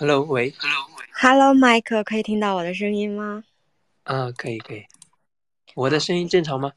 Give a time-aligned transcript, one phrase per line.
[0.00, 0.54] Hello，喂。
[1.12, 3.42] Hello，麦克，可以听到我的声音吗？
[4.04, 4.84] 啊，可以可以。
[5.74, 6.72] 我的声音正常吗？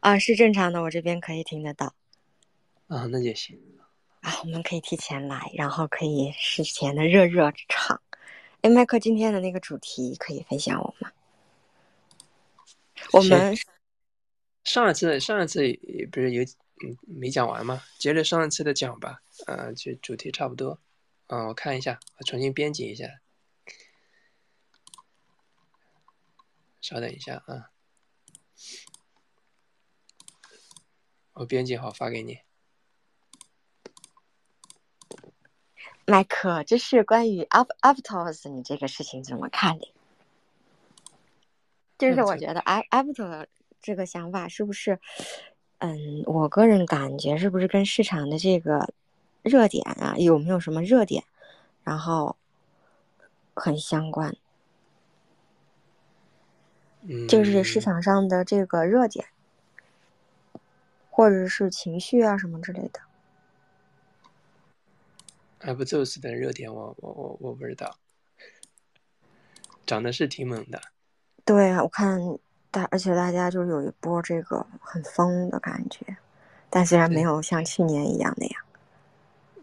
[0.00, 1.94] 啊，是正常的，我这边可以听得到。
[2.88, 3.56] 啊，那就行。
[4.22, 8.02] 啊，我们可以提前来，然后可以事前的热热场。
[8.62, 11.12] 哎，麦克，今天的那个主题可以分享我吗？
[13.12, 13.56] 我们
[14.64, 15.60] 上一次上一次
[16.10, 17.80] 不是有嗯没讲完吗？
[18.00, 19.22] 接着上一次的讲吧。
[19.46, 20.76] 呃，就主题差不多。
[21.32, 23.22] 啊，我看一下，我重新编辑一下。
[26.82, 27.70] 稍等一下啊，
[31.32, 32.40] 我编辑好发给你。
[36.04, 39.90] 麦克，这是关于 Up Aptos，你这个事情怎么看的？
[41.96, 43.46] 就是我觉得 a Aptos
[43.80, 45.00] 这个想法是不是，
[45.78, 48.92] 嗯，我个人感觉是不是跟市场的这个
[49.42, 51.24] 热点啊，有没有什么热点，
[51.82, 52.36] 然后
[53.54, 54.36] 很相关。
[57.02, 59.26] 嗯，就是市场上的这个热点，
[61.10, 63.00] 或者是情绪啊什么之类的。
[65.60, 67.96] Aptos 的热点我我我我不知道，
[69.84, 70.80] 长得是挺猛的。
[71.44, 72.20] 对啊，我看
[72.70, 76.16] 大，而且大家就有一波这个很疯的感觉，
[76.70, 78.64] 但虽然没有像去年一样那样。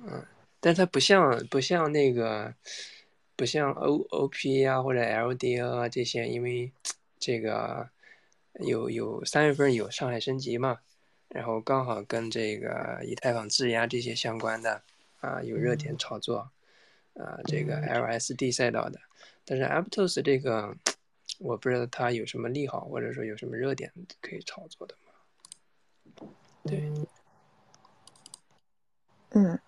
[0.02, 0.26] 嗯，
[0.60, 2.54] 但它不像不像那个，
[3.36, 6.72] 不像 O O P 啊或者 L D O 啊这些，因为
[7.20, 7.90] 这个
[8.62, 10.80] 有有三月份有上海升级嘛，
[11.28, 14.82] 然后刚好跟这个以太坊质押这些相关的
[15.20, 16.50] 啊有热点炒作，
[17.16, 19.00] 啊这个 L S D 赛道的，
[19.44, 20.74] 但是 Aptos 这个
[21.40, 23.92] 我不知道它有什么利好，或者说有什么热点
[24.22, 26.28] 可以炒作的吗？
[26.64, 26.90] 对，
[29.32, 29.60] 嗯。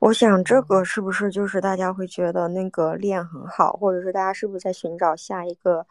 [0.00, 5.86] 我想这个是不是就是大家会觉得那个链很好，或者是大家是不是在寻找下一个，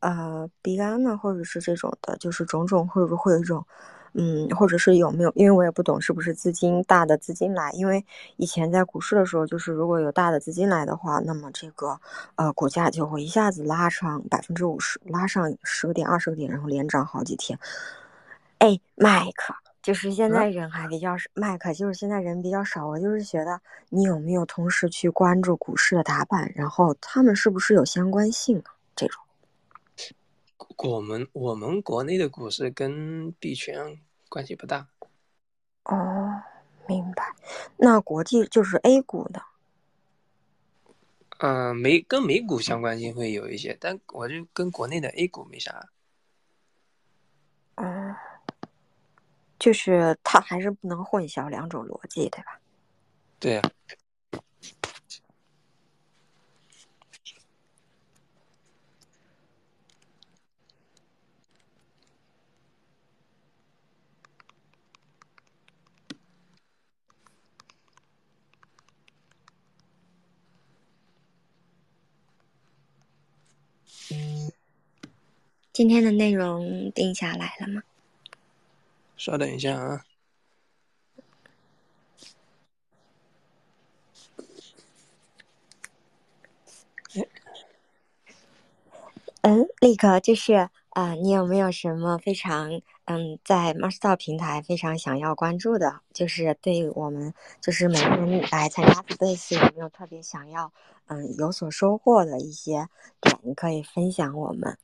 [0.00, 3.66] 呃，币安呢，或者是这种的，就是种种会不会有一种，
[4.12, 5.32] 嗯，或者是有没有？
[5.34, 8.04] 因为我也不懂是不是资金大的资金来，因为
[8.36, 11.98] 以前在股市的时候，就是如果有大的资金来的话，那么这个
[12.36, 17.58] 呃股价就会一下子拉上百分之五十，拉上十个点、二十个点，然后连涨好几天。
[18.58, 19.54] 哎，麦克。
[19.84, 22.88] 就是现在人还比较少，麦克就是现在人比较少。
[22.88, 28.74] 我就是觉得你有没有同时去关注股市的打板，然后他们是不是有相关性啊？
[28.96, 29.22] 这种。
[30.78, 34.00] 我们我们国内的股市跟币圈
[34.30, 34.88] 关系不大。
[35.84, 36.42] 哦，
[36.88, 37.34] 明白。
[37.76, 39.42] 那国际就是 A 股的。
[41.40, 45.90] 嗯、呃，美跟美股相关性会有一些，但我就跟国内的 A 股没啥。
[47.74, 48.16] 嗯。
[49.58, 52.60] 就是它还是不能混淆两种逻辑，对吧？
[53.40, 53.70] 对呀、啊。
[75.72, 77.82] 今天的内容定下来了吗？
[79.24, 80.04] 稍等一下啊。
[89.40, 92.70] 嗯，立刻就是啊、你有没有什么非常
[93.06, 96.00] 嗯，在 m a s t e r 平台非常想要关注的？
[96.12, 100.70] 就是对我们，就是每个人来参加 Space 有没有特别想要
[101.06, 102.88] 嗯有所收获的一些
[103.22, 104.76] 点，你可以分享我们。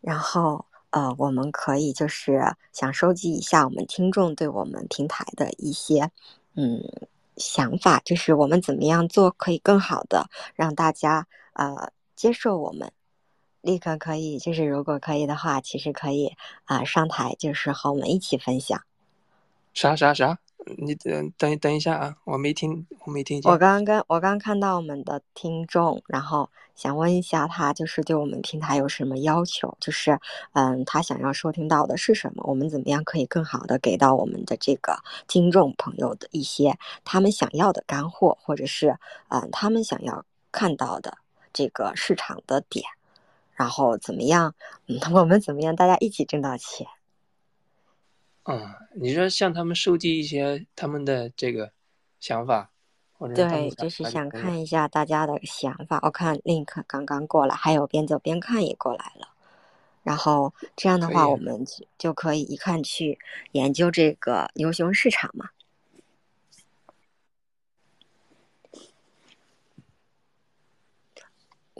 [0.00, 6.10] 然后呃，我们可以就是想收集一下我们听众对我们平台的一些
[6.54, 6.82] 嗯
[7.36, 12.92] 想法，就是我们怎么样做可以更好的让大家呃接受我们。
[13.62, 18.82] 立刻可以，就是如果可以的话，其实可以啊、上台，就是和我们一起分享。
[19.72, 20.40] 啥啥啥？
[20.78, 23.50] 你等等等一下啊，我没听，我没听见。
[23.50, 29.76] 我刚刚跟我刚看到我们的听众，然后想问一下他，就是对我们平台有什么要求？
[29.80, 30.18] 就是
[30.52, 32.44] 嗯，他想要收听到的是什么？
[32.46, 38.96] 我们怎么样可以更好的给到我们的这个听众朋友的一些他们想要的干货，或者是
[39.28, 41.18] 嗯他们想要看到的
[41.52, 42.84] 这个市场的点？
[43.54, 44.54] 然后怎么样？
[44.86, 45.76] 嗯， 我们怎么样？
[45.76, 46.86] 大家一起挣到钱。
[48.44, 51.72] 嗯，你说向他们收集一些他们的这个
[52.18, 52.70] 想法，
[53.12, 56.00] 或者对，就是想看一下大家的想法。
[56.02, 59.28] 我看 Link 刚刚过来，还有边走边看也过来了。
[60.02, 61.64] 然后这样的话，我们
[61.96, 63.20] 就可以一看去
[63.52, 65.50] 研究这个牛熊市场嘛。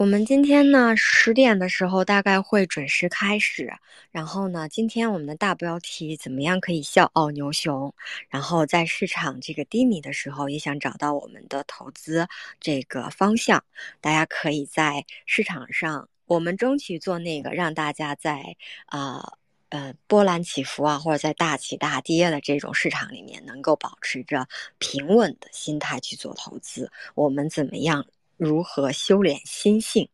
[0.02, 3.72] 我们今天呢十点的时候大概会准时开始，
[4.10, 7.94] 然后呢，今天我们的大标题怎么样可以笑傲牛熊？
[8.28, 12.26] 然后在市场这个低迷的时候，也想找到我们的投资
[12.58, 13.62] 这个方向，
[14.00, 18.56] 大家可以在市场上，我们争取做那个让大家在
[18.87, 19.34] 啊
[19.69, 26.90] 呃波澜起伏啊，或者在大起大跌的这种市场里面，能够保持着平稳的心态去做投资。
[27.14, 28.04] 我们怎么样？
[28.42, 30.08] 如何修炼心性？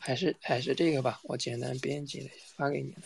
[0.00, 3.02] 还是还是这个吧，我简单编辑了一下，发给你了。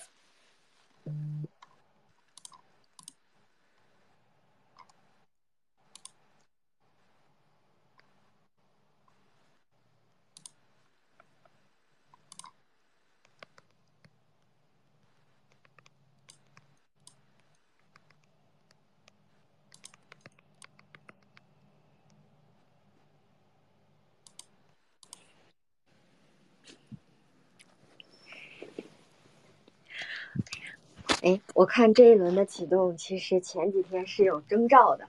[31.23, 35.07] 哎，我看这一轮的启动，其实前几天是有征兆的，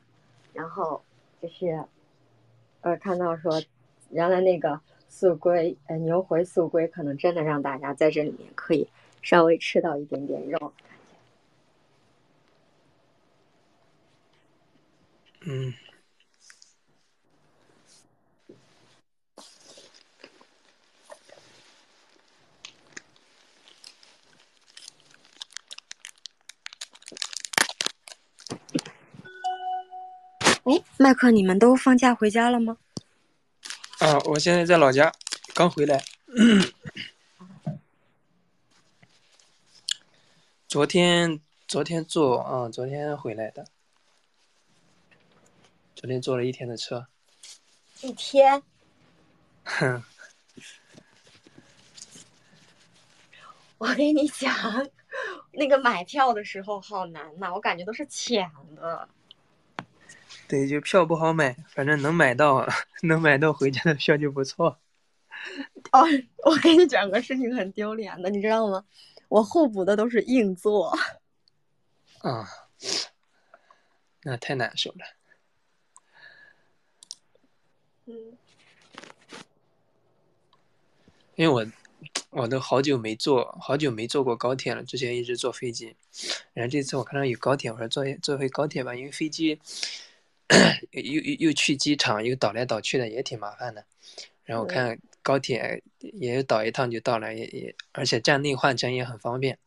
[0.54, 1.02] 然后
[1.42, 1.84] 就是，
[2.82, 3.60] 呃，看到说，
[4.12, 4.80] 原来那个
[5.10, 8.88] 速龟，呃，牛回速龟，可能真的让大家在这里面可以
[9.24, 10.74] 稍微吃到一点点肉。
[15.48, 15.74] 嗯。
[30.63, 32.77] 哎，麦克，你们都放假回家了吗？
[34.00, 35.12] 啊，我现在在老家，
[35.54, 36.01] 刚回来。
[40.68, 43.68] 昨天，昨天坐啊，昨天回来的。
[45.95, 47.07] 昨天坐了一天的车。
[48.01, 48.63] 一天。
[49.66, 50.04] 哼。
[53.77, 54.88] 我跟你讲，
[55.51, 59.09] 那个买票的时候好难呐，我感觉都是抢的。
[60.54, 62.64] 对，就票不好买，反正能买到，
[63.02, 64.78] 能买到回家的票就不错。
[65.92, 66.06] 哦，
[66.46, 68.86] 我跟你讲个事情，很丢脸的，你知道吗？
[69.30, 70.96] 我候补的都是硬座。
[72.20, 72.48] 啊，
[74.22, 74.98] 那太难受了。
[78.06, 78.38] 嗯。
[81.34, 81.66] 因为我
[82.30, 85.96] 我都好久没坐，好久没坐过高铁了，之前一直坐飞机。
[86.54, 89.60] 然后这次我看到有高铁，我说坐坐回高铁吧，因为飞机。
[90.92, 93.86] 又又又去机场，又倒来倒去的，也挺麻烦的。
[94.44, 99.57] 然后看高铁也倒一趟就到了，也也而且站内换乘也很方便。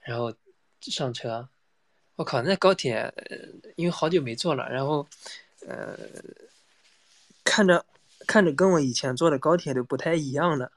[0.00, 0.34] 然后
[0.80, 1.48] 上车，
[2.16, 3.12] 我靠，那高铁
[3.76, 5.08] 因为好久没坐了，然后
[5.66, 5.98] 呃
[7.42, 7.86] 看着
[8.26, 10.70] 看着跟我以前坐的高铁都不太一样了，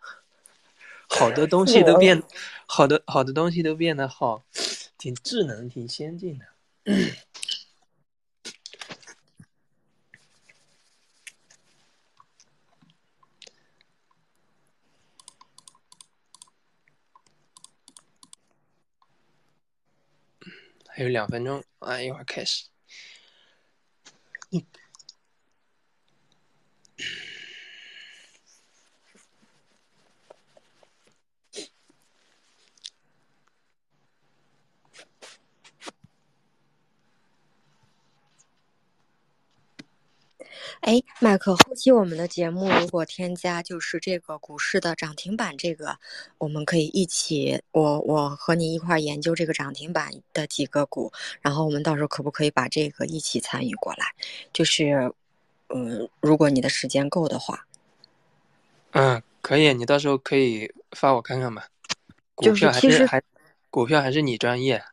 [1.07, 2.23] 好多东西都变，
[2.65, 4.45] 好多好多东西都变得好，
[4.97, 6.45] 挺智能，挺先进的。
[20.97, 22.65] 还有两分钟啊，一会儿开始。
[40.81, 45.97] 哎，麦克，后期我们的节目如果添加就是这个股市的涨停板，这个
[46.37, 54.05] 我们可以一起，我我和你一块研究这个涨停板的几个股，然后我们到时候可不可以把这个一起参与过来？
[54.53, 55.11] 就是，
[55.69, 57.65] 嗯，如果你的时间够的话。
[58.91, 61.67] 嗯，可以，你到时候可以发我看看吧。
[62.35, 63.21] 股票还是还，
[63.71, 64.83] 股票还是你专业。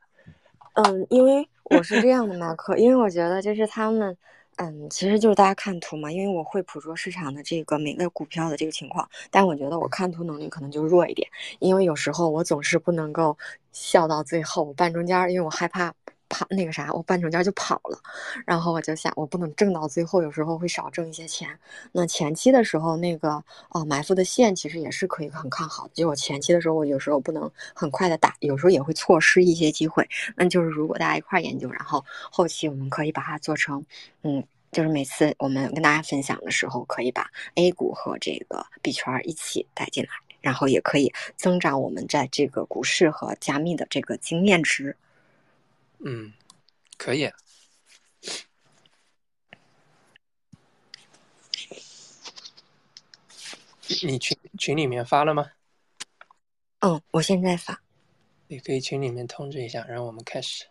[0.74, 4.16] 嗯，因为我是这样的，麦克，因为我觉得就是他们。
[4.56, 13.36] 嗯，其实就是大家看图嘛，因为我会捕捉市场的这个每个股票的这个情况，但我觉得我看图能力可能就弱一点，因为有时候我总是不能够
[13.72, 15.92] 笑到最后，半中间，因为我害怕
[16.28, 17.98] 跑那个啥，我半中间就跑了，
[18.46, 21.58] 然后我就想，我不能挣到最后，有时候会少挣一些钱。
[21.92, 25.90] 那前期的时候，那个哦埋伏的线其实也是可以很看好的。
[25.94, 30.08] 就我前期的时候，我有时候不能很快的打，有时候也会错失一些机会。
[30.36, 33.84] 那就是如果大家一块研究，然后后期我们可以把它做成，
[34.22, 44.96] 嗯，就是每次我们跟大家分享的时候，可以把 A 股和这个币圈一起带进来，然后也可以增长我们在这个股市和加密的这个经验值。
[46.06, 46.34] 嗯，
[46.98, 47.30] 可以。
[54.02, 55.52] 你群群里面发了吗？
[56.80, 57.82] 哦，我现在发。
[58.48, 60.66] 你可以群里面通知一下，然后我们开始。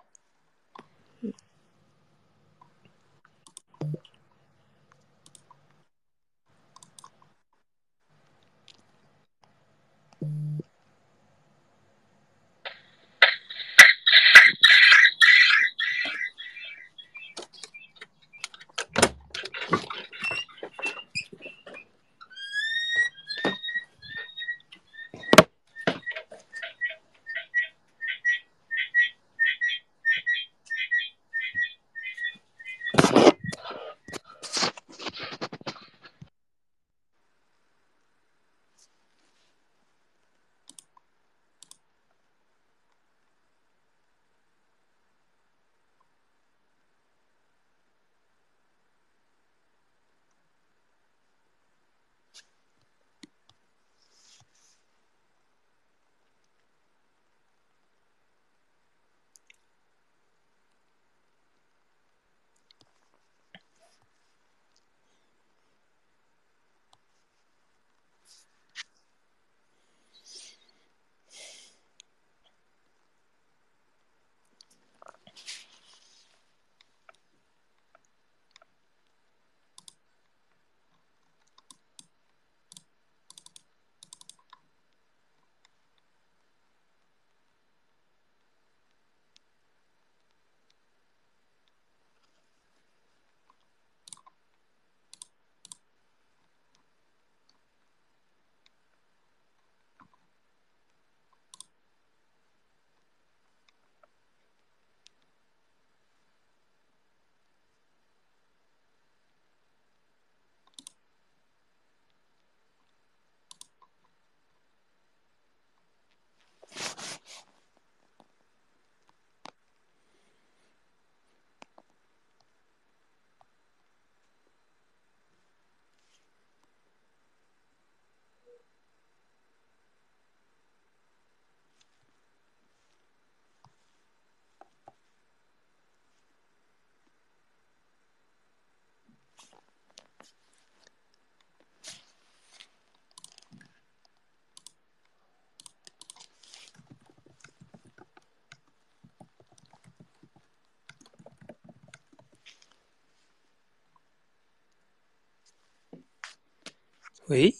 [157.27, 157.51] 喂，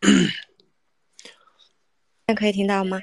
[0.00, 0.34] 现
[2.26, 2.98] 在可以听到吗？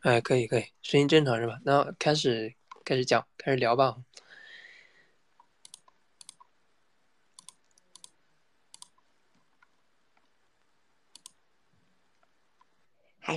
[0.00, 1.58] 哎，可以可以，声音正常是吧？
[1.64, 2.54] 那开始
[2.84, 3.96] 开始讲，开始聊吧。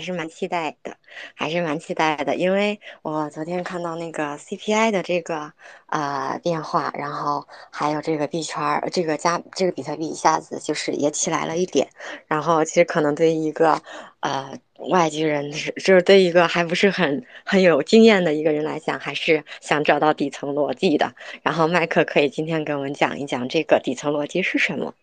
[0.01, 0.97] 还是蛮期待的，
[1.35, 5.53] 还是蛮期待的，因为我昨天看到那个 CPI 的这个
[5.85, 11.87] 呃变化，然后还有这个币圈这个加这个比特币一下子就是也起来了一点，
[12.25, 13.79] 然后其实可能对于一个
[14.21, 14.57] 呃
[14.89, 21.13] 外籍人是就是对一个还不是很很有经验的一个人来讲，还是想找到底层逻辑的。
[21.43, 24.95] 然后麦克可以今天给我们讲一讲这个底层逻辑是什么？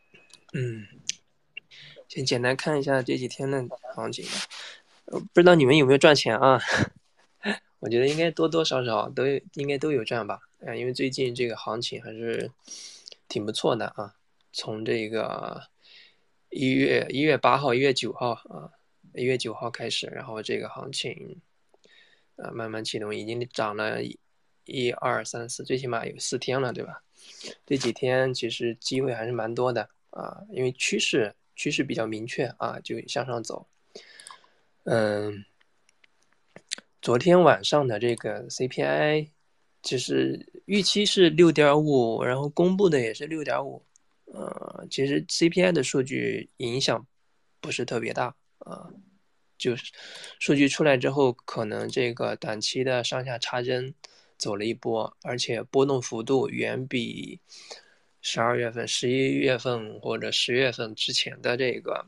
[0.55, 0.89] 嗯，
[2.09, 3.65] 先简单看一下这几天的
[3.95, 4.25] 行情。
[5.11, 6.61] 不知道你们有没有赚钱啊？
[7.81, 9.25] 我觉得应该多多少少都
[9.55, 10.41] 应该都有赚吧。
[10.67, 12.51] 啊，因为最近这个行情还是
[13.29, 14.15] 挺不错的啊。
[14.53, 15.63] 从这个
[16.51, 18.71] 一月一月八号、一月九号啊，
[19.15, 21.41] 一月九号开始，然后这个行情
[22.37, 24.03] 啊慢慢启动，已经涨了
[24.65, 27.03] 一二三四，最起码有四天了，对吧？
[27.65, 33.69] 这几天其实机会还是蛮多的啊，因为趋势趋势比较明确啊，就向上走。
[34.91, 35.45] 嗯，
[37.03, 39.29] 昨天晚上的这个 CPI，
[39.83, 43.85] 其实预期是六点五，然后公布的也是六点五。
[44.33, 47.07] 呃，其实 CPI 的数据影响
[47.61, 48.89] 不是特别大啊，
[49.59, 49.93] 就是
[50.39, 53.95] 数据出来之后，可能这个短期的上下插针
[54.39, 57.41] 走了一波，而且波动幅度远比
[58.23, 62.07] 十二月份、十一月份或者十月份之前的这个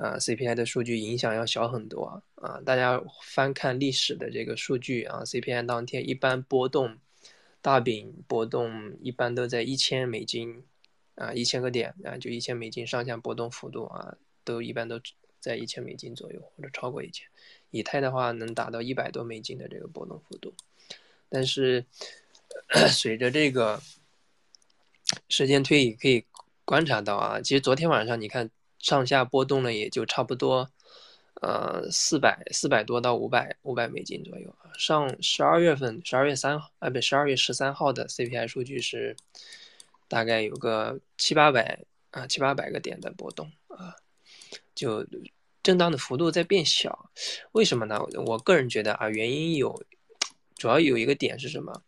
[0.00, 2.60] 呃 CPI 的数据影响要小很多啊。
[2.64, 6.98] 大家翻看历史的这个数据啊，CPI 当天一般波动
[7.60, 10.62] 大饼波动一般都在一千美金
[11.16, 15.00] 啊，一千个点啊，就一千美金上下波动幅度啊，都一般都
[15.40, 17.26] 在一千美金左右或者超过一千。
[17.70, 20.54] 以太的话能达到一百多美金的这个波动幅度，
[21.28, 21.84] 但是
[22.88, 23.82] 随着这个
[25.28, 26.24] 时间推移，可以
[26.64, 30.70] 观察到啊，其实昨天晚上你看上下波动了，也就差不多
[31.40, 34.54] 呃四百四百多到五百五百美金左右。
[34.78, 39.16] 上十二月份十二月三号啊不十二月十三号的 CPI 数据是
[40.08, 41.80] 大概有个七八百
[42.10, 43.96] 啊七八百个点的波动啊，
[44.74, 45.06] 就。
[45.60, 47.10] 震荡的幅度在变小，
[47.52, 48.00] 为什么呢？
[48.24, 49.82] 我个人觉得啊，原因有，
[50.56, 51.82] 主要有一个点是什么？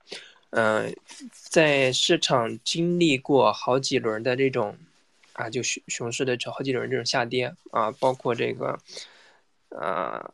[0.50, 0.94] 嗯，
[1.32, 4.76] 在市场经历过好几轮的这种
[5.40, 8.78] 啊，就熊熊市的这好几轮这种下跌啊，包括这个
[9.70, 10.30] 啊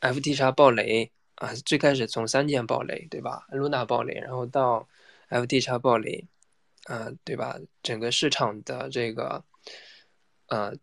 [0.00, 4.88] ，FTX 暴雷啊，最开始从三件暴雷对吧？Luna 暴雷，然后到
[5.28, 6.24] FTX 暴雷
[6.84, 7.58] 啊，对吧？
[7.82, 9.44] 整个市场的这个
[10.48, 10.74] 呃。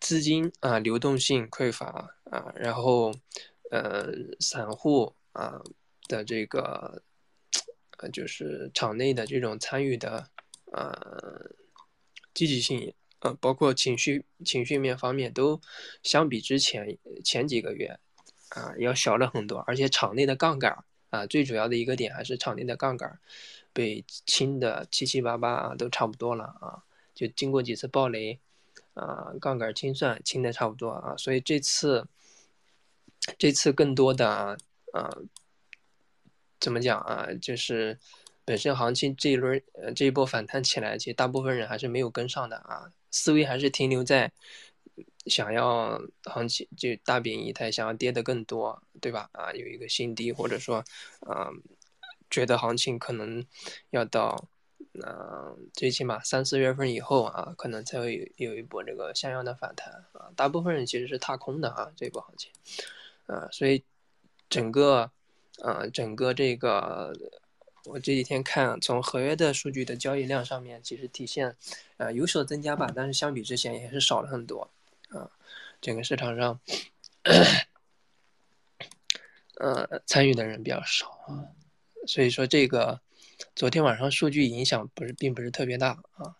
[0.00, 3.12] 资金啊，流动性匮乏啊，然后，
[3.72, 4.06] 呃，
[4.38, 5.60] 散户啊
[6.06, 7.02] 的这个，
[7.98, 10.30] 呃，就是场内的这种参与的，
[10.70, 11.50] 呃，
[12.38, 15.60] 积极性，呃，包括情绪情绪面方面都
[16.04, 17.98] 相比之前前几个月
[18.50, 23.18] 啊要小了很多，而且场内的杠杆啊，最主要的一个点还是场内的杠杆
[23.72, 28.38] 被清的七七八八啊，都差不多了啊，就经过几次暴雷。
[28.94, 32.08] 啊，杠杆清算清的差不多啊，所以这次，
[33.38, 34.58] 这次更多的
[34.92, 35.18] 啊，
[36.58, 37.28] 怎么讲啊？
[37.40, 37.96] 就是
[38.48, 44.32] 本身行情这一轮呃这一波反弹起来，其实大部分人还是没有跟上的啊，思维还是停留在
[45.26, 49.28] 想要行情就大饼一台想要跌的更多，对吧？
[49.32, 50.82] 啊，有一个新低，或者说
[51.20, 51.50] 啊，
[52.30, 53.44] 觉得行情可能
[53.90, 54.48] 要到。
[54.92, 60.32] 那最起码三四月份以后啊，可能才会有有一波这个像样的反弹啊。
[60.34, 62.50] 大部分人其实是踏空的啊，这一波行情，
[63.26, 63.84] 啊，所以
[64.48, 65.10] 整个，
[65.62, 67.12] 呃，整个这个，
[67.88, 71.56] 我这几天看从合约的数据的交易量上面，其实体现，
[71.96, 74.70] 呃，有所增加吧，但是相比之前也是少了很多
[75.08, 75.30] 啊。
[75.80, 76.60] 整个市场上，
[79.56, 81.50] 呃，参与的人比较少啊，
[82.06, 83.00] 所以说这个。
[83.54, 86.34] 昨天晚上数据影响不是并不是特别大啊，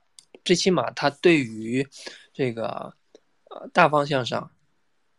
[0.44, 1.86] 最起码它对于
[2.32, 2.92] 这个
[3.50, 4.50] 呃大方向上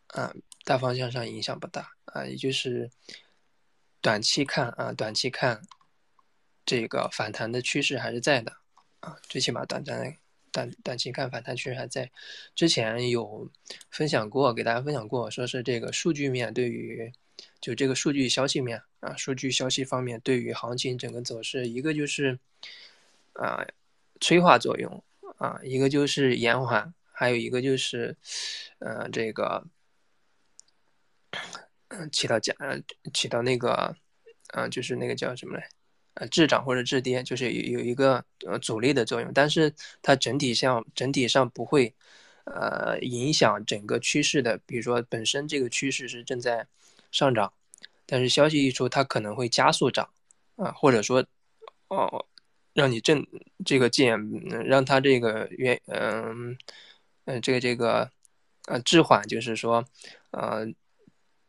[0.08, 2.90] 啊大方向上影响不大啊，也就是
[4.02, 5.62] 短期看啊短期看
[6.64, 8.56] 这个反弹的趋势还是在的
[9.00, 10.16] 啊，最起码短暂
[10.52, 12.10] 短短期看反弹趋势还在。
[12.54, 13.50] 之前有
[13.90, 17.12] 分享过给大家分享过，说是这个数据面对于。
[17.58, 22.38] 就这个数据消息面啊，数据消息方面对于行情整个走势，一个就是
[23.34, 23.66] 啊
[24.20, 25.02] 催化作用
[25.38, 28.16] 啊，一个就是延缓，还有一个就是
[28.78, 29.66] 呃这个
[31.88, 32.54] 嗯起到加
[33.12, 33.94] 起到那个
[34.48, 35.68] 啊就是那个叫什么来
[36.14, 41.94] 呃滞涨或者滞跌，就是有有一个呃阻力的作用，但是它整体上整体上不会
[42.44, 46.66] 呃影响整个趋势的，比如说本身这个趋势是正在。
[47.12, 47.52] 上涨，
[48.06, 50.08] 但是消息一出，它可能会加速涨，
[50.54, 51.26] 啊，或者说，
[51.88, 52.24] 哦，
[52.72, 53.26] 让你震
[53.64, 54.16] 这个键，
[54.64, 56.56] 让它这个原，嗯，
[57.24, 58.08] 嗯，这个这个，
[58.68, 59.84] 呃，滞缓，就是说，
[60.30, 60.64] 呃，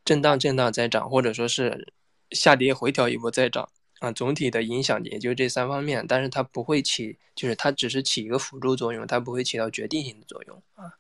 [0.04, 1.93] 震荡震荡再涨，或者说是
[2.32, 3.69] 下跌回调一波再涨，
[4.02, 10.92] 啊，总体的影响也就这三方面，但是它不会起，就是它只是起一个辅助作用，它不会起到决定性的作用，啊，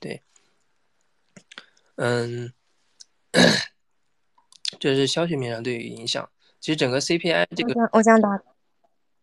[0.00, 0.22] 对，
[1.96, 2.52] 嗯。
[4.80, 6.28] 这是消息面上对于影响。
[6.58, 8.30] 其实整个 CPI 这个，我想打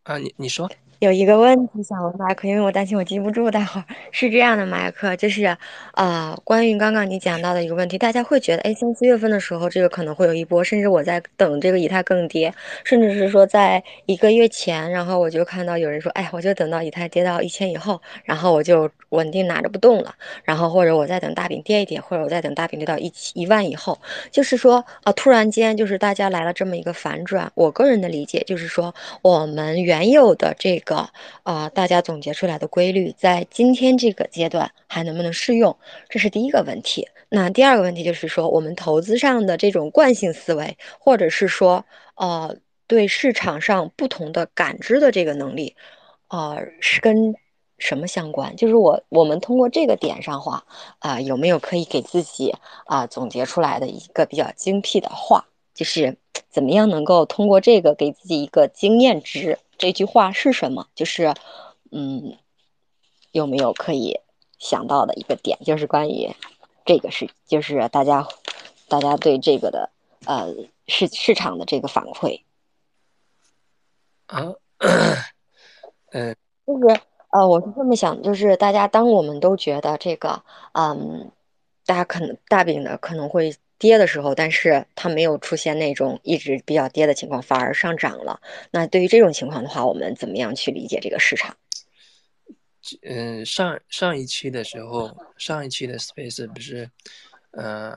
[0.03, 0.69] 啊，你你说。
[0.99, 3.51] 有一个问题想问麦克，因为我担心我记不住。
[3.51, 5.57] 待会儿 是这样的，麦克，就是，
[5.95, 12.53] 呃，关于刚刚你讲到的一个问题，大家会觉得，哎，三四月份的时候，这个可能会有一波，甚至我在等这个以太更跌，
[12.85, 23.99] 甚至是说在一个月前，然后我就看到有人说，哎，我就等到以太跌到一千以后，然后我就稳定拿着不动了，然后或者我再等大饼跌一点，或者我再等大饼跌到一一万以后，
[24.31, 27.51] 就是说，啊，突然间就是大家来了这么一个反转。
[27.55, 31.10] 我个人的理解就是说，我们原原有的这个。
[31.43, 35.77] 啊，大家总结出来的规律，在今天这个阶段还能不能适用？
[36.10, 37.08] 这是第一个问题。
[37.29, 42.56] 那第二个问题就是说，我们投资上的这种惯性思维，或者是说，呃，
[42.88, 45.75] 对市场上不同的感知的这个能力，
[46.27, 47.36] 啊，是跟
[47.77, 48.56] 什么相关？
[48.56, 50.63] 就是我我们通过这个点上话，
[50.99, 55.45] 啊，有没有可以给自己啊总结出来的一个比较精辟的话？
[55.73, 56.15] 就是
[56.53, 59.57] 怎么样能够通过这个给自己一个经验值？
[59.79, 60.87] 这句话是什么？
[60.93, 61.33] 就是
[61.91, 62.37] 嗯，
[63.31, 64.19] 有没有可以
[64.59, 65.57] 想到的一个点？
[65.65, 66.31] 就是关于
[66.85, 68.27] 这个是，就是大家
[68.87, 69.89] 大家对这个的
[70.25, 70.53] 呃
[70.87, 72.41] 市市场的这个反馈。
[74.27, 74.53] 啊，
[76.11, 76.35] 嗯，
[76.67, 81.31] 就是呃，我是这么想，就是大家当我们都觉得这个，嗯，
[81.87, 88.39] 大家可能大饼的可能会跌的时候，但是它没有出现那种一直比较跌的情况，反而上涨了。
[88.72, 91.58] 那对于这种情况的话，我们怎么样去理解这个市场？
[93.02, 96.89] 嗯，上上一期的时候，上一期的 Space 不是，
[97.52, 97.93] 呃，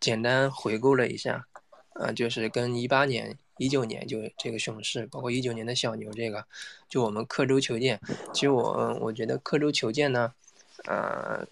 [0.00, 1.46] 简单回顾了一下，
[1.96, 3.36] 呃，就是跟一八年。
[3.58, 6.44] 一九年就这个熊市，包括一九年的小牛，这个
[6.88, 8.00] 就我们刻舟求剑。
[8.32, 10.32] 其实我我觉得刻舟求剑呢，
[10.86, 11.46] 呃，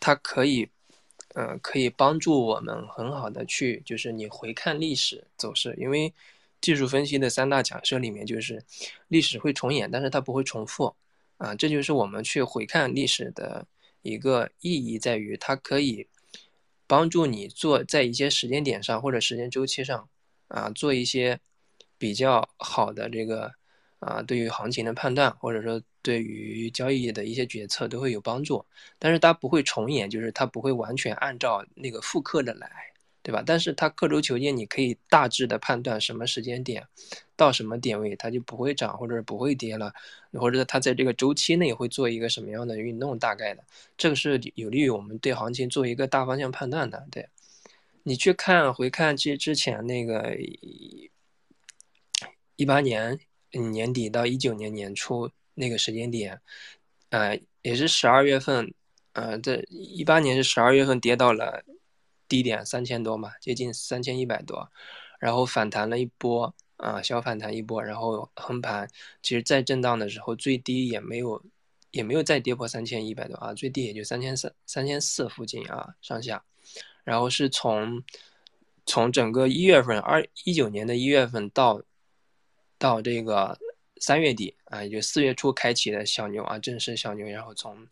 [0.00, 0.70] 它可以，
[1.34, 5.74] 呃，可以帮助我们很好的去，就是你回看历史走势。
[5.78, 6.12] 因为
[6.60, 8.62] 技术分析的三大假设里面，就是
[9.08, 10.94] 历史会重演，但是它不会重复
[11.38, 11.54] 啊。
[11.54, 13.66] 这就是我们去回看历史的
[14.02, 16.06] 一个意义，在于它可以
[16.86, 20.08] 帮助你做在一些时间点上或者时间周期上。
[20.48, 21.40] 啊，做一些
[21.96, 23.54] 比较好的这个
[24.02, 28.64] 啊，对于行情的判断，或者说对于交易的一些决策都会有帮助。
[28.98, 32.68] 但是它不会重演，就是它不会完全按照那个复刻的来，
[33.22, 33.44] 对吧？
[33.46, 36.84] 但是它刻舟求剑，你可以大致的判断什么时间点
[37.36, 39.94] 到什么点位它就不会涨，或者不会跌了，
[40.32, 43.62] 或者它在这个周期内会做一个什么样的运动，大概的，
[43.96, 47.28] 这个是有利于我们对行情做一个大方向判断的，对。
[48.04, 50.36] 你去看回看这之前那个
[52.56, 53.20] 一八年
[53.52, 56.40] 年底到一九年年初那个时间点，
[57.10, 58.72] 呃，也是十二月份，
[59.12, 61.62] 呃，这一八年是十二月份跌到了
[62.28, 64.70] 低点三千多嘛，接近三千一百多，
[65.18, 68.88] 然后反弹了一波，啊，小反弹一波，然后横盘，
[69.22, 71.42] 其实在震荡的时候最低也没有
[71.90, 76.42] 也没有再跌破三千一百多啊，最低也就三千三三千四附近啊上下。
[77.04, 78.02] 然后是从
[78.86, 81.82] 从整个一月份，二一九年的一月份到
[82.82, 83.56] 到这个
[84.00, 87.86] 三月底啊，也就四月初开启的小牛啊，正式小牛，然后从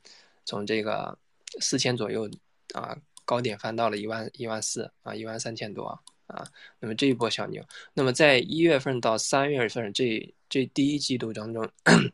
[0.44, 1.16] 从这个
[1.60, 2.28] 四千左右
[2.74, 5.86] 啊高点翻到了一万一万四啊一万三千多
[6.26, 6.44] 啊，
[6.80, 11.70] 那么这一波小牛，那么在一月份到三月份这这第一季度当中，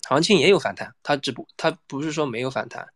[0.06, 2.86] 行情也有反弹，它只不它不是说没有反弹。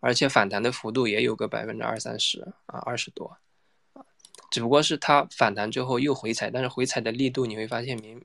[0.00, 3.36] 而且反弹的幅度也有个百分之二三十啊，二十多，
[4.48, 8.24] 只不过是它反弹之后又回踩，但是回踩的力度你会发现明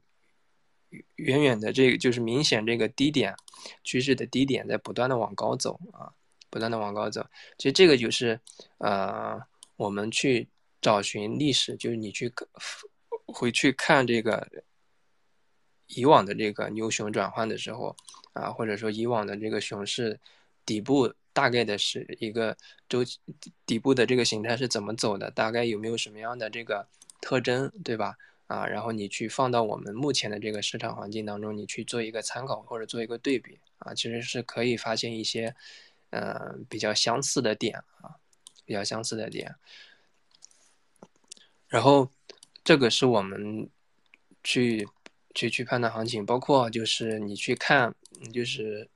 [1.16, 3.36] 远远的这个就是明显这个低点
[3.84, 6.12] 趋势的低点在不断的往高走啊，
[6.50, 7.26] 不断的往高走。
[7.58, 8.40] 其实这个就是
[8.78, 9.40] 呃，
[9.76, 10.48] 我们去
[10.82, 12.32] 找寻历史，就是你去
[13.26, 14.48] 回去看这个
[15.88, 17.96] 以往的这个牛熊转换的时候
[18.34, 20.20] 啊，或者说以往的这个熊市
[20.66, 21.14] 底部。
[21.36, 22.56] 大概的是一个
[22.88, 23.00] 周
[23.66, 25.32] 底部的这个形态是怎么走的？
[25.32, 26.88] 大概有没有什么样的这个
[27.22, 28.16] 特征，对吧？
[28.48, 35.56] 啊，然后你去放到我们目前的这个市场环境当中，你去做一个参考或者做一个对比啊，其实是可以发现一些
[36.10, 38.16] 呃比较相似的点啊，
[38.66, 39.56] 比较相似的点。
[41.68, 42.10] 然后
[42.64, 43.70] 这个是我们
[44.44, 44.88] 去
[45.34, 47.94] 去去判断行情，包括就是你去看，
[48.34, 48.90] 就是。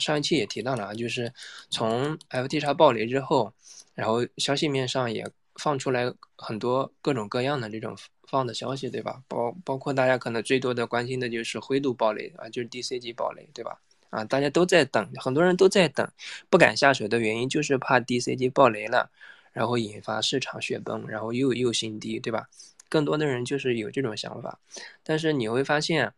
[0.00, 1.32] 上一期也提到了啊，就是
[1.70, 3.54] 从 FTX 暴雷之后，
[3.94, 5.24] 然后消息面上也
[5.56, 7.96] 放出来很多各种各样的这种
[8.28, 9.22] 放的消息，对吧？
[9.28, 13.80] 包包括大家可能最多的关心的就是灰度暴雷啊，就是 DCG 暴雷，对吧？
[14.10, 16.08] 啊，大家都在等，很多人都在等，
[16.48, 19.10] 不敢下手的原因就是怕 DCG 暴雷了，
[19.52, 22.48] 然后引发市场雪崩，然后又又新低，对吧？
[22.88, 24.58] 更多的人就是有这种想法，
[25.02, 26.12] 但是你会发现。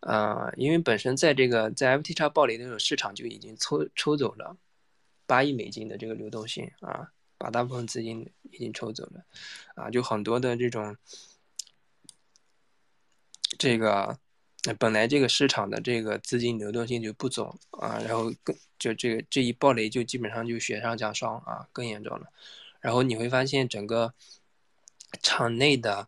[0.00, 4.56] 啊，因为本身在这个在 FTX 暴雷的时候，市场就已经抽抽走了
[5.26, 9.24] 八亿美金的这个流动性啊，把大部分资金已经抽走了
[9.74, 10.94] 啊，就很多的这种
[13.58, 14.18] 这个
[14.78, 22.26] 本来这个市场的这个资金流动性就不足啊，然后更就这个这一暴雷就基本上就雪上加霜啊，更严重了。
[22.80, 24.12] 然后你会发现整个
[25.22, 26.06] 场内的，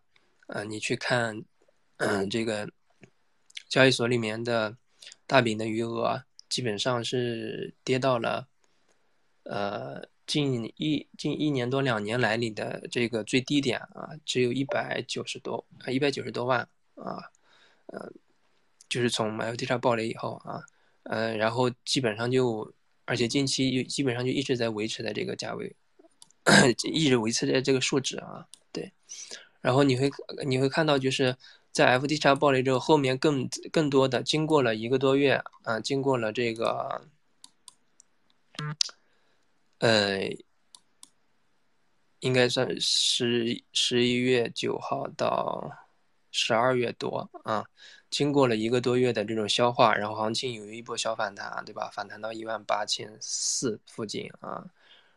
[0.48, 1.42] 呃，你去看，
[1.96, 2.70] 嗯，这个。
[3.68, 4.76] 交易所里面的
[5.26, 8.46] 大饼的余额基本上是跌到了，
[9.44, 17.30] 呃，近一近一年多两年来里的这个最低点啊，只有一百九十多啊，一百九十多万啊，
[17.86, 18.12] 呃，
[18.88, 20.62] 就是从 FT 叉暴雷以后啊，
[21.02, 22.72] 呃，然后基本上就，
[23.04, 25.74] 而且近期基本上就一直在维持在这个价位，
[26.92, 28.92] 一直维持在这个数值啊，对。
[29.60, 30.10] 然后你会
[30.44, 31.36] 你会看到，就是
[31.70, 37.06] 在 FT 叉暴雷之后，后面更更多的经过了一个多月啊，经过了这个，
[39.82, 40.36] 呃。
[42.24, 45.68] 应该算十十一月九号到
[46.30, 47.66] 十二月多啊，
[48.10, 51.90] 经过了一个多月的这种消化，然后行情有一波小反弹，对吧？
[51.92, 54.64] 反弹到一万八千四附近啊，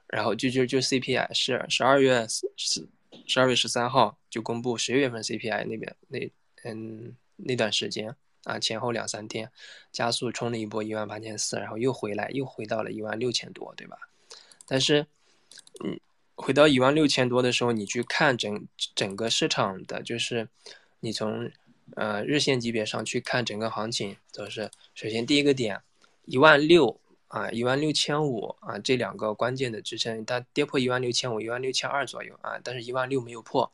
[0.08, 2.26] 然后就就就 CPI 是十二月
[2.58, 2.90] 十
[3.28, 6.32] 十二月十三号就公布十一月份 CPI 那边那
[6.64, 9.52] 嗯那段时间啊前后两三天
[9.92, 13.96] 加速冲了一波一万八千四，然后又回来又回到了一万六千多，对吧？
[14.68, 15.08] 但是
[15.84, 16.00] 嗯。
[16.38, 20.50] 回到一万六千多的时候，你去看整整个市场的，就是
[21.00, 21.50] 你从
[21.96, 25.82] 呃日线级别上去看整个行情，都是首先第一个点
[26.26, 27.00] 一万六
[27.30, 33.72] 啊，一万六千五啊这两个关键的支撑，它跌破一万六千五，一万六千二左右啊，但是一万六没有破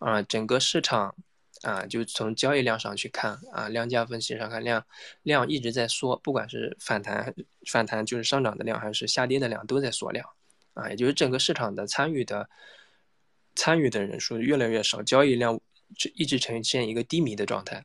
[0.00, 1.14] 啊，整个市场
[1.62, 4.84] 啊就从交易量上去看啊，量价分析上看量
[5.22, 7.34] 量一直在缩，不管是反弹
[7.70, 10.28] 反弹就是上涨的量，还是下跌的量都在缩量。
[10.74, 12.48] 啊，也就是整个市场的参与的
[13.54, 15.60] 参与的人数越来越少，交易量
[15.98, 17.84] 就一直呈现一个低迷的状态，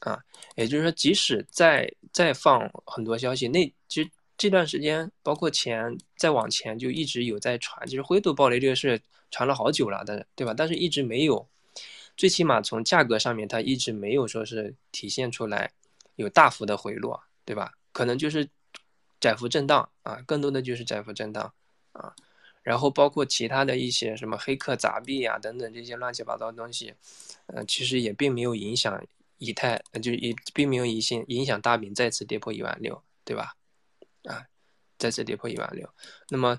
[0.00, 0.18] 啊，
[0.56, 8.98] 也就是说，即使再再放很多消息，那其实这段时间，包括前再往前，就一直有在传，就是灰度暴雷这个事
[9.30, 10.54] 传了好久了的，对吧？
[10.56, 11.46] 但是一直没有，
[12.16, 15.72] 最起码从价格上面，它一直没有说是体现出来
[16.16, 17.72] 有大幅的回落，对吧？
[17.92, 18.48] 可能就是
[19.20, 21.52] 窄幅震荡啊，更多的就是窄幅震荡。
[21.92, 22.14] 啊，
[22.62, 26.94] 然后包括其他的一些什么黑客砸币啊等等这些乱七八糟的东西，
[27.48, 29.04] 呃，其实也并没有影响
[29.36, 33.54] 以太，就也并没有影响影响大饼再次跌破一万六，对吧？
[34.24, 34.46] 啊，
[34.96, 35.86] 再次跌破一万六，
[36.30, 36.58] 那么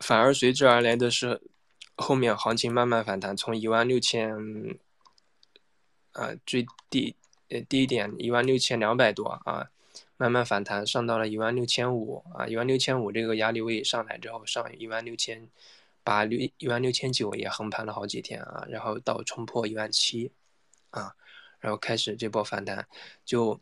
[0.00, 1.40] 反而随之而来的是
[2.00, 4.34] 后面行情慢慢反弹，从一万六千，
[6.12, 7.14] 啊最低
[7.48, 9.70] 呃低点一万六千两百多啊。
[10.16, 15.48] 慢慢反弹，上到了一万六千五啊，一万六千五这个压力位上来之后，上一万六千
[16.04, 20.30] 八六一万六千九也横盘了好几天啊，然后到冲破一万七
[20.90, 21.14] 啊，
[21.58, 22.86] 然后开始这波反弹，
[23.24, 23.58] 就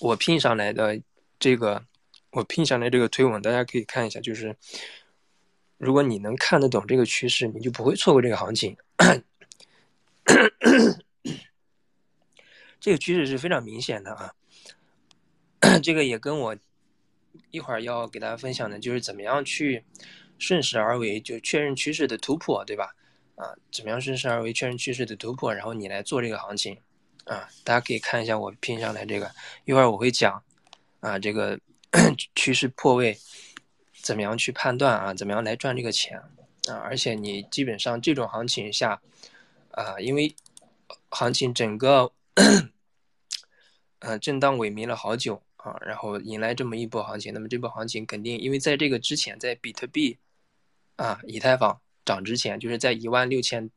[0.00, 1.00] 我拼上来的
[1.38, 1.84] 这个，
[2.32, 4.56] 我拼上来这个推文，大家可以看一下，就是
[5.78, 8.76] 如果你能看得懂这个趋势，你就不会错过这个行情。
[12.80, 14.32] 这个趋势是非常明显的啊。
[15.82, 16.56] 这个也跟我
[17.50, 19.84] 一会儿要给大家分享的，就是怎么样去
[20.38, 22.94] 顺势而为，就确认趋势的突破，对吧？
[23.34, 26.78] 啊，怎么样顺势而为，确认趋势的突破，然后你来做这个行情，
[27.24, 29.30] 啊，大家可以看一下我拼上来这个，
[29.64, 30.42] 一会儿我会讲，
[31.00, 31.58] 啊，这个
[32.34, 33.18] 趋势破位
[34.06, 36.16] 怎么样去判断啊，怎么样来赚这个钱
[36.68, 36.78] 啊？
[36.84, 39.00] 而且你基本上这种行情下，
[39.72, 40.32] 啊，因为
[41.10, 42.12] 行情整个，
[43.98, 45.42] 呃，震荡萎靡了好久。
[45.56, 50.16] 啊，然后迎来这么一波行情，那么这波行情肯定，因为在这个之前，在比特币
[50.94, 53.68] 啊、以太坊涨之前，就是在一万六千、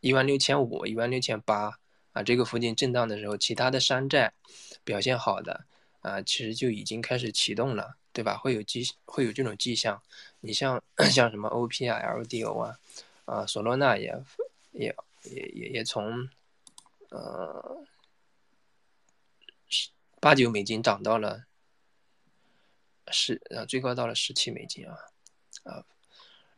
[0.00, 1.78] 一万六千五、一万六千八
[2.12, 4.32] 啊这个附近震荡的时候，其他的山寨
[4.82, 5.66] 表现好的
[6.00, 8.36] 啊，其实就已经开始启动了，对吧？
[8.36, 10.02] 会有迹，会有这种迹象。
[10.40, 12.78] 你像 像什么 OP 啊、LDO 啊，
[13.24, 14.22] 啊，索罗纳也
[14.72, 14.94] 也
[15.24, 16.28] 也也也从
[17.10, 17.84] 呃。
[20.22, 21.46] 八九美金涨到了
[23.10, 24.98] 十，呃，最高到了十七美金啊，
[25.64, 25.86] 啊，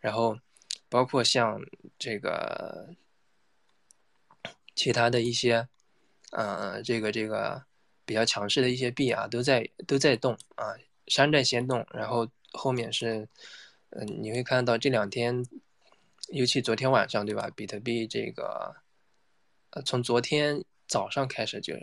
[0.00, 0.36] 然后
[0.88, 1.62] 包括像
[1.96, 2.88] 这个
[4.74, 5.68] 其他的一些，
[6.32, 7.64] 呃，这个这个
[8.04, 10.74] 比较强势的一些币啊，都在都在动啊，
[11.06, 13.28] 山寨先动，然后后面是，
[13.90, 15.44] 嗯，你会看到这两天，
[16.28, 17.50] 尤其昨天晚上对吧？
[17.54, 18.74] 比特币这个，
[19.70, 21.74] 呃，从昨天早上开始就，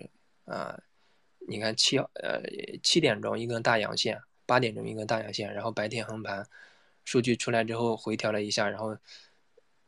[0.46, 0.82] 啊。
[1.48, 2.44] 你看七呃
[2.84, 6.46] 七点钟一根大阳线，八点钟一根大阳线，然后白天横盘，
[7.06, 8.96] 数据出来之后回调了一下，然后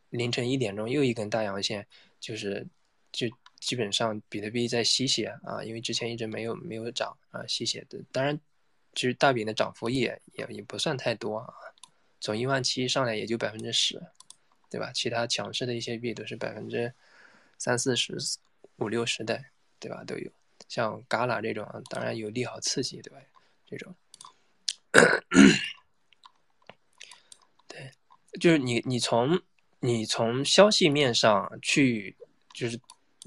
[0.09, 1.85] 凌晨一点钟又一根大阳线，
[2.19, 2.65] 就是
[3.11, 3.27] 就
[3.59, 7.99] 基本上比特币在吸血啊，因为之前一直没有没有涨啊，吸血的。
[8.11, 8.39] 当然，
[8.93, 11.53] 其实大饼的涨幅也也也不算太多啊，
[12.19, 14.01] 从一万七上来也就百分之十，
[14.69, 14.91] 对吧？
[14.93, 16.93] 其他强势的一些币都是百分之
[17.57, 18.17] 三四十、
[18.77, 19.43] 五六十的，
[19.79, 20.03] 对吧？
[20.05, 20.31] 都有。
[20.67, 23.19] 像 Gala 这种，当然有利好刺激，对吧？
[23.65, 23.95] 这种，
[27.67, 27.91] 对，
[28.39, 29.41] 就是你你从
[29.79, 32.15] 你从消息面上去，
[32.53, 32.79] 就是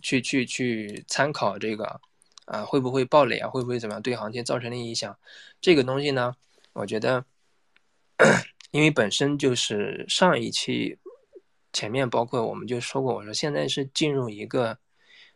[0.03, 2.00] 去去去参考这个
[2.44, 5.18] 啊会不会暴雷啊，会不会怎么样对行情造成的影响？
[5.61, 6.35] 这个东西呢，
[6.72, 7.24] 我觉得，
[8.70, 10.98] 因为本身就是上一期
[11.72, 14.78] 前面包括我们就说过，我说现在是进入一个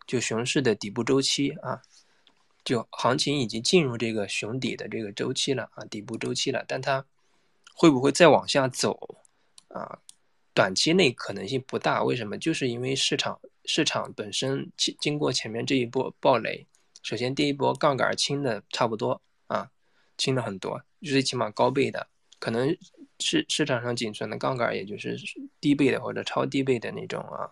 [0.07, 1.83] 就熊市的底部周期啊。
[2.65, 7.03] 就行情已经进入这个熊底的这个周期了啊，底部周期了，但它
[7.73, 9.17] 会不会再往下走
[9.69, 10.01] 啊？
[10.53, 12.05] 短期内可能性不大。
[12.05, 12.37] 为什么？
[12.37, 16.67] 就是因为市场市场本身经经过前面这一波暴雷，
[17.03, 19.71] 首先第一波杠杆清的差不多啊，
[20.17, 22.07] 清了很多，最起码高倍的，
[22.39, 22.77] 可能
[23.19, 25.19] 市市场上仅存的杠杆也就是
[25.61, 27.51] 低倍的或者超低倍的那种啊。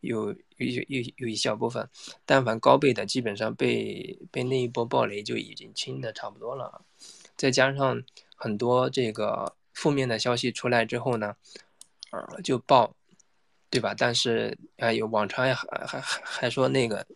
[0.00, 1.88] 有有有有一小部分，
[2.26, 6.84] 但凡高倍的，基本上被被那一波暴雷就已经清的差不多了，
[7.36, 8.02] 再加上
[8.34, 11.36] 很多这个负面的消息出来之后呢，
[12.10, 12.96] 呃，就爆，
[13.70, 13.94] 对吧？
[13.96, 17.06] 但是啊，有网传还还还还说那个，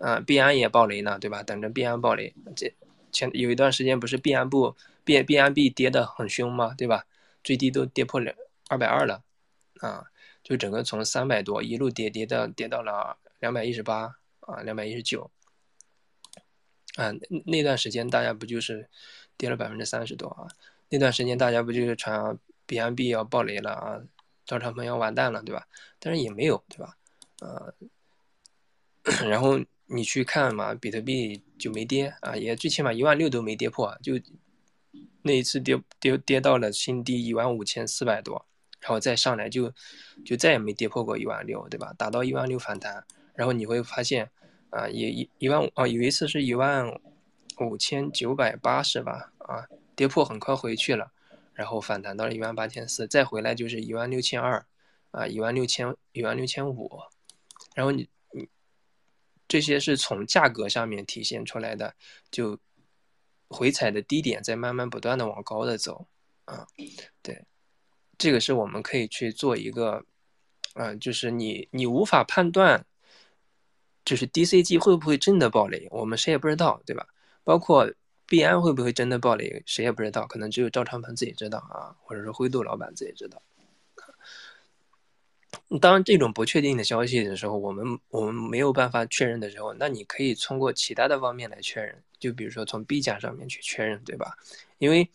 [0.00, 1.42] 啊，币安也暴雷呢，对吧？
[1.42, 2.72] 等着币安暴雷，这
[3.12, 6.74] 前有一段时间不是币安不币币安币跌的很凶吗？
[6.76, 7.06] 对吧？
[7.42, 8.34] 最低都跌破两
[8.68, 9.22] 二百二了，
[9.80, 10.06] 啊。
[10.42, 15.30] 就整个从三百多一路跌跌到跌到了两百一十八啊，两百一十九，
[16.96, 17.14] 啊，
[17.46, 18.86] 那段时间大家不就是
[19.38, 20.46] 跌了百分之三十多啊？
[20.90, 24.02] 那段时间大家不就是传币安 B 要爆雷了啊，
[24.44, 25.66] 赵长鹏要完蛋了，对吧？
[25.98, 26.98] 但是也没有，对吧？
[27.40, 27.74] 呃，
[29.26, 34.14] 然后你去看嘛，比特币就没跌啊，也最起码一万六都没跌破，就
[35.22, 38.46] 那一次跌跌跌到了新低一万五千四百多。
[38.80, 39.72] 然后再上来就，
[40.26, 41.94] 就再也没跌破过一万六，对吧？
[41.96, 43.02] 打到一万六反弹，
[43.34, 44.30] 然后你会发现，
[44.68, 47.00] 啊，也一一万五啊，有一次是一万
[47.60, 49.64] 五千九百八十吧，啊，
[49.96, 51.10] 跌破很快回去了，
[51.54, 54.66] 然后反弹到了一万八千四，再回来就是一万六千二，
[55.12, 57.00] 啊，一万六千一万六千五，
[57.74, 58.06] 然后你
[59.46, 61.94] 这些是从价格上面体现出来的，
[62.30, 62.58] 就
[63.48, 66.06] 回踩的低点在慢慢不断的往高的走，
[66.44, 66.66] 啊，
[67.22, 67.44] 对。
[68.16, 70.04] 这个是我们可以去做一个，
[70.74, 72.86] 嗯，就是你你无法判断，
[74.04, 77.08] 就是 DCG 会不会真的暴雷，我们谁也不知道，对吧？
[77.42, 77.92] 包括
[78.26, 83.42] 币安会不会真的暴雷，谁也不知道，可能只有赵长鹏自己知道啊，或者是灰度老板自己知道。
[85.80, 94.36] 当这种不确定的消息的时候，我们我们没有办法确认的时候，那你可以通过其他的方面来确认，就比如说从币价上面去确认，对吧？
[94.78, 95.08] 因为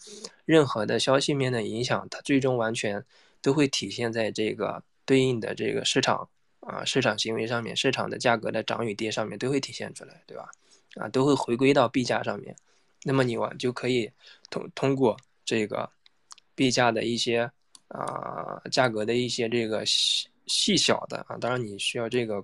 [0.45, 3.03] 任何的消息面的影响，它最终完全
[3.41, 6.27] 都会体现在这个对应的这个市场
[6.61, 10.49] 啊市场行为上面，市场的价格的涨与跌上面都会体现出来，对吧？
[10.95, 12.55] 啊，都会回归到币价上面。
[13.03, 14.11] 那么你完就可以
[14.49, 15.89] 通通过这个
[16.55, 17.51] 币价的一些
[17.89, 19.85] 啊价格的一些这个。
[19.85, 22.43] 细细小的啊，当然你需要这个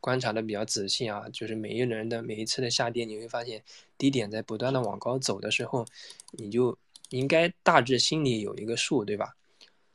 [0.00, 1.28] 观察的比较仔细啊。
[1.32, 3.62] 就是每一轮的每一次的下跌，你会发现
[3.96, 5.86] 低点在不断的往高走的时候，
[6.32, 6.76] 你就
[7.10, 9.32] 应该大致心里有一个数，对吧？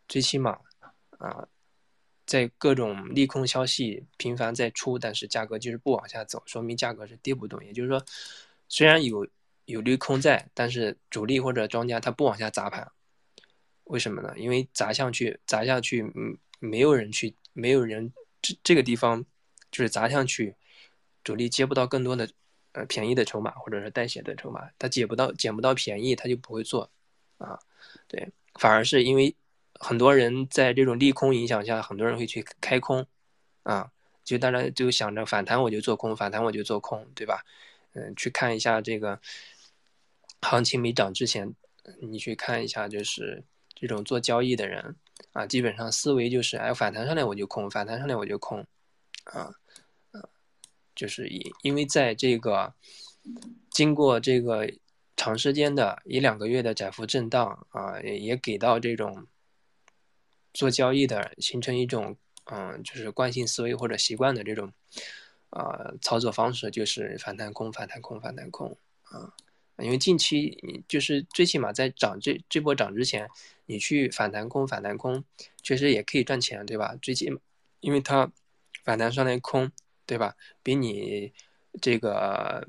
[0.07, 0.57] 最起码
[1.17, 1.45] 啊，
[2.25, 7.61] 在各种利空消息频繁在出，但是价格就是不往下走，说明价格是跌不动。
[7.65, 8.01] 也就是说，
[8.69, 9.27] 虽然有
[9.65, 12.89] 有利空在，但是主力或者庄家他不往下砸盘，
[13.89, 14.33] 为什么呢？
[14.37, 16.37] 因为砸下去砸下去，嗯。
[16.61, 19.23] 没有人去，没有人这这个地方
[19.71, 20.57] 就是砸下去，
[21.23, 22.29] 主力接不到更多的
[22.73, 26.91] 呃便宜的筹码，或者是带血的筹码，他捡不到捡不到便宜，他就不会做
[27.37, 27.57] 啊。
[28.09, 29.33] 对，反而是因为
[29.79, 33.07] 很多人在这种利空影响下，很多人会去开空
[33.63, 33.93] 啊，
[34.25, 37.45] 就大家就想着反弹我就做空，反弹我就做空，对吧？
[37.93, 39.21] 嗯，去看一下这个
[40.41, 41.55] 行情没涨之前，
[42.01, 43.45] 你去看一下就是
[43.79, 44.95] 这种做交易的人。
[45.33, 48.65] 啊，基本上思维就是，哎，反弹上来我就空，反弹上来我就空，
[49.25, 49.53] 啊，
[50.11, 50.29] 啊，
[50.95, 52.73] 就是因因为在这个
[53.69, 54.71] 经过这个
[55.17, 59.27] 长时间的一两个月的窄幅震荡啊，也也给到这种
[60.53, 62.15] 做交易的形成一种，
[62.45, 64.71] 嗯，就是惯性思维或者习惯的这种
[65.49, 69.33] 啊操作方式，就是反弹空，反弹空，反弹空，啊。
[69.79, 73.29] 因为近期就是最起码在涨这这波涨之前，
[73.69, 75.23] 你去反弹空反弹空，
[75.61, 76.95] 确实也可以赚钱，对吧？
[77.03, 77.37] 最近，
[77.81, 78.31] 因为它
[78.83, 79.71] 反弹上来空，
[80.07, 80.35] 对吧？
[80.63, 81.31] 比你
[81.79, 82.67] 这个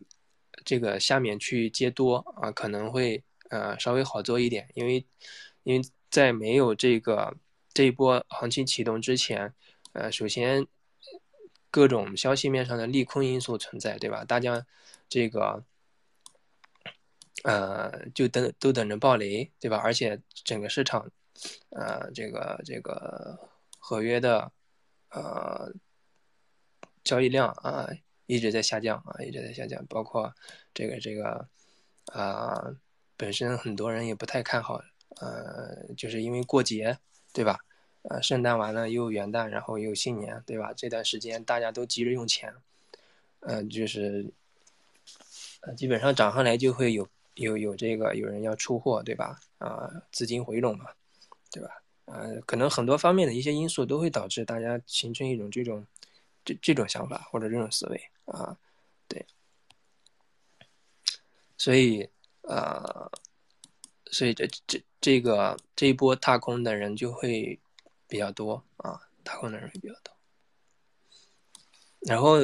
[0.62, 4.68] 这个下面去接多啊，可能会呃稍微好做一点。
[4.74, 5.06] 因为
[5.62, 7.34] 因为在没有这个
[7.72, 9.54] 这一波行情启动之前，
[9.94, 10.66] 呃，首先
[11.70, 14.22] 各种消息面上的利空因素存在，对吧？
[14.22, 14.66] 大家
[15.08, 15.64] 这个。
[17.44, 19.78] 呃，就等都等着暴雷，对吧？
[19.78, 21.10] 而且整个市场，
[21.70, 23.38] 呃，这个这个
[23.78, 24.52] 合约的，
[25.10, 25.72] 呃，
[27.02, 27.88] 交易量啊
[28.26, 30.34] 一直在下降啊，一直在下降，包括
[30.74, 31.48] 这个这个
[32.12, 32.76] 啊，
[33.16, 34.82] 本身很多人也不太看好，
[35.20, 36.98] 呃，就是因为过节，
[37.32, 37.60] 对吧？
[38.02, 40.72] 呃，圣诞完了又元旦，然后又新年，对吧？
[40.74, 42.54] 这段时间大家都急着用钱，
[43.40, 44.32] 嗯，就是
[45.62, 49.40] 呃，基本上涨上来就会有有有这个有人要出货，对吧？
[49.58, 50.86] 啊，资金回笼嘛，
[51.50, 51.82] 对吧？
[52.06, 55.86] 呃，可能很多方面的一些因素都会导致大家形成一种这种
[56.44, 58.56] 这这种想法或者这种思维啊，
[59.06, 59.24] 对，
[61.56, 62.08] 所以
[62.42, 63.10] 呃，
[64.06, 67.58] 所以这这这个这一波踏空的人就会
[68.08, 70.12] 比较多啊，踏空的人会比较多。
[72.00, 72.38] 然后，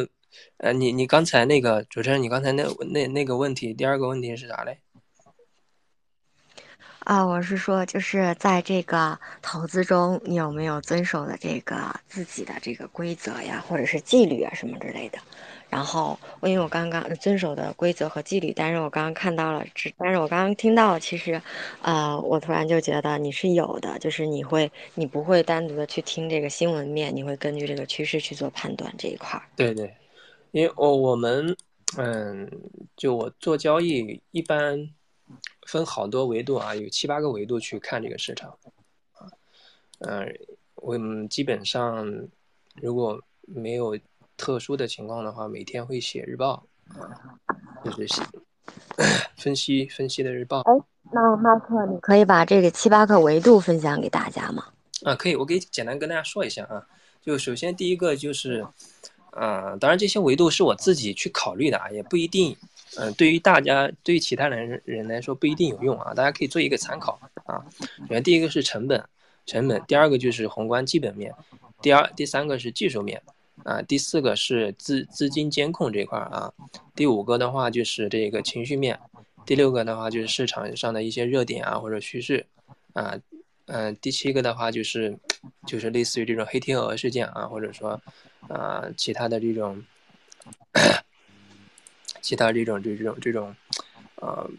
[0.59, 4.79] 呃，你你刚才那个主持人，你刚才那那那个问题，第二个问题是啥嘞？
[7.01, 15.19] 啊，我是说，就是在这个投资中，你有没有遵守的这个自己的这个规则呀，或者是纪律啊什么之类的？
[15.69, 21.41] 然后，因为我刚刚遵守的规则和纪律，但是我刚刚看到了，只但是我刚刚听到，其实，
[21.83, 29.43] 呃，我突然就觉得你是有的，就是你会，你不会单独的去听这个新闻面，你会根据这个趋势去做判断这一块儿。
[29.55, 29.93] 对对，
[30.57, 31.55] 因为我我们，
[31.99, 32.51] 嗯，
[32.97, 34.89] 就我做交易一般。
[35.67, 38.57] 分好多维度啊，有七八个维度去看这个市场，
[39.15, 39.27] 啊，
[39.99, 40.39] 嗯，
[40.77, 42.07] 我们基本上
[42.81, 43.99] 如果没有
[44.37, 47.11] 特殊的情况的话，每天会写日报啊，
[47.85, 48.23] 就是写
[49.37, 50.61] 分析分析的日报。
[50.61, 50.73] 哎，
[51.11, 54.67] 那马克，你可以把这个七八个维度分享给大家吗？
[55.03, 56.87] 啊，可以，我可以简单跟大家说一下啊，
[57.21, 58.65] 就首先第一个就是，
[59.37, 62.57] 啊，当然这些维度是我自己去考虑的啊，也不一定。
[62.99, 67.63] 嗯，对于大家，对于其他人人来说不一定有用啊，大家可以做一个参考啊。
[68.09, 69.05] 首先，第一个是成本，
[69.45, 71.31] 成本；第二个就是宏观基本面；
[71.83, 73.21] 第二、第三个是技术面
[73.65, 76.51] 啊；第四个是资资金监控这块儿啊；
[76.95, 78.97] 第五个的话就是这个情绪面；
[79.45, 82.47] 第六个的话就是市场上的一些热点啊或者趋势
[82.95, 83.19] 啊；
[83.67, 85.17] 嗯，第七个的话就是
[85.67, 88.01] 就是类似于这种黑天鹅事件啊，或者说
[88.49, 89.83] 啊其他的这种。
[92.23, 93.55] 其他这种这种这种，
[94.17, 94.51] 呃，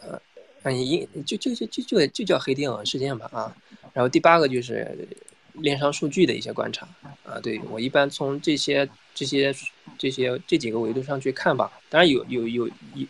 [0.00, 0.20] 呃，
[0.64, 3.56] 按一就就就就就就叫黑天鹅事件吧啊。
[3.92, 5.08] 然后第八个就是
[5.52, 6.88] 链上数据的一些观察
[7.24, 7.38] 啊。
[7.40, 9.54] 对我一般从这些这些
[9.96, 11.70] 这些这几个维度上去看吧。
[11.88, 13.06] 当然有有有有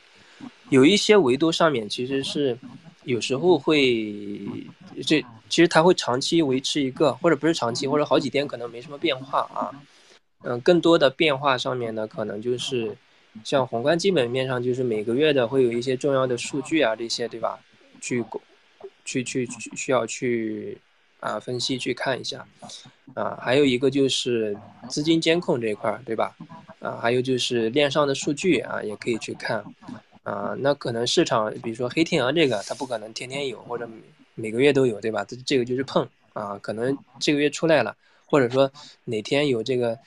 [0.68, 2.58] 有一些维度上面其实是
[3.04, 4.40] 有时候会
[5.06, 9.70] 这其实它会长期维持一个或者不是长期或者好几天可能没什么变化啊。
[10.44, 12.96] 嗯，更多的变化上面呢可能就是。
[13.44, 17.58] 像宏观基本面上，就是每个月的会有一些重要的数据啊，这些对吧？
[17.98, 18.22] 去，
[19.06, 20.76] 去去需要去
[21.18, 22.46] 啊分析去看一下，
[23.14, 24.54] 啊，还有一个就是
[24.90, 26.36] 资金监控这一块儿，对吧？
[26.80, 29.64] 啊，还有就是链上的数据啊，也可以去看，
[30.22, 33.88] 啊，那可能市场比如说黑天鹅这个，它不可能天天有或者
[34.34, 35.24] 每个月都有，对吧？
[35.24, 37.96] 这这个就是碰啊，可能这个月出来了，
[38.26, 38.70] 或者说
[39.04, 39.98] 哪天有这个。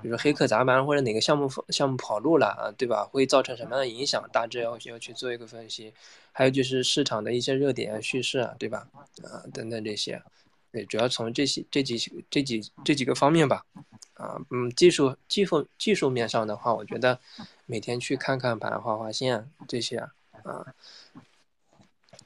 [0.00, 3.02] 比如说黑客砸盘或者哪个项目项目跑路了啊，对吧？
[3.10, 4.22] 会造成什么样的影响？
[4.32, 5.92] 大致要要去做一个分析。
[6.30, 8.86] 还有就是市场的一些热点叙事啊，对吧？
[9.24, 10.22] 啊，等等这些，
[10.72, 11.96] 对，主要从这些这几
[12.30, 13.64] 这几这几个方面吧。
[14.14, 17.18] 啊，嗯，技术技术技术面上的话，我觉得
[17.66, 19.98] 每天去看看盘、画画线这些
[20.42, 20.74] 啊。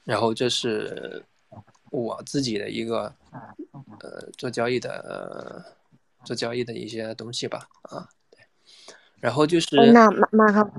[0.03, 1.23] 然后这是
[1.91, 3.13] 我自己的一个
[3.99, 5.77] 呃做交易的。
[6.25, 8.39] 做交易的一些东西吧，啊，对，
[9.19, 10.71] 然后就是那马马克，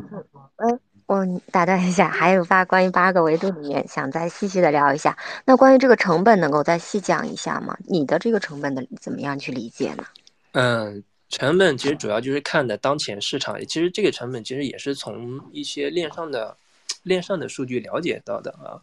[1.14, 5.16] 哎，我打断一下，还有八关于八个维度里面，想再细细的聊一下。
[5.44, 7.76] 那关于这个成本，能够再细讲一下吗？
[7.86, 10.04] 你的这个成本的怎么样去理解呢？
[10.52, 16.56] 嗯，成本其实主要就是看的当前市场，其实这个成本其实也是从一些链上的
[17.04, 18.82] 链上的数据了解到的啊，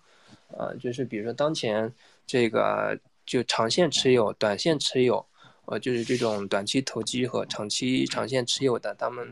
[0.57, 1.91] 啊，就是比如说当前
[2.25, 5.25] 这个就长线持有、短线持有。
[5.65, 9.25] 呃，就是这种短期投机和长期长线持有的，他们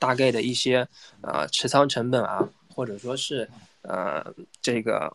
[0.00, 0.88] 大概的一些
[1.20, 3.48] 啊持仓成本啊，或者说是
[3.82, 5.12] 呃这个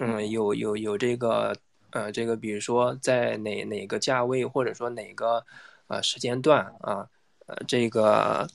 [0.00, 1.56] 嗯有有有这个
[1.90, 5.42] 呃这个，比如说在哪哪个价位，或者说哪个
[5.86, 7.08] 呃时间段啊，
[7.46, 8.46] 呃这个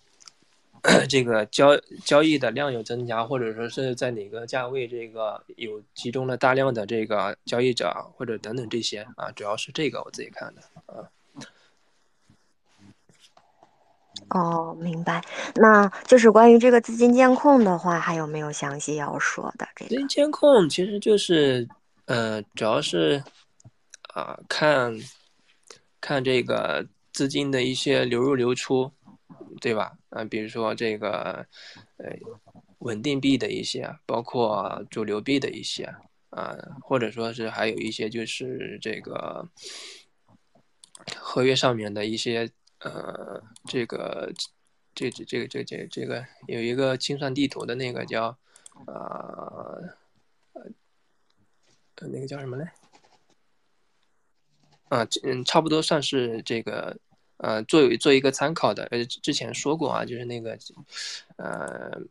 [1.10, 10.62] 这个交交易的量有增加，或者说是在哪个价位这个有集中了大量的这个交易者或者等等这些啊，主要是这个我自己看的。
[10.86, 11.08] 啊，
[14.30, 15.24] 哦，明白。
[15.56, 19.68] 那就是关于这个资金监控的话，还有没有详细要说的？
[19.76, 21.68] 这资金监控其实就是，
[22.06, 23.24] 呃，主要是
[24.14, 24.94] 啊，看
[26.02, 28.92] 看这个资金的一些流入流出
[29.60, 29.92] 对吧？
[30.10, 31.46] 啊，比如说这个
[31.98, 32.10] 呃
[32.80, 35.84] 稳定币的一些，包括主流币的一些
[36.30, 39.46] 啊，或者说是还有一些就是这个
[41.18, 42.50] 合约上面的一些
[42.80, 44.32] 呃这个
[44.96, 48.38] 这这这个这这这个有一个清算地图的那个叫
[48.86, 49.84] 呃
[50.54, 52.70] 呃那个叫什么嘞？
[54.90, 56.98] 啊，嗯，差不多算是这个，
[57.38, 58.86] 呃，做做一个参考的。
[58.86, 60.58] 呃，之前说过啊，就是那个，
[61.36, 62.02] 呃，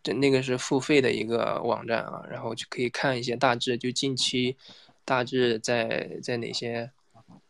[0.00, 4.56] 这那个是付费的一个网站啊，然后就可以看一些大致，就近期
[5.04, 6.88] 大致在在哪些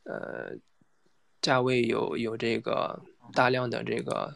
[0.04, 0.54] 呃
[1.46, 3.00] 价位有有这个
[3.32, 4.34] 大量的这个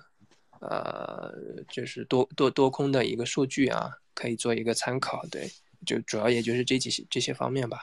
[0.60, 1.34] 呃，
[1.68, 5.26] 就是多多多空的一个数据啊，可以做一个参考。
[5.28, 5.50] 对，
[5.84, 7.82] 就主要也就是这几些这些方面吧。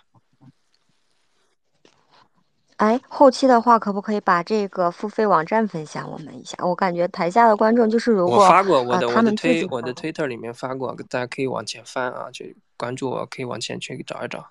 [2.78, 6.55] 哎，后期的话，可不可以把这个付费网站分享我们一下？
[6.63, 12.45] 我感觉台下的观众就是如果我发过我的我的推我的推特里面发过，大家可以往前翻啊，就
[12.78, 14.45] 关注我，可以往前去找一找。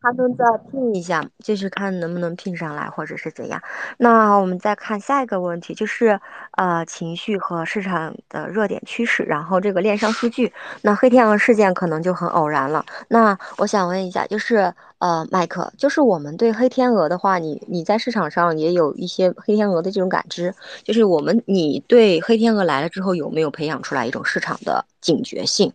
[0.00, 3.62] 他们再拼一下，就是看能不能拼上来，或者是怎样。
[3.98, 6.18] 那我们再看下一个问题，就是
[6.52, 10.52] 呃情绪和市场的热点趋势，然后这个链上数据。
[10.82, 12.84] 那黑天鹅事件可能就很偶然了。
[13.08, 14.74] 那我想问一下，就是。
[14.98, 20.54] 呃，麦克，就是我们对黑天鹅的话，你你在市场上也有一些黑天鹅的这种感知，
[20.84, 25.70] 就是我们你对黑天鹅来了之后，有没有培养出来一种市场的警觉性、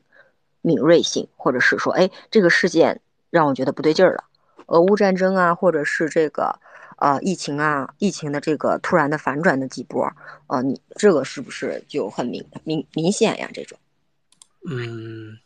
[0.62, 4.24] 敏锐性，或者是说，哎，这个事件让我觉得不对劲儿了，
[4.68, 6.60] 俄乌战争啊，或者是这个
[6.98, 10.12] 呃疫情啊，疫情的这个突然的反转的几波，
[10.48, 13.50] 呃，你这个是不是就很明明明显呀？
[13.54, 13.78] 这种，
[14.70, 15.38] 嗯，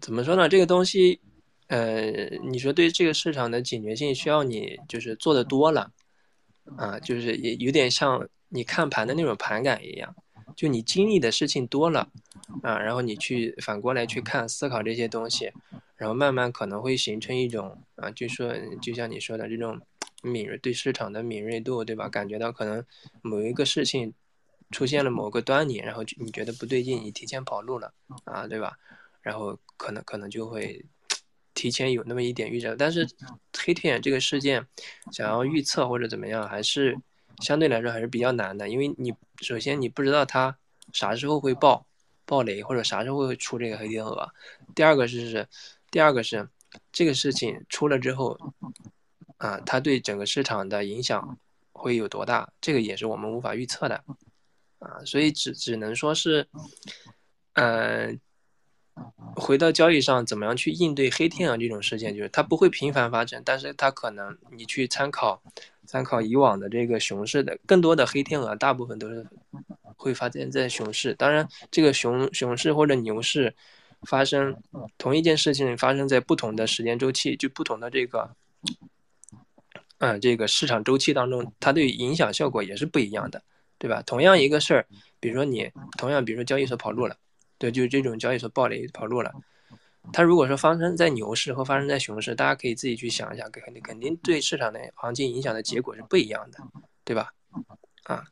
[0.00, 0.48] 怎么说呢？
[0.48, 1.20] 这个东西。
[1.68, 2.10] 呃，
[2.42, 5.92] 你说对这个市场的警觉性需要你就是做的多了，
[6.76, 10.12] 啊，就是也有点像你看盘的那种盘感一样，
[10.56, 12.10] 就你经历的事情多了，
[12.62, 15.52] 啊，然后你去反过来去看思考这些东西，
[15.96, 19.80] 然后慢慢可能会形成一种啊，就说就像你说的这种
[20.22, 22.08] 敏锐对市场的敏锐度，对吧？
[22.08, 22.84] 感觉到可能
[23.22, 24.12] 某一个事情
[24.70, 27.92] 出现了某个端倪，然后你觉得不对劲，你提前跑路了，
[28.24, 28.78] 啊，对吧？
[29.22, 30.84] 然后可能可能就会。
[31.52, 33.06] 提前有那么一点预兆，但是
[33.58, 34.64] 黑天眼这个事件，
[35.12, 36.96] 想要预测或者怎么样，还是
[37.38, 40.56] 相对来说还是比较难的，因为你首先你不知道它
[40.92, 41.86] 啥时候会爆
[42.24, 44.32] 爆雷，或者啥时候会出这个黑天鹅。
[44.74, 45.48] 第二个是是，
[45.90, 46.48] 第二个是
[46.92, 48.38] 这个事情出了之后，
[49.38, 51.38] 啊，它对整个市场的影响
[51.72, 54.04] 会有多大，这个也是我们无法预测的，
[54.78, 56.48] 啊，所以只只能说是，
[57.54, 58.20] 嗯。
[59.36, 62.14] 回到交易上，怎么样去应对黑天鹅这种事件？
[62.14, 65.42] 就是它不会频繁发生，但是它可能你去参考，
[65.86, 69.26] 参考以往的这个熊市的更多的黑天鹅，大部分都是
[69.96, 71.14] 会发生在熊市。
[71.14, 73.54] 当然，这个熊熊市或者牛市
[74.02, 74.56] 发生
[74.98, 78.34] 同一件事情发生在不同的时间周期，就不同的这个，
[79.98, 83.42] 嗯，这个市场周期当中，它对影响效果也是不一样的，
[83.78, 84.02] 对吧？
[84.02, 84.86] 同样一个事儿，
[85.20, 87.16] 比如说你同样，比如说交易所跑路了。
[87.60, 89.30] 对，就是这种交易所暴雷跑路了。
[90.14, 96.58] 它如果说发生在牛市和发生在熊市，大家可以自己去想一下，肯定肯定对市场的行情影响的结果是不一样的，
[97.04, 97.34] 对吧？
[98.04, 98.24] 啊，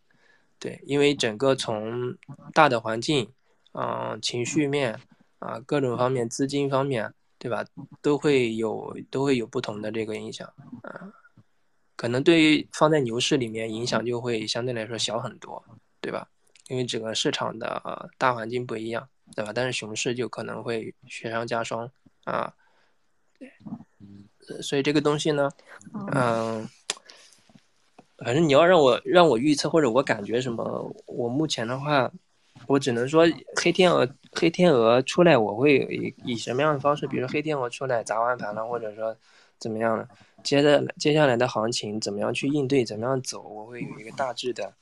[0.59, 2.17] 对，因为整个从
[2.55, 3.31] 大的环境，
[3.73, 4.99] 嗯，情绪面
[5.41, 7.67] 啊，各种方面，资金方面，对吧，
[8.01, 10.51] 都会有都会有不同的这个影响
[10.83, 11.13] 啊。
[11.97, 15.63] 可能对于放在牛市里面，影响就会相对来说小很多，
[16.01, 16.27] 对吧？
[16.69, 19.07] 因为整个市场的大环境不一样。
[19.37, 19.53] 对吧？
[19.55, 21.89] 但是熊市就可能会雪上加霜
[22.25, 22.53] 啊，
[23.39, 25.49] 对，所以这个东西呢，
[26.13, 26.69] 嗯，
[28.19, 32.11] 反正你要让我让我预测或者我感觉什么，我目前的话，
[32.67, 33.25] 我只能说
[33.63, 37.07] 黑天鹅黑天鹅出来，我会以以什么样的方式？
[37.07, 39.17] 比如说黑天鹅出来砸完盘了，或者说
[39.59, 40.09] 怎么样了，
[40.43, 44.73] 接着接下来的行情怎么样去应对，怎么样走，我会有一个大致的，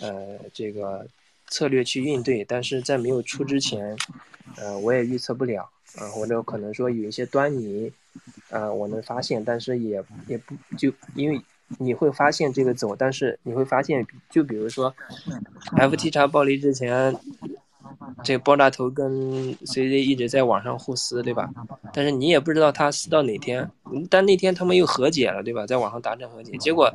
[0.00, 1.06] 呃，这个。
[1.52, 3.94] 策略去应对，但是在没有出之前，
[4.56, 7.92] 呃，我也预测不了，啊，或者可能说有一些端倪，
[8.48, 11.38] 啊，我能发现，但是也也不就因为
[11.76, 14.94] 你会发现这个走，但是你会发现，就比如说
[15.76, 17.14] ，FTX 暴雷之前，
[18.24, 21.50] 这个爆炸头跟 CZ 一直在网上互撕，对吧？
[21.92, 23.70] 但是你也不知道他撕到哪天，
[24.08, 25.66] 但那天他们又和解了，对吧？
[25.66, 26.90] 在网上达成和解，结果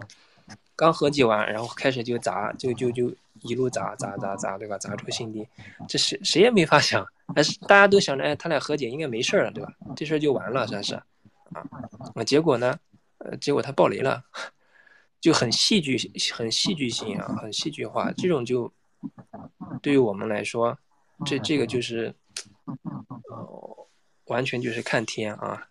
[0.75, 3.13] 刚和解完，然后开始就砸，就就就。
[3.41, 4.77] 一路砸砸砸砸，对吧？
[4.77, 5.47] 砸出新低，
[5.87, 9.71] 这谁谁也没法想，还是大家都想着，哎，他俩和解应该没事了，对吧？
[9.95, 11.03] 这事儿就完了，算是啊。
[12.15, 12.77] 那结果呢？
[13.19, 14.23] 呃，结果他爆雷了，
[15.19, 15.97] 就很戏剧，
[16.31, 18.11] 很戏剧性啊，很戏剧化。
[18.11, 18.71] 这种就
[19.81, 20.77] 对于我们来说，
[21.25, 22.13] 这这个就是，
[22.65, 23.87] 呃，
[24.25, 25.67] 完全就是看天啊，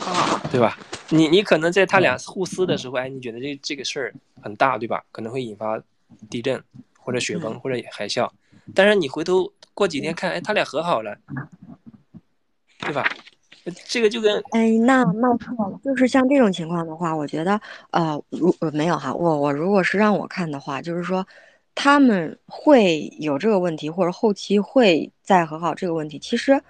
[0.00, 0.76] 啊，对吧？
[1.10, 5.04] 你你可能在他俩互撕的时候，哎，你觉得这这个事儿很大，对吧？
[5.12, 5.80] 可能会引发
[6.30, 6.62] 地震
[6.98, 8.28] 或者雪崩或者海啸，
[8.74, 11.16] 但是你回头过几天看，哎，他俩和好了，
[12.80, 13.04] 对吧？
[13.88, 17.58] 这个就跟哎，那那错了，就是像这种情况的话，我觉得，
[17.90, 21.26] 呃，如没有哈，我我如果是让我看的话，就是说，
[21.74, 26.18] 他们会有这个问题，或者后期会再和好这个问题。
[26.18, 26.62] 其实，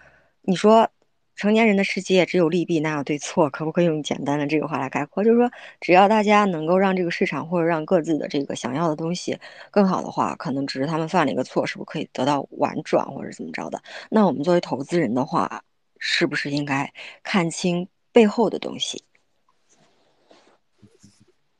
[0.42, 0.88] 你说
[1.36, 3.50] 成年人的世界只有利弊，哪有对错？
[3.50, 5.22] 可不可以用简单的这个话来概括？
[5.24, 9.38] 就是说，只要大家能够让这个市场或者让各自的这个想要的东西
[9.70, 13.82] 更好的话，可能只是他们犯了一个错，是不是可以得到婉转或者怎么着的？
[14.10, 15.62] 那我们作为投资人的话。
[16.06, 19.02] 是不是应该看清背后的东西？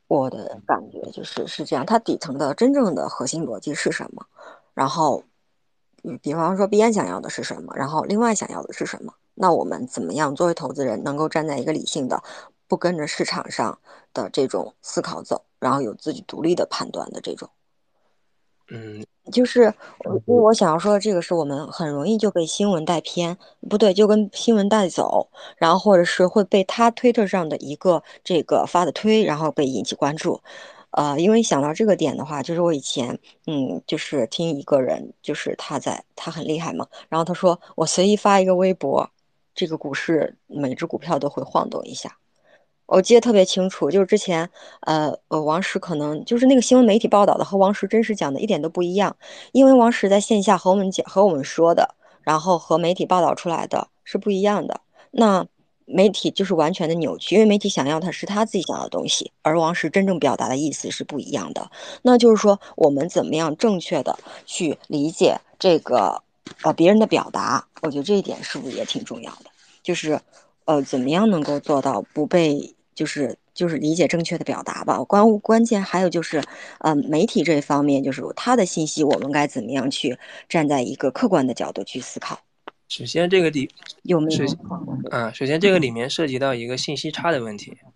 [0.07, 4.23] 我的感觉就是是这样，它底层的真正的核心逻辑是什么？
[4.75, 5.23] 然后，
[6.03, 7.73] 嗯，比方说，币安想要的是什么？
[7.75, 9.15] 然后，另外想要的是什么？
[9.35, 12.23] 那我们怎么样作为投资人，能够站在一个理性的，
[12.67, 13.77] 不跟着市场上
[14.13, 17.49] 的这种思考走，然后有自己独立的判断的这种？
[18.69, 19.05] 嗯。
[19.31, 19.73] 就是
[20.27, 23.35] 因为我想要说的这个，是我们很容易就被新闻带偏，
[23.67, 25.27] 不对，就跟新闻带走，
[25.57, 30.39] 然后或者是会被他推特上的一个这个发的推，然后被引起关注。
[30.91, 33.17] 呃，因为想到这个点的话，就是我以前
[33.47, 39.09] 嗯，就是听一个人，就是他在他很厉害嘛，然后他说我随意发一个微博，
[39.55, 42.17] 这个股市每只股票都会晃动一下。
[42.87, 44.47] 我记得特别清楚，就是之前，
[44.81, 49.17] 呃呃，王石可能就是那个新闻媒体报道的和王石真实讲的一点都不一样，
[49.53, 54.81] 因为王石在线下和我们讲和我们说的，然后和媒体报道出来的是不一样的。
[55.09, 55.47] 那
[55.85, 61.71] 媒体就是完全的扭曲，因为媒体想要的是他自己想要的东西，而王石真正表达的意思是不一样的。
[62.03, 66.21] 那就是说，我们怎么样正确的去理解这个
[66.63, 67.67] 呃别人的表达？
[67.81, 69.45] 我觉得这一点是不是也挺重要的？
[69.83, 70.19] 就是。
[70.67, 74.97] 呃，怎么样能够做到不被就是就是理解正确的表达吧？
[75.03, 76.41] 关关键还有就是，
[76.79, 80.17] 呃，媒体这一方面，就是他的信息，我们该怎么样去
[80.49, 82.39] 站在一个客观的角度去思考？
[82.87, 83.69] 首先，这个里
[84.01, 84.43] 有没有？
[85.11, 87.91] 啊，首先这个里面涉及到一个信息差的问题，嗯，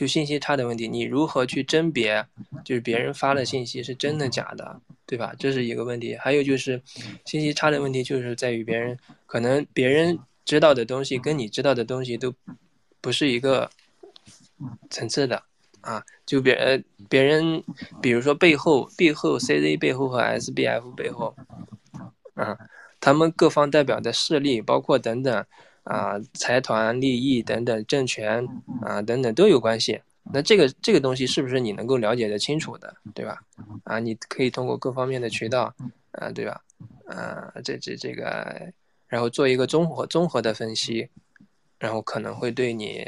[0.00, 2.24] 就信息差的问题，你如何去甄别，
[2.64, 5.34] 就是别人发的信息是真的假的，对吧？
[5.38, 6.16] 这是一个问题。
[6.16, 6.80] 还有就是
[7.26, 8.96] 信息差的问题，就是在于别人
[9.26, 10.18] 可能别人。
[10.42, 12.34] 知道的东西跟你知道的东西都
[13.00, 13.70] 不是一个
[14.88, 15.40] 层次的
[15.82, 16.02] 啊！
[16.26, 17.62] 就别别人，
[18.02, 21.36] 比如说背后背后 CZ 背后和 SBF 背后
[22.34, 22.58] 啊，
[22.98, 25.46] 他们各方代表的势力，包括等等
[25.84, 28.46] 啊财团利益等等政权
[28.82, 30.00] 啊等等都有关系。
[30.32, 33.40] 那这个这个东西是不是你能够了解的清楚的，对吧？
[33.84, 35.74] 啊，你可以通过各方面的渠道
[36.12, 36.60] 啊，对吧？
[37.06, 38.72] 啊，这这这个。
[39.08, 41.08] 然后做一个综合综合的分析，
[41.80, 43.04] 然后可能会对你，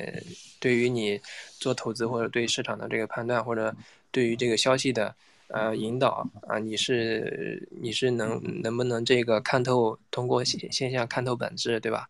[0.58, 1.20] 对于你
[1.60, 3.72] 做投资或者对市场的这个判断，或者
[4.10, 5.14] 对于这个消息的
[5.46, 12.08] 呃引导啊，你是你是能能不能这个看透，通过现现象看透本质，对吧？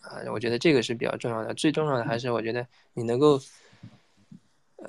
[0.00, 1.54] 啊，我觉得这个是比较重要的。
[1.54, 3.40] 最重要的还是我觉得你能够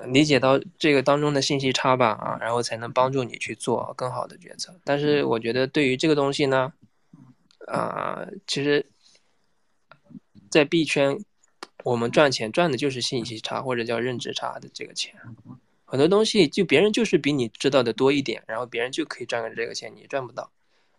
[0.06, 4.74] 理解到这个当中的信息差吧，啊，然后才能帮助你去做更好的决策。
[4.84, 6.72] 但是我觉得对于这个东西呢。
[7.66, 8.84] 啊，其实，
[10.50, 11.16] 在币圈，
[11.84, 15.14] 我们赚钱赚的就是信息差或者叫认知差的这个钱。
[15.84, 20.50] 很多东西就别人就是比你知道的多一点，然后别人就可以赚个这个钱，你赚不到。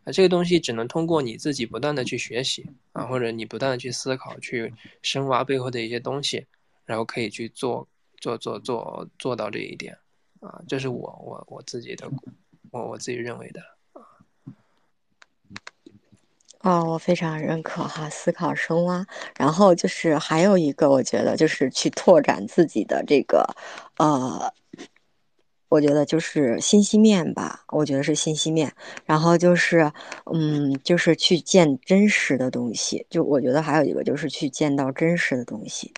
[0.03, 6.45] 啊，这个东西只能通过你自己不断的去学习啊，或者你不断的去思考，去深挖背后的一些东西，
[6.85, 7.87] 然后可以去做
[8.17, 9.97] 做做做做到这一点。
[10.39, 12.09] 啊，这是我我我自己的，
[12.71, 13.61] 我我自己认为的。
[16.61, 19.05] 哦，我非常认可哈，思考深挖，
[19.37, 23.43] 然后就是还有一个，我觉得就是去拓展自己的这个，
[23.97, 24.53] 呃，
[25.71, 28.69] 我觉得就是信息面吧，我觉得是信息面，
[29.05, 29.89] 然后就是，
[30.33, 35.93] 嗯，就是去见真实的东西，就我觉得还有一个就是去见到真实的东西，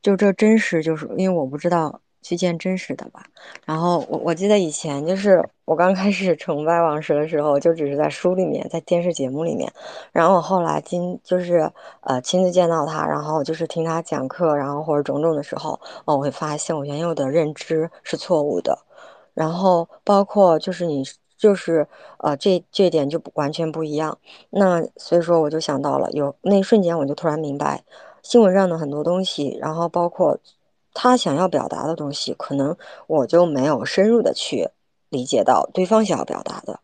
[0.00, 2.00] 就这真实，就是因为我不知道。
[2.24, 3.24] 去见真实的吧。
[3.66, 9.68] 然后我我记得以前就是我刚开始崇拜王石的时候，就只是在书里面，在电视节目里面。
[10.12, 11.68] 然后我后来今就是
[12.02, 15.72] 呃亲自见到他，然后就是听他讲课，然后或者种种的时候，
[16.04, 18.78] 哦，我会发现我原有的认知是错误的。
[19.34, 21.04] 然后包括就是你
[21.36, 21.86] 就是
[22.18, 24.18] 呃这这点就完全不一样。
[24.50, 27.84] 那所以说我就想到了，有那一瞬间我就突然明白，
[28.22, 30.38] 新闻上的很多东西，然后包括。
[30.94, 32.76] 他想要表达的东西，可能
[33.06, 34.68] 我就没有深入的去
[35.08, 36.80] 理解到对方想要表达的，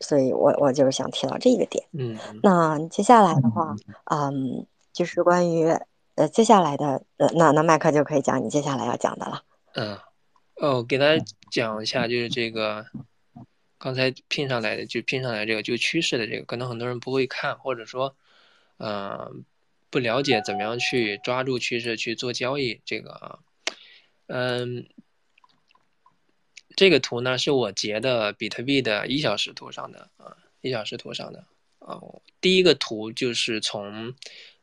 [0.00, 1.84] 所以我我就是想提到这个点。
[1.92, 5.68] 嗯，那接下来的话，嗯，就是关于
[6.14, 9.42] 呃接下来的呃，那那麦克就可以讲你接下来要讲的了。
[9.74, 9.98] 嗯，
[10.60, 12.86] 哦，给大家讲一下，就是这个
[13.78, 18.14] 刚才拼上来的，就拼上来这个就趋势的这个，可能很多人不会看，或者说，
[18.78, 19.44] 嗯。
[19.92, 23.40] 不了解怎么样去抓住趋势去做交易，这个啊，
[24.28, 24.86] 嗯，
[26.76, 31.44] 这个图呢是我截的比特币的一小时图上的啊，一小时图上的
[31.80, 31.98] 啊，
[32.40, 34.14] 第一个图就是从，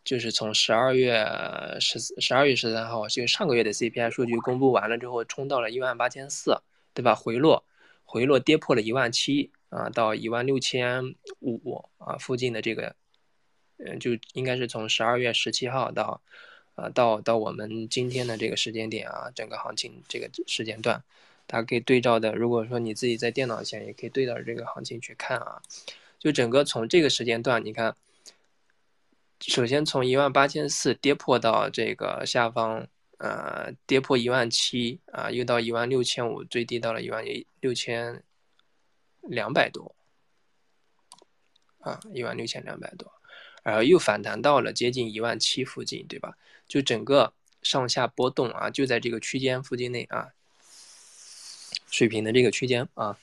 [0.08, 1.28] 就是从十二月
[1.82, 6.62] 十十二月十三号，就上个月的 CPI 数据公布完了之后，冲到了一万八千四，
[6.93, 7.14] 对吧？
[7.14, 7.66] 回落，
[8.05, 12.95] 回落跌破了一万七啊，到一万六千五啊附近的这个。
[13.80, 16.22] 嗯，就应该是从十二月十七号到，
[16.76, 21.03] 啊，到到我们今天的这个时间点啊，整个行情这个时间段，
[21.45, 22.34] 大家可以对照的。
[22.34, 25.62] 如果说你自己在电脑前，也可以对照这个行情去看啊。
[26.18, 27.93] 就整个从这个时间段，你看，
[29.39, 37.23] 首先从一万八千四跌破到这个下方，呃，跌破一万七啊，又到一万六千五，最低到了一万
[37.59, 38.23] 六千
[39.21, 39.95] 两百多，
[41.79, 43.11] 啊，一万六千两百多。
[43.63, 46.38] 然后又反弹到了接近一万七附近，对吧？
[46.67, 50.29] 就整个上下波动啊，就在这个区间附近内啊，
[51.89, 53.19] 水平的这个区间啊，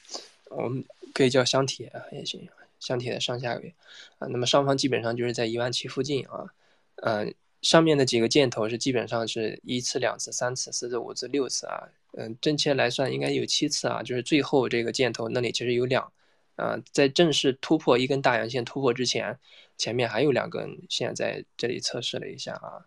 [0.51, 0.85] 我们
[1.15, 2.47] 可以叫箱体啊也行，
[2.85, 3.75] 箱体的上下轨
[4.19, 4.29] 啊。
[4.29, 6.53] 那么上方基本上就是在一万七附近啊，
[6.97, 16.13] 嗯，上面的几个箭头是基本上是一次、两次、三次、四次、五次、六次啊，嗯，正切来算应该有七次啊，就是最后这个箭头那里其实有两。
[16.57, 19.41] 啊，在正式突破一根大阳线突破之前，
[19.77, 22.87] 前面还有两根线在这里测试了一下啊，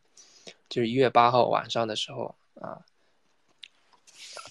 [0.70, 2.86] 就是一月八号晚上的时候啊，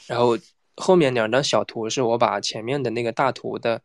[0.06, 0.36] 然后
[0.74, 3.80] 后面两张小图是我把前面的那个大图的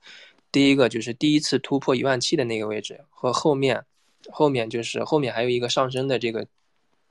[0.52, 3.86] 第一个就是第一次突破一万七的那个位置和后面
[4.30, 6.48] 后面就是后面还有一个上升的这个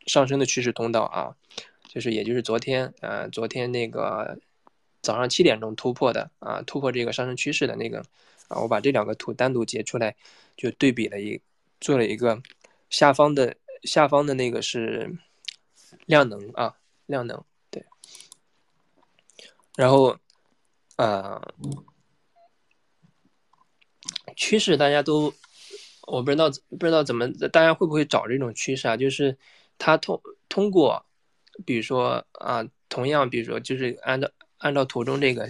[0.07, 1.34] 上升的趋势通道啊，
[1.88, 4.38] 就是也就是昨天呃昨天那个。
[5.03, 8.05] 早上七点钟突破的啊，突破这个上升趋势的那个
[8.49, 10.14] 啊，我把这两个图单独截出来，
[10.59, 11.41] 就对比了一，
[11.80, 12.38] 做了一个
[12.91, 15.11] 下方的下方的那个是
[16.05, 16.76] 量能啊，
[17.07, 17.82] 量能对，
[19.74, 20.14] 然后
[20.97, 21.41] 啊，
[24.36, 25.32] 趋势大家都
[26.06, 28.96] 我不知道不知道怎么大家会不会找这种趋势啊？
[28.96, 29.36] 就是
[29.78, 31.04] 它通通过，
[31.64, 34.30] 比如说啊，同样比如说就是按照。
[34.62, 35.48] 按照图中这个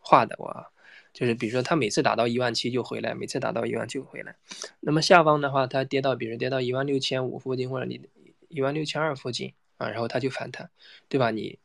[0.00, 0.66] 画的，我
[1.12, 4.34] 就是比如说它每次达到一万七就回来，每次达到一万就回来。
[4.80, 8.00] 那么下方的话，它跌到，比如跌到一万六千五附近，或者你
[8.48, 10.70] 一万六千二附近啊，然后它就反弹，
[11.08, 11.30] 对吧？
[11.30, 11.60] 你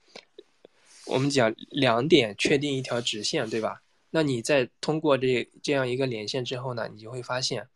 [1.07, 3.81] 我们讲两点确定一条直线，对吧？
[4.13, 7.67] 那你在通过这这样一个连线之后呢，你就会发现。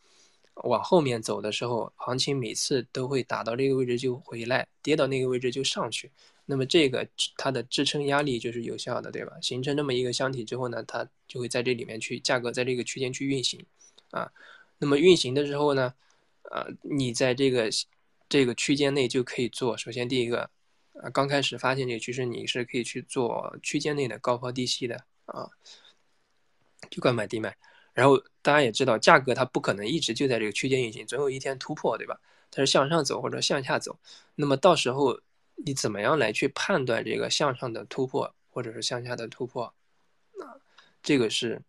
[0.63, 6.09] 往后面走的时候，行情每次都会打到这个位置就回来，跌到那个位置就上去。
[6.47, 7.07] 那么这个
[7.37, 9.33] 它的支撑压力就是有效的，对吧？
[9.39, 13.63] 形成这么一个箱体之后呢，它就会在这里面去价格在这个区间去运行，
[14.09, 14.31] 啊，
[14.79, 15.93] 那么运行的时候呢，
[16.49, 17.69] 啊，你在这个
[18.27, 19.77] 这个区间内就可以做。
[19.77, 20.49] 首先第一个，
[21.03, 25.47] 啊，刚开始发现这个趋势，你是可以去做区间内的高抛低吸的啊，
[26.89, 27.55] 就高买低卖。
[27.93, 32.19] 然后大家也知道，价格它不可能一直就在这个区间运行，总有一天突破，对吧？
[32.51, 33.97] 它是向上走或者向下走。
[34.35, 35.19] 那么到时候
[35.55, 39.65] 你怎么样来去判断这个向上的突破或者是向下的突破？
[39.65, 40.61] 啊，
[41.01, 41.61] 这个是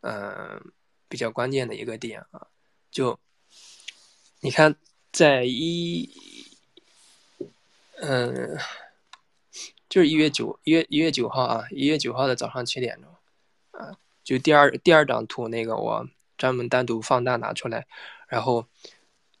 [0.00, 0.72] 嗯
[1.08, 2.48] 比较关键的一个点啊。
[2.90, 3.18] 就
[4.40, 4.74] 你看，
[5.12, 6.10] 在一
[8.00, 8.58] 嗯，
[9.88, 13.14] 就是一月九一月一月九号啊，一月九号的早上七点钟
[13.80, 13.96] 啊。
[14.28, 16.06] 就第二第二张图那个，我
[16.36, 17.86] 专门单独放大拿出来，
[18.28, 18.66] 然后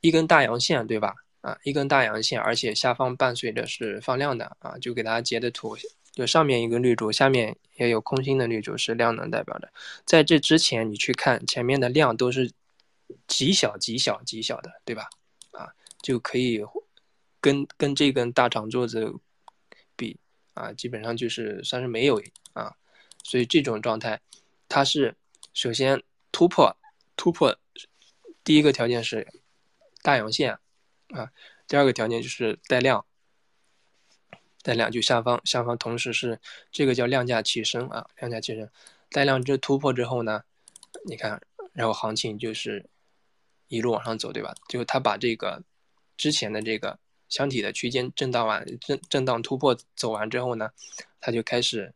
[0.00, 1.14] 一根大阳线，对吧？
[1.42, 5.76] 啊，一根大阳线，而且下方伴随着是放量的啊，就给大家截的图，
[6.12, 9.70] 就上面一个绿柱，下面也有空心的绿柱，是量能代表的。
[10.06, 12.50] 在这之前，你去看前面的量都是
[13.26, 15.10] 极小极小极小的，对吧？
[15.50, 15.68] 啊，
[16.00, 16.64] 就可以
[17.42, 19.12] 跟跟这根大长柱子
[19.94, 20.18] 比
[20.54, 22.22] 啊，基本上就是算是没有
[22.54, 22.74] 啊，
[23.22, 24.18] 所以这种状态。
[24.68, 25.16] 它是
[25.52, 26.76] 首先突破，
[27.16, 27.58] 突破
[28.44, 29.26] 第一个条件是
[30.02, 30.58] 大阳线
[31.08, 31.32] 啊，
[31.66, 33.04] 第二个条件就是带量，
[34.62, 36.38] 带量就下方下方同时是
[36.70, 38.68] 这个叫量价齐升啊，量价齐升，
[39.10, 40.44] 带量这突破之后呢，
[41.06, 41.40] 你看，
[41.72, 42.88] 然后行情就是
[43.68, 44.54] 一路往上走，对吧？
[44.68, 45.62] 就它把这个
[46.16, 46.98] 之前的这个
[47.28, 50.70] 箱体的区间震荡完震震荡突破走完之后呢，
[51.20, 51.94] 它就开始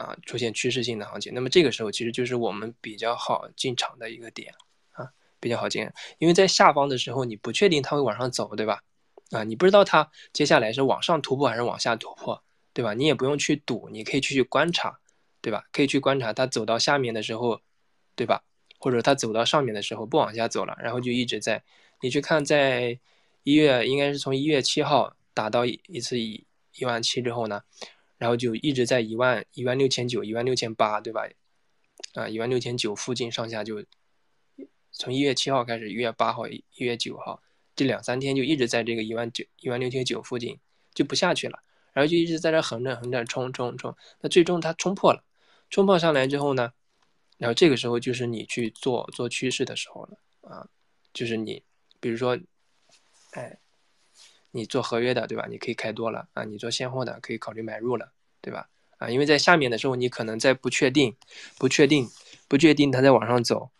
[0.00, 1.32] 啊出现趋势性的行情。
[1.34, 4.54] 那么这个时候其实就是我们比较好进场的一个点
[4.92, 5.06] 啊，
[5.38, 5.86] 比较好进，
[6.18, 8.82] 因为在下方的时候你不确定它会往上走，对吧？
[9.30, 12.42] 啊，你不知道它接下来是往上突破还是往下突破，
[12.72, 12.94] 对吧？
[12.94, 14.98] 你也不用去赌，你可以去观察，
[15.42, 15.64] 对吧？
[15.70, 17.60] 可以去观察它走到下面的时候，
[18.16, 18.42] 对吧？
[18.78, 21.62] 或者它走到上面的时候不往下走了，然后就一直在，
[22.00, 22.98] 你去看在
[23.42, 27.62] 一月应该是从一月七号打到一次一一万七之后呢，
[28.20, 31.26] 然后就一直在一万一万六千九一万六千八，对吧？
[32.12, 33.82] 啊，一万六千九附近上下就
[34.92, 37.42] 从一月七号开始，一月八号一月九号。
[37.76, 40.58] 这两三天就一直在这个一万九、一万六千九附近
[40.92, 41.62] 就不下去了，
[41.94, 45.24] 然后就一直在这横着横着冲冲冲，那最终它冲破了，
[45.70, 46.74] 冲破上来之后呢，
[47.38, 50.68] 然后这个时候就是你去做做趋势的时候了啊，
[51.14, 51.62] 就是你
[52.00, 52.38] 比如说，
[53.32, 53.58] 哎，
[54.50, 55.46] 你做合约的对吧？
[55.48, 58.68] 你可以开多了啊，你做现货的可以考虑买入了，对吧？
[58.98, 61.16] 啊，因为在下面的时候你可能在不确定、
[61.58, 62.08] 不确定、
[62.48, 63.70] 不确定它在往上走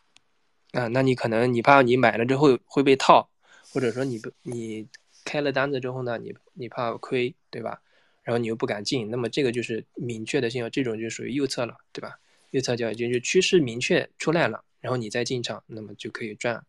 [0.72, 3.28] 啊，那你可能你怕你买了之后会被套。
[3.72, 4.88] 或者说你不你
[5.24, 7.80] 开了单子之后呢，你你怕亏，对吧？
[8.24, 12.18] 然后你又不敢进，那么这个就是明确的信号，这种就属于右侧了，对吧？
[12.50, 16.64] 右侧交易就是趋势明确出来了，然后你再进场，那么就可以赚，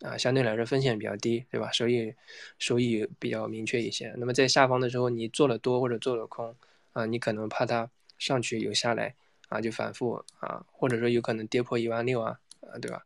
[0.00, 1.70] 啊，相对来说风险比较低，对吧？
[1.72, 2.14] 收益
[2.58, 4.14] 收益比较明确一些。
[4.16, 6.54] 那么在下方的时候，你做了多或者做了空，
[6.92, 9.14] 啊，你可能怕它上去又下来，
[9.48, 13.04] 啊，就反复啊，或者说有可能跌破一万六啊，啊，对吧？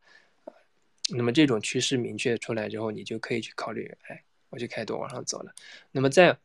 [1.15, 5.53] 那么这种趋势明确出来之后，你就可以去考虑，哎，我就开多往上走了。
[5.91, 6.39] 那么在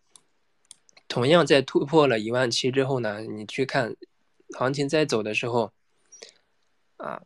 [1.08, 3.96] 同样在突破了一万七之后呢，你去看
[4.58, 5.72] 行情在走的时候，
[6.98, 7.22] 啊，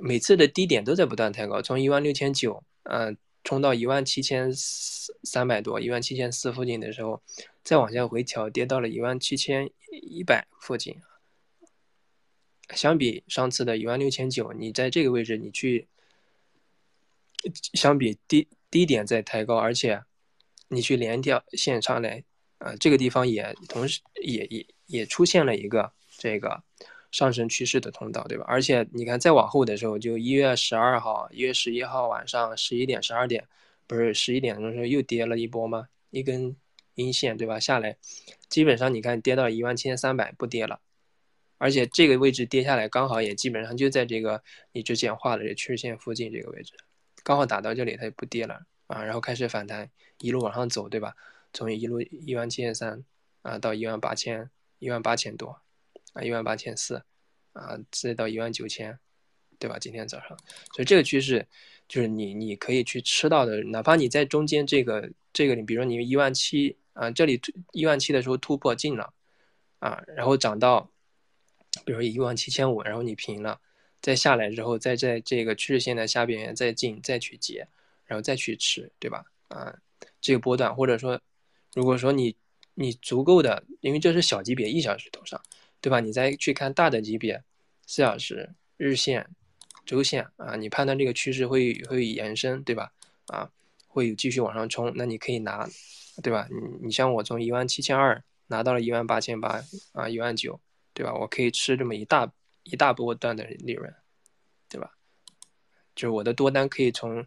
[0.00, 7.22] 每次的低点都在不断抬高，从一万六千九，嗯，冲到一万七千四三百多，一万七千四附近的时候，
[7.62, 9.70] 再往下回调，跌到了一万七千
[10.02, 10.96] 一百附近。
[12.74, 15.86] 相比上次的一万六千九，你在这个位置你去。
[17.72, 20.02] 相比低低点在抬高，而且
[20.68, 22.22] 你去连掉线上来，
[22.58, 26.62] 啊，这个地方也同时也也也出现了一个这个
[27.10, 28.44] 上升趋势的通道，对吧？
[28.46, 33.46] 而且你看再往后的时候，就一月十二号、一月十一号晚上十一点、十二点，
[33.86, 35.88] 不是十一点的时候又跌了一波吗？
[36.10, 36.56] 一根
[36.94, 37.58] 阴线，对吧？
[37.58, 37.96] 下来，
[38.48, 40.80] 基本上你看跌到一万七千三百不跌了，
[41.58, 44.42] 而且这个位置跌下来刚好也基本上就在这个
[44.72, 46.74] 你之前画的这趋势线附近这个位置。
[47.22, 51.14] 刚好打到这里，它就不跌了啊，然后开始反弹，一路往上走，对吧？
[51.52, 53.04] 从一路一万七千三
[53.42, 54.48] 啊到一万八千，
[54.78, 55.60] 一万八千多
[56.12, 57.02] 啊，一万八千四
[57.52, 58.98] 啊，再到一万九千，
[59.58, 59.78] 对吧？
[59.78, 60.28] 今天早上，
[60.74, 61.46] 所以这个趋势
[61.88, 67.40] 就是你你可以去吃到的，哪怕你在中间这个这个，你比如说你一万七啊，这里
[67.72, 69.12] 一万七的时候突破进了
[69.78, 70.90] 啊，然后涨到
[71.84, 73.60] 比如说一万七千五，然后你平了。
[74.02, 77.68] 再下来之后，再在这个趋势线的下边缘再进，再去接，
[78.06, 79.22] 然后再去吃，对吧？
[79.48, 79.78] 啊，
[80.22, 81.20] 这个波段，或者说，
[81.74, 82.34] 如果说你
[82.72, 85.38] 你足够的，因为这是小级别一小时头上，
[85.80, 86.00] 对吧？
[86.00, 87.42] 你再去看大的级别，
[87.86, 89.28] 四小时、日线、
[89.84, 92.92] 周线啊，你判断这个趋势会会延伸，对吧？
[93.26, 93.50] 啊，
[93.86, 95.68] 会继续往上冲，那你可以拿，
[96.22, 96.48] 对吧？
[96.50, 99.62] 你你像我从一万七千二拿到了一万八千八
[99.92, 100.60] 啊，一万九，
[100.92, 101.14] 对吧？
[101.14, 102.32] 我可以吃这么一大。
[102.64, 103.92] 一大波段的利润，
[104.68, 104.92] 对吧？
[105.94, 107.26] 就是我的多单可以从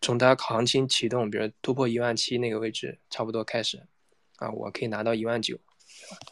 [0.00, 3.86] 从它行情启动，比如突破一万七那个位置，差不多开始
[4.36, 5.60] 啊，我可以拿到一万九，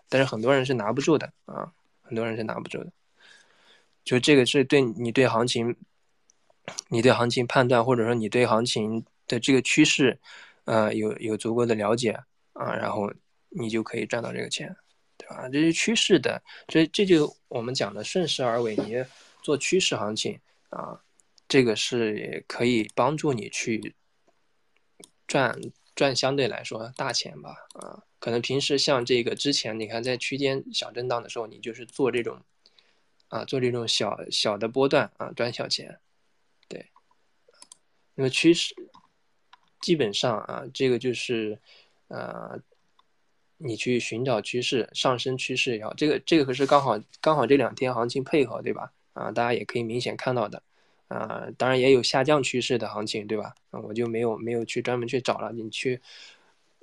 [0.08, 2.92] 但是很多人是拿不住的啊，很多人是拿不住的。
[4.04, 5.76] 就这个是对你对行情，
[6.88, 10.18] 你对行情判断，或者说你对行情的这个趋势，
[10.64, 12.10] 呃，有有足够的了解
[12.52, 13.12] 啊，然后
[13.48, 14.76] 你就可以赚到这个钱。
[15.16, 15.48] 对吧？
[15.48, 18.74] 这是趋势的，这这就我们讲的顺势而为。
[18.74, 18.96] 你
[19.42, 20.38] 做趋势行情
[20.70, 21.00] 啊，
[21.46, 23.94] 这个是可以帮助你去
[25.28, 25.56] 赚
[25.94, 27.54] 赚相对来说大钱吧？
[27.74, 32.40] 啊，可能平时像这个之前，你看在区间小震荡的时候，你就是做这种
[33.28, 36.00] 啊，做这种小小的波段啊，赚小钱。
[36.66, 36.86] 对，
[38.14, 38.74] 那么趋势
[39.82, 41.60] 基本上啊，这个就是
[42.08, 42.58] 呃。
[43.56, 48.92] 你去寻找趋势，上升趋势也好，这个这个可是刚好刚好这两天行情配合，对吧？
[49.12, 50.62] 啊，大家也可以明显看到的，
[51.08, 53.54] 啊，当然也有下降趋势的行情，对吧？
[53.70, 56.00] 啊，我就没有没有去专门去找了，你去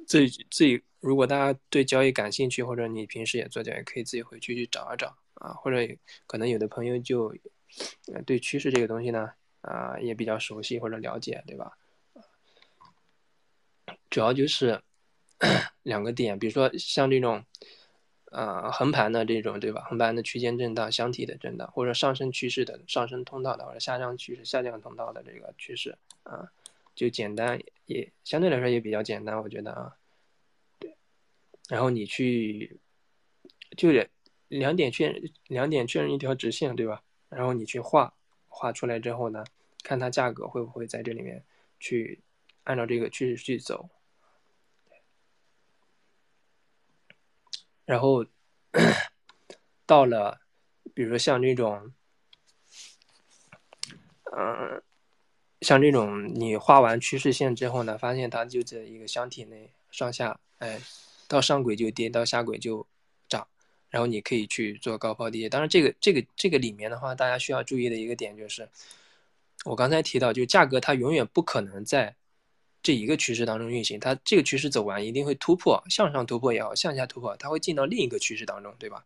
[0.08, 5.78] 自己自己，如果大家对交易感兴趣，或者你平时也做交易，可以自己回去去找一找啊，或者
[6.28, 7.36] 可能有的朋友就
[8.26, 9.32] 对趋势这个东西呢，
[9.62, 11.78] 啊，也比较熟悉或者了解，对吧？
[14.10, 14.82] 主要就是
[15.84, 17.44] 两个点，比如说像这种，
[18.26, 19.82] 呃，横盘的这种，对吧？
[19.90, 26.52] 横盘的区间震荡、箱体的震荡，或者上升趋势的上升通道的，或者下降趋势、下降通道的这个趋势啊，
[26.94, 29.96] 就简单也相对来说也比较简单，我觉得啊，
[31.72, 32.82] 然后你去，
[33.78, 33.92] 就
[34.50, 37.02] 两点确认，两点确认一条直线，对吧？
[37.30, 38.14] 然后你去画，
[38.50, 39.46] 画出来之后呢，
[39.82, 41.46] 看它价格会不会在这里面
[41.80, 42.20] 去
[42.66, 43.90] 按照这个趋势去走。
[47.86, 48.26] 然后
[49.86, 50.42] 到了，
[50.94, 51.94] 比如说像这种，
[54.36, 54.84] 嗯，
[55.62, 60.78] 像这种你画完趋势线之后呢，发现它就在一个箱体内上下，哎，
[61.32, 62.86] 到上轨就跌，到下轨就
[63.30, 63.48] 涨，
[63.90, 65.48] 然后你可以去做高抛低。
[65.48, 68.68] 当然，这个这个这个里面的话，大家需要注意的一个点就是，
[69.64, 72.16] 我刚才提到，就价格它永远不可能在。
[72.84, 79.06] 这一个趋势当中运行，它这个趋势走完一定会突破，向上突破也好，向下突破，它会进到另一个趋势当中，对吧？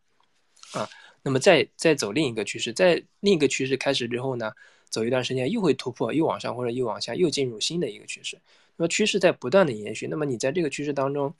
[0.72, 0.90] 啊，
[1.24, 4.54] 那么再再走另一个趋势，在另一个趋势开始之后呢，
[4.90, 8.40] 走一段时间又会突破，又往上或者又往下，又进入新的一个趋势。
[8.78, 11.34] 那趋势在不断的延续，那么你在这个趋势当中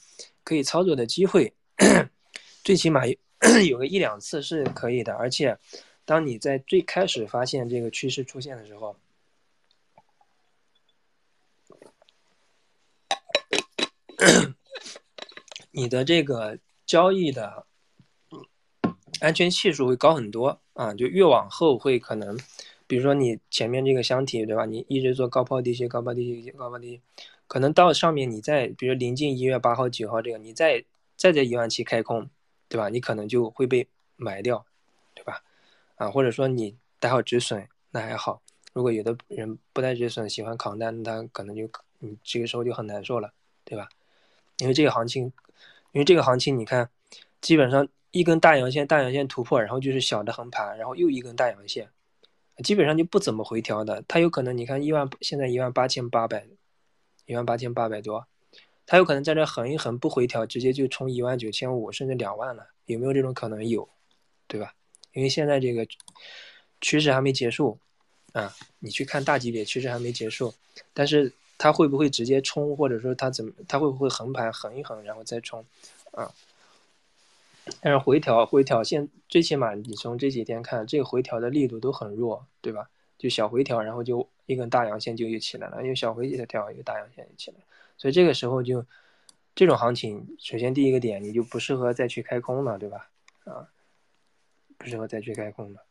[0.44, 1.54] 可以操作的机会，
[2.64, 3.04] 最起码
[3.68, 5.14] 有 个一两次是可以的。
[5.14, 5.58] 而且，
[6.06, 8.96] 当你在最开始发现这个趋势出现的时候，
[15.72, 17.66] 你的这个交易的
[19.20, 20.94] 安全系数会高很多啊！
[20.94, 22.40] 就越往后会可能，
[22.88, 24.66] 比如说你前面这个箱体对吧？
[24.66, 27.02] 你一直做高抛低吸，高抛低吸，高抛低吸，
[27.48, 30.84] 可能到上面你再比如临近一月八号、九号这个，你再
[31.16, 32.30] 再在一万七开空，
[32.70, 32.90] 对吧？
[32.90, 34.66] 你可能就会被埋掉，
[35.14, 35.42] 对吧？
[35.96, 38.42] 啊，或者说你待好止损那还好，
[38.74, 41.70] 如果有的人不带止损喜欢扛单，他可能就
[42.00, 43.32] 你这个时候就很难受了，
[43.64, 43.88] 对吧？
[44.60, 45.24] 因为这个行情，
[45.92, 46.90] 因为这个行情，你看，
[47.42, 51.90] 基本上一根大阳线，大阳线突破，然后就是小的横盘，然后又一根大阳线，
[52.64, 54.04] 基本上就不怎么回调的。
[54.08, 56.46] 它有可能，你看一万，现在一万八千八百，
[57.26, 58.28] 一万八千八百多，
[58.86, 63.68] 它有可能在这横一横不回调，直接就冲一万九千五，甚至两万了，有没有这种可能？
[63.68, 63.88] 有，
[64.48, 64.74] 对吧？
[65.14, 65.88] 因为现在这个
[66.82, 67.80] 趋势还没结束，
[68.34, 70.54] 啊，你去看大级别趋势还没结束，
[70.94, 71.34] 但是。
[71.58, 75.64] 它会不会直接冲，或者说它怎么，它会不会横盘横一横，然后再冲，
[76.12, 76.30] 啊？
[77.86, 82.90] 但是回调回调现最起码你从这几天看，这个回调的力度都很弱，对吧？
[83.16, 87.58] 就小回调，然后就一根大阳线就又起来了，因为小回调一个大阳线就起来，
[87.96, 88.84] 所以这个时候就
[89.54, 93.12] 这种行情，首先第一个点你就不适合再去开空了，对吧？
[93.44, 93.70] 啊，
[94.80, 95.84] 不适合再去开空了，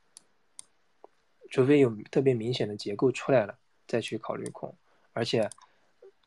[1.49, 4.75] 除非有特别明显的结构出来了，再去考虑空。
[5.13, 5.49] 而且，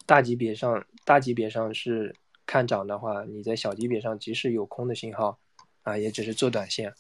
[0.06, 2.16] 大级别上大级别上是
[2.46, 5.38] 看涨的话，你在小级别上即使有空的信号，
[5.88, 6.94] 啊，也只是做短线，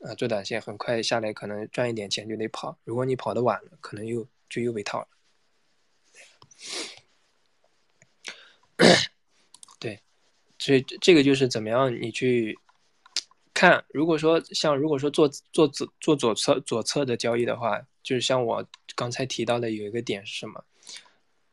[0.00, 2.76] 啊，做短线很快下来，可能赚一点钱就得跑。
[2.82, 5.08] 如果你跑得晚了，可能又就又被套了。
[9.78, 10.02] 对，
[10.58, 12.58] 所以这个就是怎么样你去
[13.54, 13.84] 看。
[13.90, 20.64] 如果说像如果说做做左做左侧左侧的交易的话，就是像我刚才提到的有一个点是什么？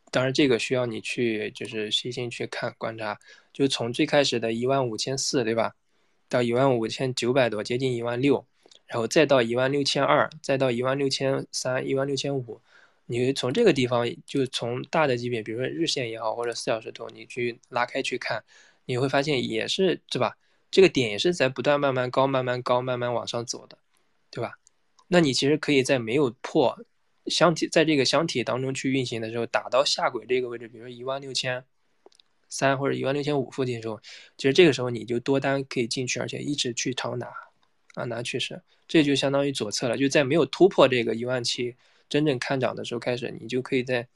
[0.09, 3.19] 当然，这个需要你去就是细心去看观察，
[3.53, 5.75] 就从最开始的一万五千四，对吧？
[6.29, 8.45] 到一万五千九百多，接近一万六，
[8.85, 12.61] 然后再到一万六千二，再到一万六千三、一万六千五，
[13.05, 18.43] 你从这个地方就从大的级别，比如说日线也好，或者四小时图，你去拉开去看，
[18.85, 20.37] 你会发现也是，对吧？
[20.71, 23.77] 这个点也是在不断慢慢高、慢慢高、慢慢往上走的，
[24.29, 24.59] 对吧？
[25.07, 26.77] 那你其实可以在没有破。
[27.27, 31.63] 箱体在这个箱体当中去运行的时候，打到下轨这个位置，比如说一万六千
[32.55, 33.99] 三或者一万六千五附近的时候，
[34.37, 37.27] 其实这个时候你就多单可以进去，而且一直去长拿
[37.95, 39.97] 啊拿趋势，这就相当于左侧了。
[39.97, 41.75] 就在没有突破这个一万七
[42.07, 44.07] 真正看涨的时候开始，你就可以在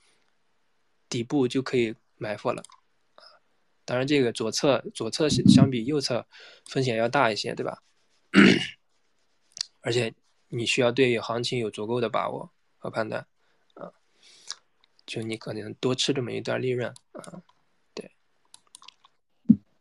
[1.10, 2.64] 底部就可以埋伏了。
[3.84, 6.26] 当然，这个左侧左侧相比右侧
[6.66, 7.84] 风险要大一些，对吧？
[9.82, 10.14] 而且
[10.48, 12.52] 你需要对行情有足够的把握。
[12.82, 13.28] 和判断，
[13.74, 13.92] 啊，
[15.06, 17.44] 就你可能多吃这么一段利润，啊，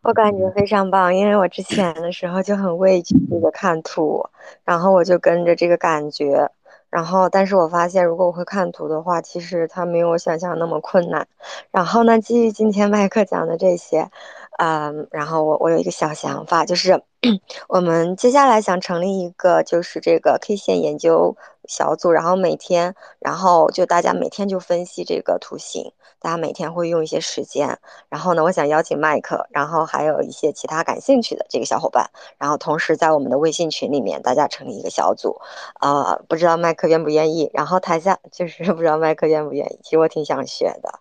[0.08, 4.26] 我感觉非常棒，因为我之前的时候就很畏惧这个看图，
[4.64, 6.50] 然后我就跟着这个感觉，
[6.88, 11.28] 然后但是我发现如果我会看图的话，其实它没有我想象那么困难。
[11.70, 14.08] 然后呢，基于今天麦克讲的这些，
[14.58, 17.00] 嗯，然后我我有一个小想法，就是
[17.68, 21.36] 我们接下来想成立一个就是这个 K 线研究
[21.68, 27.78] 小组，然后每天，然后就大家每天就分析这个图形，大家每天会用一些时间，
[28.08, 35.40] 然后呢，我想邀请麦克，然后还有一些其他感兴趣的这个小伙伴，然后同时在我们的微信群里面，大家成立一个小组，
[35.80, 40.98] 呃，不知道麦克愿不愿意，然后台下 就是不知道麦克愿不愿意，其实我挺想学的。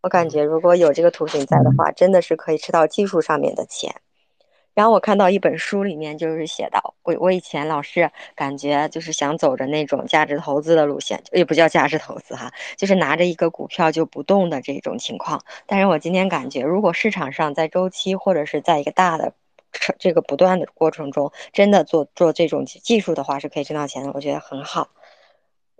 [0.00, 3.94] 我感觉如果有这个图形在的话，真的是可以吃到技术上面的钱。
[4.74, 15.42] 然后我看到一本书里面就是写到，我我以前老是感觉就是想走着那种价值投资的路线，也不叫价值投资哈，就是拿着一个股票就不动的这种情况。
[15.66, 19.32] 但是我今天感觉，如果市场上在周期或者是在一个大的
[19.98, 24.90] 这个不断的过程中，真的做做这种技术的话，是可以挣到钱的，我觉得很好。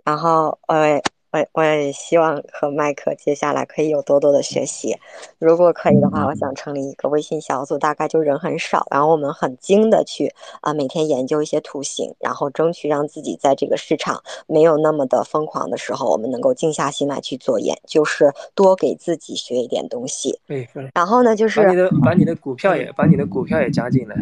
[0.03, 1.01] 然后呃。
[1.31, 4.97] 我我也希望和麦克接下来可以有多多的学习，
[5.37, 20.39] 如果可以的话，我想成立一个微信小组，大概就人很少，然后我们很精的去啊每天研究一些图形，然后争取让自己在这个市场没有那么的疯狂的时候，我们能够静下心来去做研，就是多给自己学一点东西。
[20.47, 24.15] 对，然后呢，就是把你的把你的股票也把你的股票也加进来。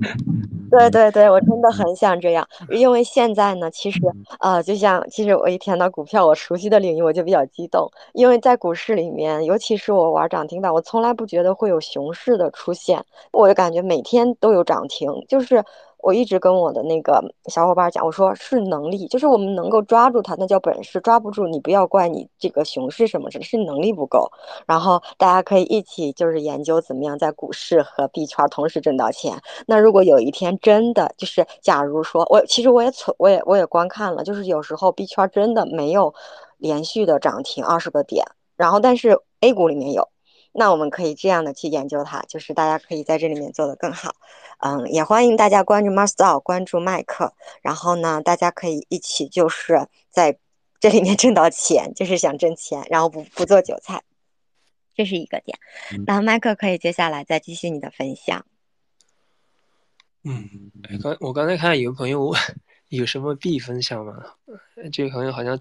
[0.70, 4.00] 对对对，我真的很想这样，因为现在呢，其实
[4.40, 15.64] 呃，就像其实我一谈到股票，我熟悉的领域我就比较激动，因为在股市里面，尤其是我玩涨停板，我从来不觉得会有熊市的出现，我就感觉每天都有涨停，就是。
[16.02, 24.30] 我一直跟我的那个小伙伴讲，我说是能力，就是我们能够抓住它，那叫本事；抓不住，你不要怪你这个熊市什么，只是能力不够。
[24.66, 29.40] 然后大家可以一起就是研究怎么样在股市和币圈同时挣到钱。
[29.66, 36.14] 那如果有一天真的就是，假如说我其实我也存，我也我也观看了，就是有时候币圈真的没有
[36.58, 38.24] 连续的涨停二十个点，
[38.56, 40.08] 然后但是 A 股里面有。
[40.52, 44.16] 那我们可以这样的去研究它，就是大家可以在这里面做得更好。
[44.58, 47.32] 嗯，也欢迎大家关注 Master，关注麦克，
[47.62, 50.38] 然后呢，大家可以一起就是在
[50.80, 54.02] 这里面挣到钱，就是想挣钱，然后不不做韭菜，
[54.94, 55.58] 这是一个点。
[56.06, 58.44] 那麦克可以接下来再继续你的分享。
[60.24, 60.48] 嗯，
[61.02, 62.38] 刚我刚才看有个朋友问
[62.88, 64.34] 有什么币分享吗？
[64.92, 65.58] 这个朋友好像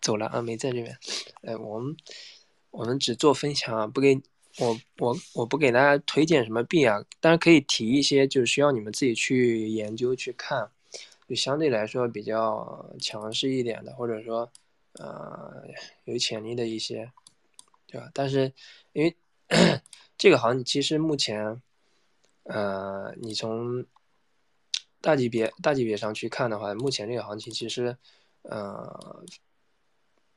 [0.00, 0.96] 走了啊，没在这边。
[1.42, 1.96] 哎，我们。
[2.78, 4.22] 我们只做分享啊，不给
[4.60, 10.70] 我我我不给大家推荐什么币啊，当然可以提一些，就是需要你们自己去研究去看，
[11.28, 14.48] 就相对来说比较强势一点的，或者说
[14.92, 15.64] 呃
[16.04, 17.10] 有潜力的一些，
[17.88, 18.08] 对吧？
[18.14, 18.52] 但是
[18.92, 19.16] 因为
[20.16, 21.60] 这个行情其实目前，
[22.44, 23.84] 呃，你从
[25.00, 27.96] 大级别大级别上去看的话，目前这个行情其实
[28.42, 29.24] 呃。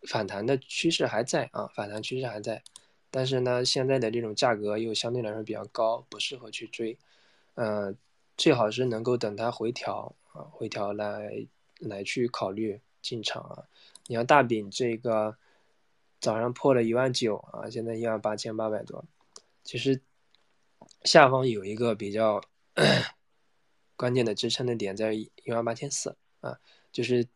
[0.08, 2.64] 反弹的趋势还在啊，反弹趋势还在，
[3.12, 6.98] 但是呢，现在的这种价格又相对来说比较高，不适合去追，
[7.54, 7.94] 呃，
[8.36, 11.46] 最好是能够等它回调啊，回调来
[11.80, 13.64] 来去考虑进场啊。
[14.08, 15.38] 你像大饼这个
[16.20, 19.06] 早上破了一万九啊，现在一万八千八百多，
[19.64, 20.02] 其实
[21.04, 22.44] 下方有一个比较
[23.96, 26.58] 关键的支撑的点在一万八千四啊，
[26.92, 27.28] 就是。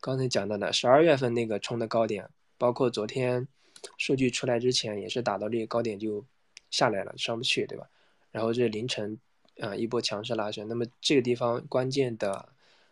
[0.00, 2.28] 刚才讲到的十二月份那个冲的高点，
[2.58, 3.48] 包括昨天
[3.96, 6.24] 数据出来之前也是打到这个高点就
[6.70, 7.88] 下来了，上不去，对吧？
[8.30, 9.18] 然后这凌晨
[9.60, 12.48] 啊一波强势拉升，那么这个地方关键的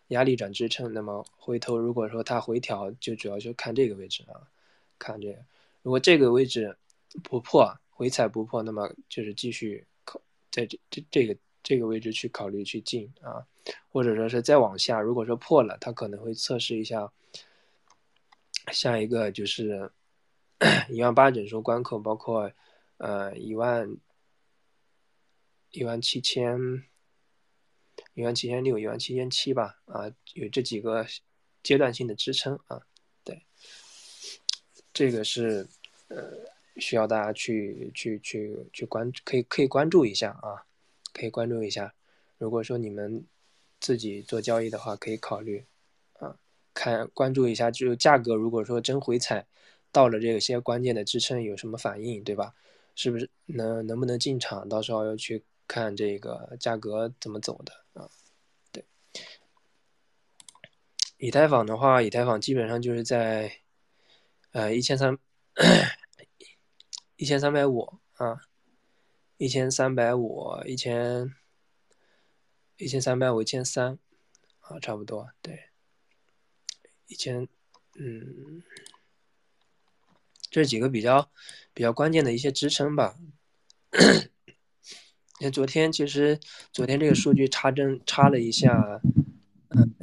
[0.09, 4.49] 压力转支撑，那么回头如果说它回调，就主要就看这个位置啊，
[4.99, 5.39] 看这个，
[5.83, 6.77] 如果这个位置
[7.23, 11.37] 不破，回踩不破，那么就是继续靠在这这这个。
[11.65, 13.45] 这个位置去考虑去进啊，
[13.89, 17.11] 或者说是再往下，如果说破了，它可能会测试一下
[18.71, 19.91] 下一个就是
[20.91, 22.53] 一万八整数关口，包括
[22.99, 23.97] 呃一万
[25.71, 26.85] 一万七千
[28.13, 31.07] 一万七千六、一万七千七吧啊，有这几个
[31.63, 32.83] 阶段性的支撑啊，
[33.25, 33.43] 对，
[34.93, 35.67] 这个是
[36.09, 36.31] 呃
[36.77, 40.67] 需要大家去去去去关可以可以关注一下啊。
[41.15, 41.95] 可以关注一下，
[42.37, 43.25] 如果说你们
[43.81, 45.65] 自己做交易的话，可以考虑
[46.15, 46.37] 啊，
[46.75, 49.47] 看关注一下，就价格如果说真回踩
[49.93, 52.53] 到了这些关键的支撑，有什么反应，对吧？
[52.97, 54.69] 是不是能能不能进场？
[54.69, 58.11] 到时候要去看这个价格怎么走的啊？
[58.73, 58.85] 对，
[61.19, 63.53] 以太坊的话，以太坊基本上就是在
[64.51, 65.17] 呃一千三
[67.17, 68.41] 一千三百五啊。
[69.37, 71.35] 一千三百五，一千
[72.77, 73.99] 一千三百五，一千三，
[74.61, 75.71] 啊，差不多，对，
[77.09, 77.49] 一千，
[77.97, 78.63] 嗯，
[80.51, 81.31] 这几个比较
[81.73, 83.17] 比较关键的一些支撑吧。
[85.41, 86.39] 那昨天其实
[86.73, 89.01] 昨天这个数据插针插了一下，
[89.71, 89.95] 嗯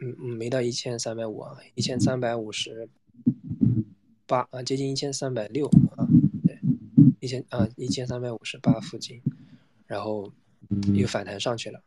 [0.00, 2.88] 嗯，没到一千三百五啊，一千三百五十
[4.26, 6.08] 八啊，接近一千三百六啊，
[7.20, 9.20] 一千啊一千三百五十八附近，
[9.86, 10.32] 然后
[10.94, 11.82] 又反弹上去了，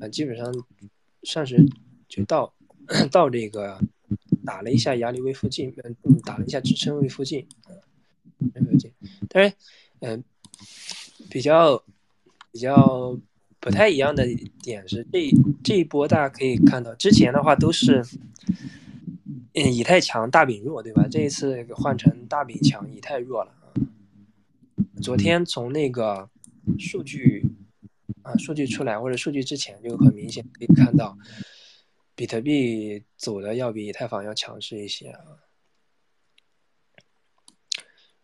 [0.00, 0.52] 啊，基本上
[1.22, 1.64] 算是
[2.08, 2.54] 就到
[3.10, 3.80] 到这个
[4.44, 7.46] 打了一下压力位附近，嗯，打了一下支撑位附近，
[8.40, 8.92] 嗯，附近，
[9.28, 9.54] 但是
[10.00, 10.24] 嗯。
[11.28, 11.82] 比较
[12.52, 13.18] 比较
[13.58, 14.24] 不太一样的
[14.62, 15.28] 点是，这
[15.62, 18.02] 这一波大家可以看到，之前的话都是，
[19.54, 21.06] 嗯，以太强，大饼弱，对吧？
[21.10, 23.65] 这一次换成大饼强，以太弱了啊。
[25.02, 26.28] 昨天从那个
[26.78, 27.44] 数据
[28.22, 31.16] 啊，数据出来或者数据之前，就很明显可以看到，
[32.14, 35.20] 比特币走的要比以太坊要强势一些啊。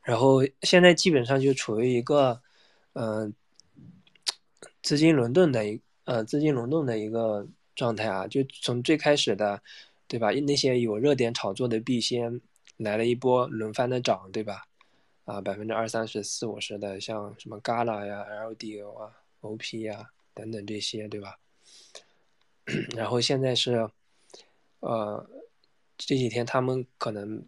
[0.03, 2.43] 然后现在基本上就处于一个。
[2.95, 3.33] 嗯，
[4.83, 9.63] 资金轮动的一呃资金轮动的一个状态啊，就从最开始的，
[10.07, 10.31] 对吧？
[10.33, 12.43] 那些有热点炒作的币先
[12.77, 14.67] 来了一波轮番的涨，对吧？
[15.25, 21.39] 啊，百分之二三十、四五十的，像什么 Gala 呀、LDO 啊、OP 呀等等这些，对吧？
[22.97, 23.89] 然后现在是，
[24.81, 25.29] 呃，
[25.97, 27.45] 这几天他们可能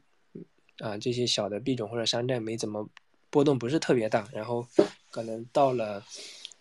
[0.78, 2.88] 啊这些小的币种或者山寨没怎么
[3.30, 4.66] 波动，不是特别大，然后。
[5.14, 6.02] 可能到了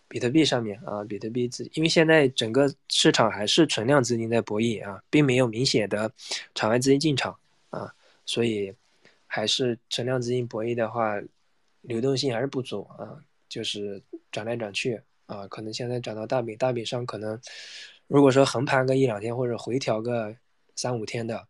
[0.07, 6.11] 比特币上面啊，比特币资，因为现在整个市场还是存量资金在博弈啊，并没有明显的
[6.53, 7.35] 场外资金进场
[7.71, 7.91] 啊，
[8.27, 8.71] 所以
[9.33, 11.19] 还是存量资金博弈的话，
[11.81, 13.17] 流动性还是不足啊，
[13.49, 13.99] 就是
[14.31, 17.39] 转来转去啊，可能现在转到大饼，大饼上可能
[18.05, 20.35] 如果说横盘个一两天或者回调个
[20.75, 21.47] 三五天的，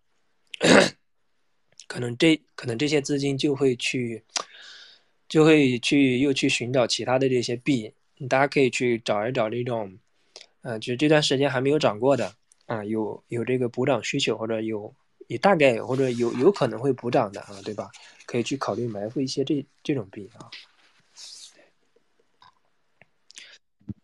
[1.88, 4.24] 可能这可能这些资金就会去。
[5.30, 7.92] 就会去又去寻找其他的这些币，
[8.30, 9.98] 大家可以去找一找这种，
[10.62, 12.32] 嗯，就这段时间还没有涨过的
[12.68, 14.94] 啊，有有这个补涨需求或者有
[15.28, 17.90] 也大概或者有有可能会补涨的啊，对吧？
[18.26, 20.50] 可以去考虑埋伏一些这这种币啊。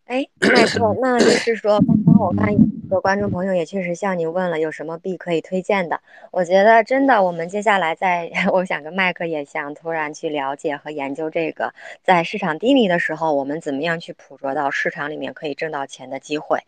[0.04, 6.00] 哎，麦克，那就是说，刚刚我看有个观众朋友也确实向您问了，有什么币可以推荐的？
[6.32, 11.72] 我觉得真的，我们接下来在， 我想跟麦克也想突然去了解和研究这个，
[12.02, 16.58] 在市场低迷的时候，我们怎么样去捕捉到市场里面可以挣到钱的机会？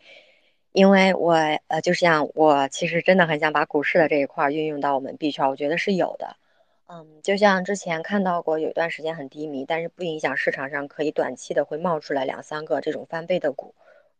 [0.73, 1.33] 因为我
[1.67, 6.35] 呃，就像我其实真的很想把股市的这一块运用到我们币圈，我觉得是有的。
[6.87, 13.73] 嗯，就像之前看到过有一段时间很低迷，但是不影响市场上可以短期的会冒出来两三个这种翻倍的股，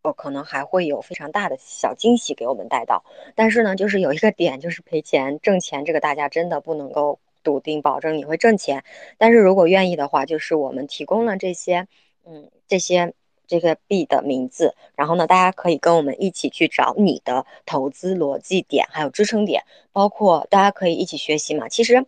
[0.04, 3.04] 哦，可能还会有非常大的小惊喜给我们带到。
[3.36, 8.84] 但是呢，就是有一个点，就是赔钱挣钱，这个大家真的不能够笃定保证你会挣钱。
[9.18, 11.88] 但是如果愿意的话，就是我们提供了这些，
[12.26, 13.14] 嗯，这些
[13.54, 21.68] 这个币的名字，然后呢，大家可以跟我们一起去找你的投资逻辑点，还有支撑点，包括大家可以一起学习嘛。
[21.70, 22.06] 其实。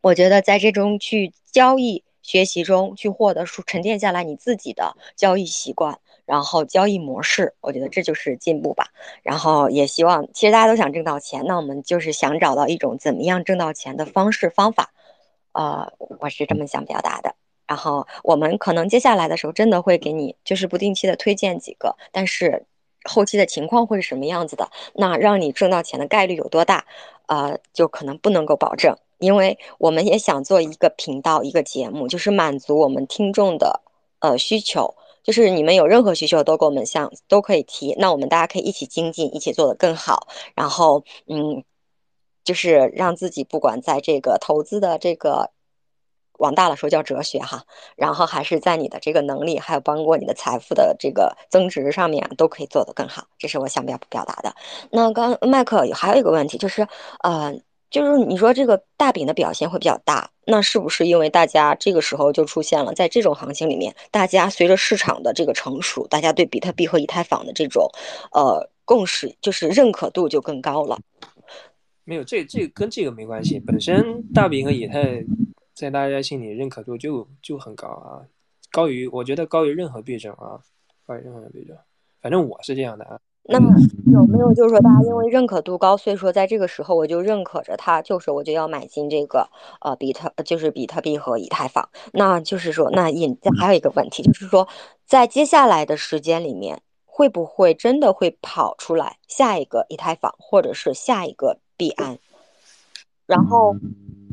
[0.00, 8.86] 我觉得在这种去交易学习中去获得、沉淀下来你自己的交易习惯，然后交易模式，我觉得这就是进步吧。
[9.24, 14.92] 然后也希望，其实大家都想挣到钱，那我们就是想找到一种怎么样挣到钱的方式方法。
[15.52, 17.34] 呃，我是这么想表达的。
[17.68, 22.64] 然后我们可能接下来的时候真的会给你，就是不定期的推荐几个，但是
[23.04, 24.68] 后期的情况会是什么样子的？
[24.94, 26.84] 那让你挣到钱的概率有多大？
[27.26, 28.96] 呃，就可能不能够保证。
[29.18, 33.82] 因为我们也想做一个频道，一个节目，就是满足我们听众的
[34.20, 41.64] 呃需求，就是你们有任何需求都给我们向都可以提，那我们大家可以一起精进，一起做得更好，然后嗯，
[42.44, 45.50] 就是让自己不管在这个投资的这个
[46.38, 47.62] 往大了说叫哲学哈，
[47.94, 54.52] 然后还是在你的这个能力，还有包括你的财富的这个增值上面都可以做得更好，这是我想表表达的。
[54.90, 56.88] 那刚麦克还有一个问题就是
[57.22, 57.54] 呃。
[57.90, 67.90] 就是你说这个大饼的表现会比较大，那是不是因为大家这个时候就出现了，在这种行情里面，大家随着市场的这个成熟，大家对比特币和以太坊的这种，
[68.32, 70.98] 呃，共识就是认可度就更高了。
[72.04, 75.24] 没有，这这跟这个没关系，本身大饼和以太
[75.78, 78.26] 在大家心里认可度就就很高啊，
[78.72, 80.58] 高于我觉得高于任何币种啊，
[81.06, 81.76] 高于任何币种，
[82.20, 83.20] 反正我是这样的啊。
[83.44, 83.72] 那么
[84.12, 89.48] 有没有就是说，大家因为认可度高，所以说在这个时候我就认可着它，就是我就要买进这个
[89.80, 91.88] 呃比特，就是比特币和以太坊。
[92.12, 94.66] 那就是说，那引还有一个问题，就是说，
[95.06, 102.18] 在接下来的时间里面，会不会真的会跑出来下一个以太坊，或者是下一个币安？
[103.28, 103.76] 然后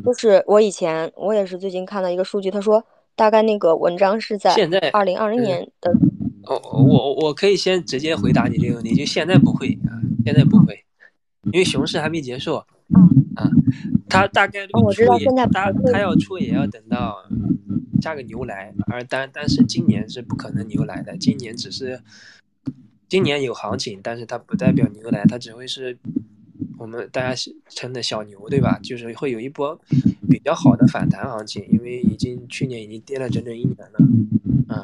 [0.03, 2.83] 就是我以前我也是最近看到一个数据，他说
[3.15, 5.91] 大概那个文章是在现在二零二零年的。
[6.45, 10.85] 哦，我我可以先直接回答你这个问题，就现在不会啊，现在不会，
[11.51, 12.55] 因为熊市还没结束。
[13.35, 13.49] 啊，
[14.07, 17.17] 他大概率出也，它它要出也要等到
[17.99, 21.99] 下个牛来，而但但是今年是不可能牛来的，今年只是
[23.09, 25.97] 今年有行情，但是它不代表牛来，它只会是
[26.77, 28.79] 我们大家称的小牛，对吧？
[28.83, 29.79] 就是会有一波
[30.29, 34.83] 比较好的反弹行情，因为已经去年已经跌了整整一年了，啊，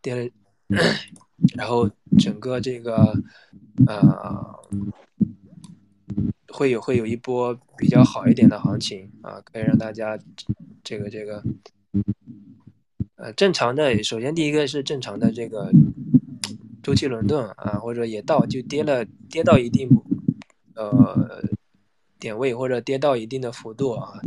[0.00, 0.30] 跌了，
[1.56, 3.14] 然后整个这个
[3.86, 4.60] 呃。
[6.54, 10.18] 会有会有一波比较好一点的行情啊，可以让大家
[10.84, 11.42] 这个这个
[13.16, 15.72] 呃正常的，首先第一个是正常的这个
[16.82, 19.88] 周期轮动啊，或者也到就跌了跌到一定
[20.74, 21.42] 呃
[22.18, 24.20] 点位或者跌到一定的幅度啊，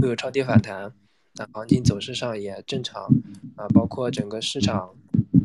[0.00, 0.92] 会有超跌反弹，
[1.34, 3.04] 那行情走势上也正常
[3.56, 4.94] 啊，包括整个市场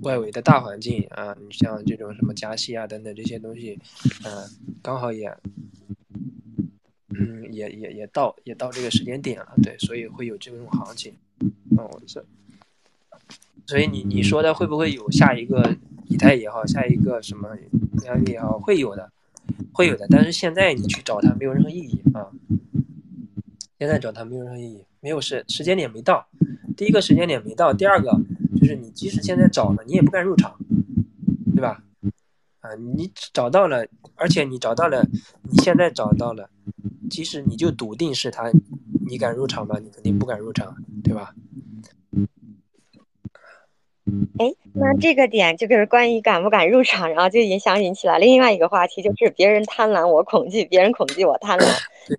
[0.03, 3.79] 外围的大环境啊，你像这种什么加息啊等等这些东西，
[4.23, 4.49] 嗯，
[4.81, 5.35] 刚好也。
[7.17, 11.13] 嗯，也也也到也到这个时间点了，对，所以会有这种行情。
[11.77, 12.25] 哦，这，
[13.65, 15.77] 所以你你说的会不会有下一个
[16.09, 17.55] 以太也好，下一个什么
[17.93, 19.09] 比特币也好，会有的，
[19.71, 20.05] 会有的。
[20.09, 22.29] 但是现在你去找它没有任何意义啊，
[23.79, 26.27] 现在找它没有任何意义，没有时时间点没到。
[26.77, 28.11] 第一个时间点没到，第二个
[28.59, 30.57] 就是你即使现在找了，你也不敢入场，
[31.53, 31.83] 对吧？
[32.59, 33.85] 啊，你找到了，
[34.15, 35.07] 而且你找到了，
[35.43, 36.49] 你现在找到了。
[37.09, 38.51] 即使你就笃定是他，
[39.07, 39.77] 你敢入场吗？
[39.79, 41.35] 你肯定不敢入场，对吧？
[44.37, 51.65] 哎，那这个点就是关于敢不敢入场，然后就影响引起了另外一个话题，就是别人贪婪我恐惧，别人恐惧我贪婪，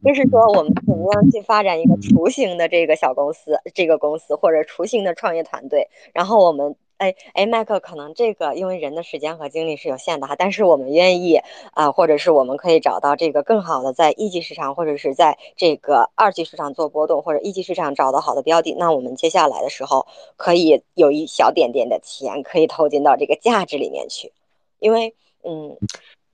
[0.05, 6.75] 就是说我们怎么样去发展一个雏形的这个小公司，这个公司或者雏形的创业团队，然后我们。
[6.99, 11.39] 哎哎，麦克，可能这个因为人的时间和精力是有限的哈，但是我们愿意
[11.75, 20.07] 啊，或者是我们可以找到这个更好的在一级市场或者是在这个二级市场做波动，或者一级市场找到好的标的，那我们接下来的时候
[20.39, 24.33] 可以有一小点点的钱可以投进到这个价值里面去，
[24.79, 25.15] 因为
[25.45, 25.77] 嗯，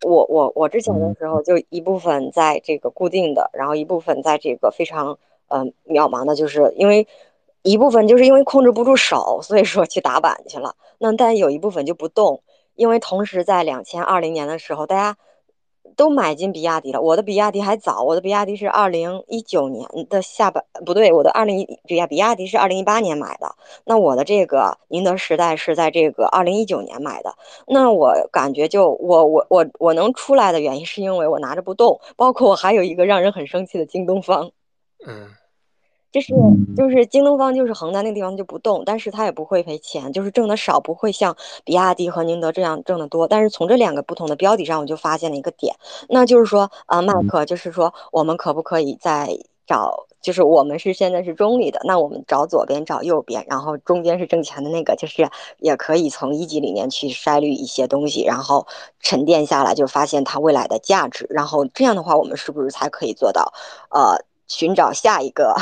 [0.02, 5.18] 我我我之前的时候就一部分在这个固定的，然后一部分在这个非常
[5.48, 7.08] 嗯渺茫的，就是因为。
[7.62, 10.74] 一部分就是因为控制不住手，所以说去打板去了。
[10.98, 12.42] 那但有一部分就不动，
[12.74, 15.16] 因为同时在两千二零年的时候，大家
[15.94, 17.00] 都买进比亚迪了。
[17.00, 23.54] 我的比亚迪还早，我的比亚迪是二零一九年的下半，不对，我的二零一比亚比亚迪是二零一八年买的。
[23.84, 27.34] 那我的这个宁德时代是在这个二零一九年买的。
[27.66, 34.50] 那我感觉就我我我我能出来的原因是因为我拿着不动，包括我还有一个让人很生气的京东方。
[35.06, 35.28] 嗯。
[36.12, 36.34] 就是
[36.76, 41.34] 就是京东方就是恒大那个地方就不动，但是他也不会赔钱，就是挣的少，不会像
[41.64, 43.26] 比亚迪和宁德这样挣的多。
[43.26, 45.74] 但是从这两个不同的标的上，我就发现了一个点，
[46.08, 49.28] 那就是说啊，麦克，就是说我们可不可以再
[49.66, 55.30] 找，就是我们是现在是中立的，那我们找左边找右边，然后中间是挣钱的那个，就是
[55.60, 58.66] 也可以从一级里面去筛滤一些东西，然后
[59.00, 63.52] 沉淀下来，就发现它未来的价值，然后这样的话，我们是不是才可以做到，
[63.88, 65.54] 呃，寻找下一个？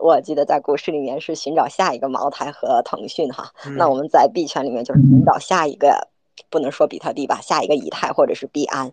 [0.00, 6.08] 我记得在股市里面是寻找下一个茅台和腾讯哈，那我们在币圈里面就是寻找下一个，
[6.48, 8.90] 不能说比特币吧，下一个以太或者是币安，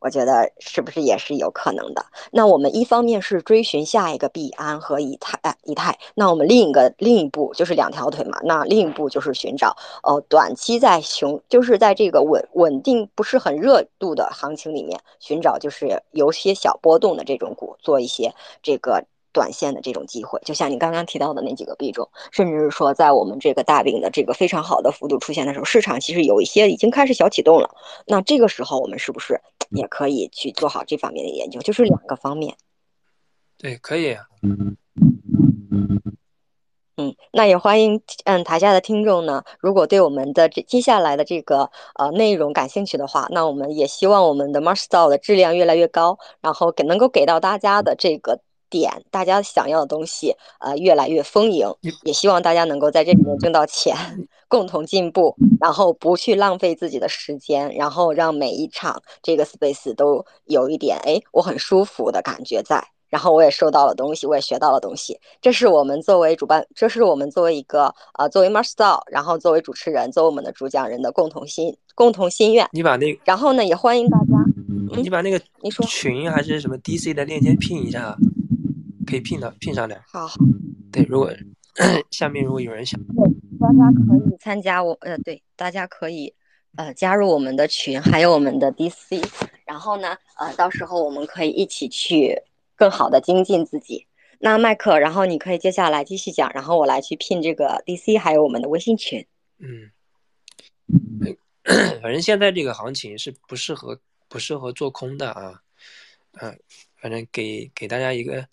[0.00, 2.04] 我觉得是不是也是有可能的？
[2.32, 19.04] 那我们一方面是追寻下一个币安和以太，以太，那我们另一个另一步就是两条腿嘛，那另一步就是寻找哦，短期在熊，就是在这个稳稳定不是很热度的行情里面寻找就是有些小波动的这种股，做一些这个。
[19.32, 27.70] 短线的这种机会，就像你刚刚提到的那几个币种，甚至是说在我们这个大饼的这个非常好的幅度出现的时候，市场其实有一些已经开始小启动了。
[28.06, 29.40] 那这个时候，我们是不是
[29.70, 31.60] 也可以去做好这方面的研究？
[31.60, 32.56] 就是两个方面。
[33.58, 34.16] 对，可以。
[36.96, 48.40] 嗯，那也欢迎嗯台下的听众呢，如果对我们的这接下来的这个呃内容感兴趣的话，那我们也希望我们的 Mars Style 的质量越来越高，然后给能够给到大家的这个。
[48.70, 51.66] 点大家想要的东西，呃，越来越丰盈，
[52.04, 53.96] 也希望大家能够在这里面挣到钱，
[54.48, 72.68] 共同进步，然后不去浪费自己的时间，然后让每一场这个 space 都有一点，哎，我很舒服的感觉在，然后我也收到了东西，我也学到了东西，这是我们作为主办，这是我们作为一个呃，作为 master，然后作为主持人，作为我们的主讲人的共同心，共同心愿。
[72.72, 74.24] 你把那，然后呢，也欢迎大家，
[75.00, 78.16] 你把那个你说群还是什么 DC 的链接拼一下。
[79.08, 79.98] 可以拼的拼上来。
[80.06, 80.28] 好，
[80.92, 81.32] 对，如果
[82.10, 83.00] 下面如果有人想，
[83.58, 86.34] 大家可以参加我呃，对，大家可以
[86.76, 89.24] 呃加入我们的群，还有我们的 DC，
[89.64, 92.42] 然后呢，呃，到时候我们可以一起去
[92.76, 94.06] 更好的精进自己。
[94.40, 99.26] 那麦克，然后你可以接下来继续讲，然后我来去拼这个 DC，还有我们的微信群。
[99.58, 99.90] 嗯，
[102.02, 103.98] 反正现在这个行情是不适合
[104.28, 105.62] 不适合做空的啊，
[106.40, 106.58] 嗯，
[106.96, 108.46] 反正给给大家一个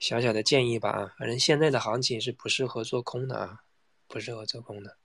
[0.00, 3.62] 小小的建议吧啊，反正现在的行情是不适合做空的啊，
[4.08, 4.96] 不适合做空的，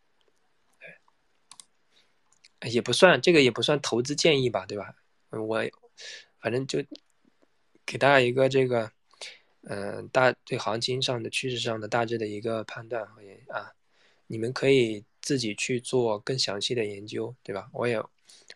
[2.64, 4.96] 也不算这个也不算投资建议吧，对吧？
[5.30, 5.64] 我
[6.40, 6.84] 反正就
[7.86, 8.92] 给大家一个这个。
[9.68, 13.74] 嗯，大对行情上的趋势上的大致的一个判断和研啊，
[14.28, 17.68] 你们可以自己去做更详细的研究，对吧？
[17.74, 18.00] 我也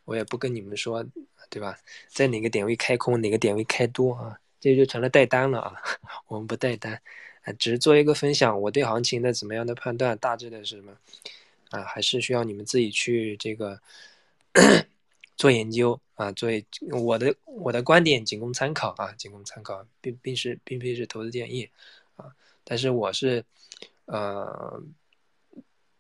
[0.06, 1.04] 我也不跟你们说，
[1.50, 1.80] 对吧？
[2.10, 4.40] 在哪个点位开空，哪个点位开多啊？
[4.60, 5.76] 这就成了带单了啊！
[6.28, 7.02] 我们不带单，
[7.44, 10.98] 啊，只是做一个分享，我对行情的怎么样的判断，大致的是什么
[11.72, 11.84] 啊？
[11.84, 13.80] 还是需要你们自己去这个
[15.38, 16.00] 做研究。
[16.20, 21.70] 啊，作为我的我的观点仅供参考啊，仅供参考，并并是并非是投资建议
[22.18, 22.36] 啊。
[22.66, 23.46] 但是我是，
[24.04, 24.84] 呃，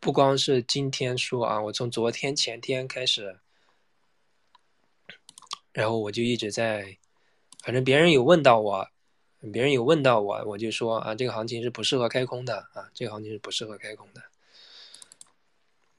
[0.02, 3.40] 不光是今天说啊，我从昨天前天开始，
[5.72, 6.98] 然后我就一直在，
[7.64, 8.88] 反正别人有问到我，
[9.52, 14.22] 别人有问到我，我就说啊，这个行情是不适合开空的啊，这个行情是不适合开空的，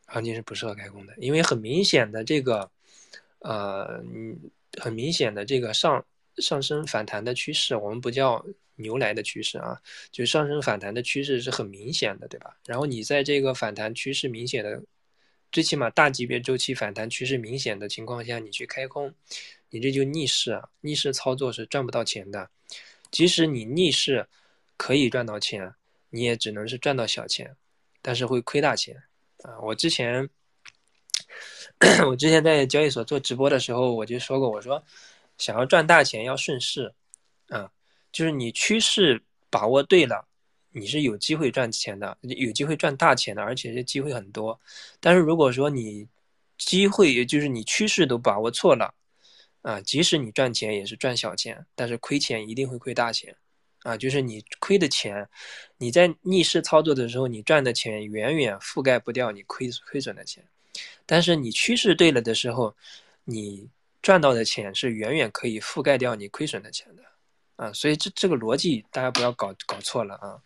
[0.07, 2.71] 行情是不适合开空的，因为很明显的这个。
[3.43, 4.05] 呃，
[4.79, 6.05] 很明显的这个上
[6.37, 9.81] 上升反弹的趋势，我们不叫牛来的趋势啊，
[10.13, 12.59] 就上升反弹的趋势是很明显的，对吧？
[12.67, 14.83] 然后你在这个反弹趋势明显的，
[15.51, 19.15] 最起码大级别周期反弹趋势明显的情况下，你去开空，
[19.71, 22.51] 你这就逆势啊，逆势操作是赚不到钱的。
[23.11, 24.29] 即使你逆势
[24.77, 25.75] 可以赚到钱，
[26.11, 27.57] 你也只能是赚到小钱，
[28.03, 29.03] 但是会亏大钱
[29.43, 29.59] 啊。
[29.61, 30.29] 我之前。
[32.07, 34.83] 我之前在交易所做直播的时候，我就说过，我说
[35.39, 36.93] 想要赚大钱要顺势，
[37.49, 37.71] 啊，
[38.13, 40.27] 就是你趋势把握对了，
[40.73, 44.59] 你是有机会赚钱的，有机会赚大钱的，而且这机会很多。
[44.99, 46.07] 但是如果说你
[46.59, 48.93] 机会，也就是你趋势都把握错了，
[49.63, 53.37] 啊，即使你赚钱也是赚小钱，但是亏钱一定会亏大钱，
[53.83, 55.29] 啊，就是你亏的钱，
[55.77, 60.47] 你在逆势操作的时候，你赚的钱远远覆盖不掉你亏亏损的钱。
[61.05, 62.75] 但是你趋势对了的时候，
[63.25, 63.69] 你
[64.01, 67.03] 赚到的钱是远远可以覆盖掉你亏损的钱的，
[67.57, 70.41] 啊，所以这这个逻辑大家不要搞搞错了啊，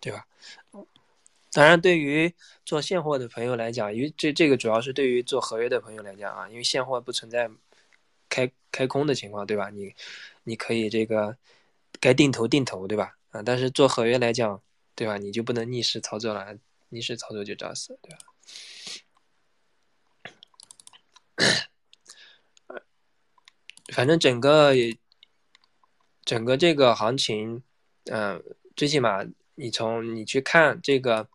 [0.00, 0.24] 对吧？
[1.58, 2.32] 当然，对于
[2.64, 7.50] 做现货的朋友来讲，因为这这个主要是对于做合约的朋友来讲啊，因为现货不存在
[8.28, 9.68] 开开空的情况，对吧？
[9.70, 9.92] 你
[10.44, 11.36] 你可以这个
[11.98, 13.18] 该定投定投，对吧？
[13.30, 14.62] 啊，但是做合约来讲，
[14.94, 15.18] 对吧？
[15.18, 16.56] 你就不能逆势操作了，
[16.90, 18.18] 逆势操作就找死，对吧？
[23.92, 24.72] 反正整个
[26.24, 27.64] 整个这个行情，
[28.04, 28.40] 嗯，
[28.76, 29.24] 最起码
[29.58, 31.28] 你从你去看这个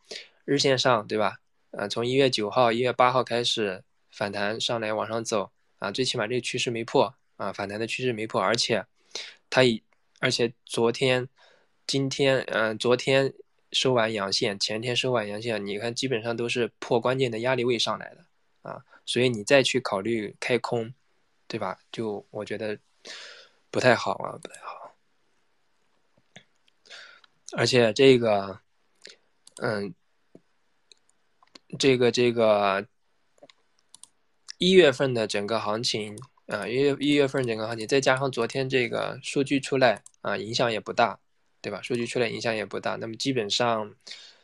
[0.46, 1.38] 日线上，对吧？
[1.72, 8.86] 啊，从一月九号、一月八号开始反弹上来往上走，啊，最起码这个趋势没破，啊，反弹的趋势没破，而且
[9.50, 9.84] 它以
[10.20, 11.28] 而且昨天、
[11.86, 13.34] 今天，嗯，昨天
[13.72, 18.26] 收完阳线，前天收完阳线，你看基本上都是破关键的压力位上来的，
[18.62, 20.94] 啊，所以你再去考虑开空。
[21.46, 21.78] 对吧？
[21.92, 22.76] 就我觉得
[23.70, 24.83] 不太好啊，不太好。
[27.56, 28.60] 而且这个，
[29.62, 29.94] 嗯，
[31.78, 32.88] 这个这个
[34.58, 36.18] 一月份的整个行情
[36.48, 41.20] 啊，一月一月份整个行情，再加上昨天这个数据出来啊，影响也不大，
[41.62, 41.82] 对吧？
[41.82, 42.96] 数据出来影响也不大。
[42.96, 43.96] 那么基本上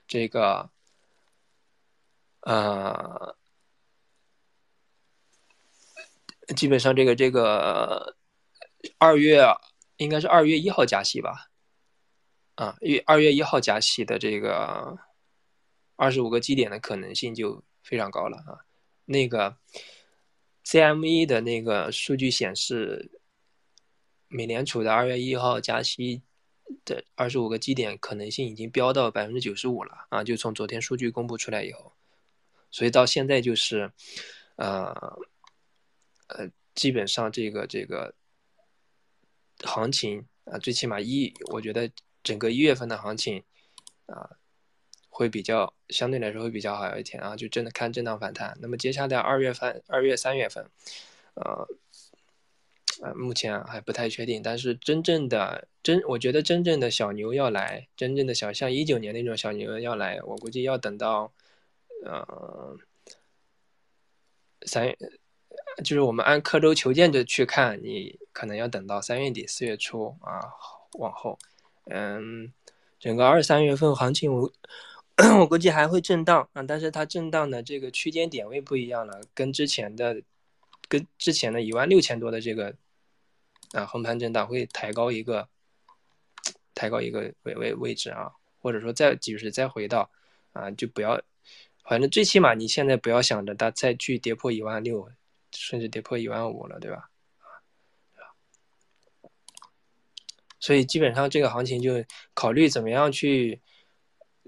[0.08, 0.70] 这个，
[2.42, 3.36] 呃。
[6.56, 8.16] 基本上这个这个
[8.98, 9.46] 二月
[9.98, 11.49] 应该是二月一号加息吧，
[12.60, 14.98] 啊，因为二月一号加息的这个
[15.96, 18.66] 二十五个基点的可能性就非常高了啊。
[19.06, 19.58] 那个
[20.66, 23.12] CME 的那个数据显示，
[24.28, 26.22] 美联储的二月一号加息
[26.84, 30.24] 的二十五个基点可能性已经飙到百分之九十五了啊！
[30.24, 31.94] 就从昨天数据公布出来以后，
[32.70, 33.92] 所以到现在就是，
[34.58, 35.20] 呃。
[36.32, 38.14] 呃，基本上这个这个
[39.64, 41.90] 行情啊，最起码一，我觉得
[42.24, 43.44] 整个一月份的行情
[44.06, 44.38] 啊，
[45.10, 48.58] 会比较相对来说会比较好一点啊，就真的看震荡反弹。
[48.62, 50.70] 那么接下来二月份、二月、三月份，
[51.36, 51.68] 呃，
[53.02, 54.42] 啊，目前还不太确定。
[54.42, 61.32] 但是真正的真，我觉得真正的小牛要来，真正的小像一九年那种小牛要来，我估计要等到，
[62.06, 62.78] 呃，
[64.66, 64.96] 三，
[65.78, 70.40] 就是我们按刻舟求剑的去看，你可能要等到三月底四月初啊，
[70.98, 71.38] 往后，
[71.90, 72.54] 嗯，
[73.00, 74.52] 整个二三月份行情我。
[75.38, 80.22] 我估计还会震荡啊，但是它震荡的这个区间点位不一样了，跟之前的，
[80.88, 82.74] 跟之前的一万六千多的这个
[83.74, 85.50] 啊横盘震荡会抬高一个，
[86.74, 90.10] 抬高一个位位位置啊，或者说再就是再回到
[90.54, 91.22] 啊，就不要，
[91.84, 95.12] 反正最起码你现在不要想着它再去跌破一万六，
[95.52, 97.10] 甚至跌破一万五了，对吧？
[100.60, 102.04] 所以基本上这个行情就
[102.34, 103.62] 考虑怎么样去。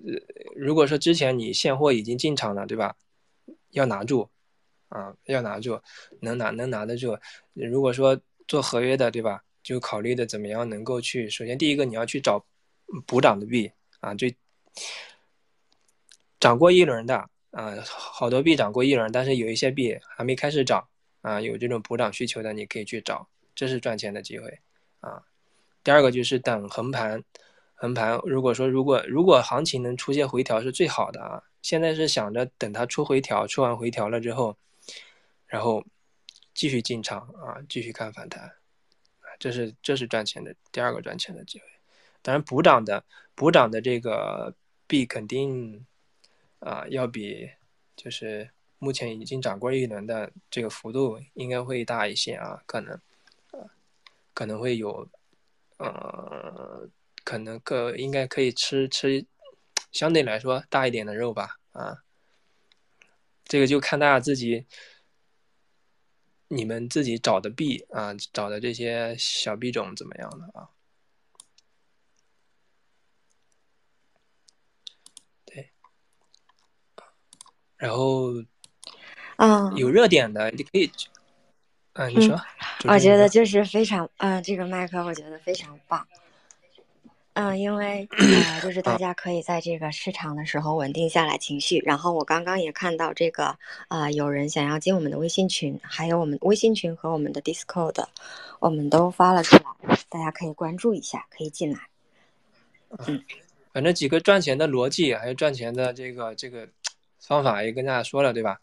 [0.03, 0.13] 呃，
[0.55, 2.95] 如果说之前你现货已经进场了，对吧？
[3.69, 4.29] 要拿住，
[4.89, 5.79] 啊，要拿住，
[6.21, 7.19] 能拿能拿得住。
[7.53, 9.43] 如果说做合约的，对吧？
[9.61, 12.43] 就考虑的怎么样能够去，首先第一个你要去找
[13.05, 14.27] 补涨的币啊，就
[16.39, 20.87] 涨过一轮的啊，好多币涨过一轮，但是有一些币还没开始涨
[21.21, 24.59] 啊，有这种补涨需求的，你可以去找，这是赚钱的机会
[25.01, 25.27] 啊。
[25.83, 27.23] 第二个就是等横盘。
[27.73, 31.43] 横盘，如果说如果如果行情能出现回调是最好的啊。
[31.61, 34.57] 现在是想着等它出回调，出完回调了之后，
[35.45, 35.85] 然后
[36.55, 38.51] 继续进场啊，继续看反弹，
[39.37, 41.65] 这是这是赚钱的第二个赚钱的机会。
[42.23, 43.05] 当然补涨的
[43.35, 44.55] 补涨的这个
[44.87, 45.85] 币肯定
[46.57, 47.47] 啊要比
[47.95, 48.49] 就是
[48.79, 52.95] 目前已经涨过一轮的这个幅度应该会大一些啊，可能
[53.51, 53.69] 啊
[54.33, 55.07] 可能会有
[55.81, 56.89] 呃。
[57.23, 59.25] 可能可应该可以吃吃，
[59.91, 62.03] 相对来说大一点的肉吧，啊，
[63.45, 64.65] 这个就看大家自己，
[66.47, 70.69] 你们自己找的币啊，找的这些小币种怎么样了啊？
[75.45, 75.71] 对，
[77.77, 78.33] 然后，
[79.37, 80.91] 嗯，有热点的你可以，
[81.93, 82.39] 啊，你说，
[82.85, 86.07] 我觉得就是非常，嗯，这个麦克我觉得非常棒。
[87.33, 91.79] 嗯，因为呃，就是 大家可以在这个市场的时候稳定下来情绪。
[91.85, 93.57] 然后我刚刚也看到这个
[93.87, 98.05] 啊，有人想要进我们的微信群，还有我们微信群和我们的 Discord，
[98.59, 101.79] 我们都发了出来，大家可以关注一下，可以进来。
[103.07, 103.21] 嗯，
[103.73, 106.67] 反正几个赚钱的逻辑，还有赚钱的这个这个
[107.19, 108.59] 方法也跟大家说了，对吧？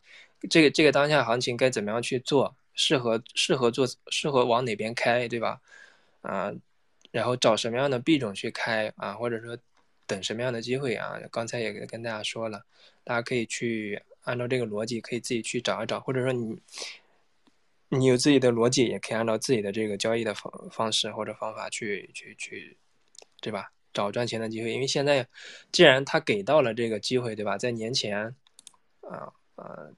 [0.50, 2.54] 这个这个当下行情该怎么样去做？
[2.78, 5.60] 适合适合做适合往哪边开，对吧？
[6.22, 6.50] 啊。
[7.10, 9.56] 然后找什么样的币种去开啊，或者说
[10.06, 11.18] 等什么样的机会啊？
[11.32, 12.62] 刚才也跟大家说了，
[13.02, 16.58] 大家可以去按照这个逻辑，可以自己去找一找，或者说你
[17.88, 22.76] 你有自己的逻辑，也可以按照自己的这个交易的方方式或者方法去去去，
[23.40, 23.72] 对吧？
[23.94, 25.26] 找赚钱的机会，因为现在
[25.72, 27.56] 既然他给到了这个机会，对吧？
[27.56, 28.36] 在年前
[29.00, 29.88] 啊啊，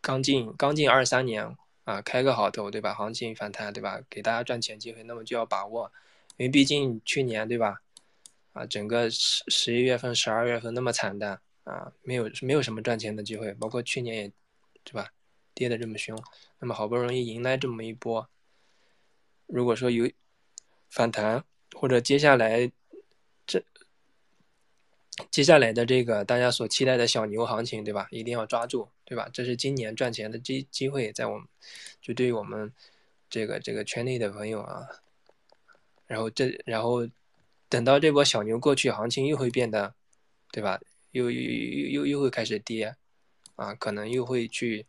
[0.00, 1.56] 刚进刚进二三年。
[1.84, 2.94] 啊，开个好头，对吧？
[2.94, 4.00] 行情反弹，对吧？
[4.08, 5.90] 给大家赚钱机会，那么就要把握，
[6.36, 7.80] 因为毕竟去年，对吧？
[8.52, 14.32] 啊，整个十十一月份、十二月份那么惨淡啊，没有没有什么赚钱的机会，包括去年也，
[14.84, 15.10] 对吧？
[15.52, 16.16] 跌的这么凶，
[16.60, 18.28] 那么好不容易迎来这么一波，
[19.46, 20.08] 如果说有
[20.90, 21.42] 反弹，
[21.74, 22.70] 或者接下来
[23.46, 23.64] 这
[25.32, 28.06] 接下来的这个大家所期待的小牛行情，对吧？
[28.12, 28.88] 一定要抓住。
[29.10, 29.28] 对吧？
[29.32, 31.44] 这是今年赚钱的机机会，在我们
[32.00, 32.72] 就对于我们
[33.28, 34.86] 这个这个圈内的朋友啊，
[36.06, 37.08] 然后这然后
[37.68, 39.96] 等到这波小牛过去，行情又会变得，
[40.52, 40.80] 对吧？
[41.10, 42.94] 又又又又又会开始跌，
[43.56, 44.86] 啊，可能又会去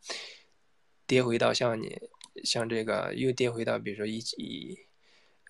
[1.07, 1.99] 跌回到像你
[2.43, 4.77] 像这个又跌回到比如说一一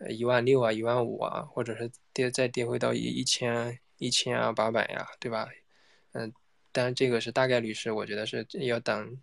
[0.07, 5.49] 一万六啊一万五啊，或者是跌再跌回到一一千一千啊八百呀，对吧？
[6.13, 6.31] 嗯。
[6.71, 9.17] 但是这个是大概率是，我觉得是要等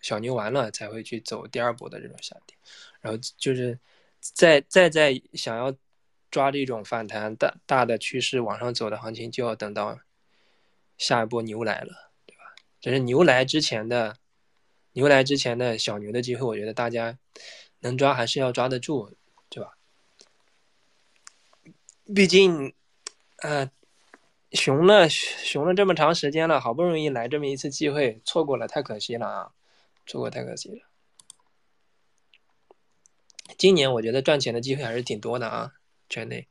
[0.00, 2.56] 小牛完了才会去走第二波的这种下跌，
[3.00, 3.78] 然后就是
[4.20, 5.74] 再再再想要
[6.30, 9.98] 抓这种反弹大大的趋势往上走的行情，就要等到
[10.98, 12.54] 下一波牛来了，对吧？
[12.80, 14.16] 这是牛来之前的
[14.92, 17.18] 牛来之前的小牛的机会，我觉得大家
[17.80, 19.14] 能抓还是要抓得住，
[19.48, 19.76] 对吧？
[22.14, 22.74] 毕竟，
[23.38, 23.70] 呃。
[24.56, 29.52] 熊了，熊了这么长时间了，好不容易来这么一次机会，错过了太可惜了啊！
[30.06, 30.78] 错过太可惜了。
[33.58, 35.72] 今年我觉得赚钱的机会还是挺多的啊，
[36.08, 36.48] 圈内。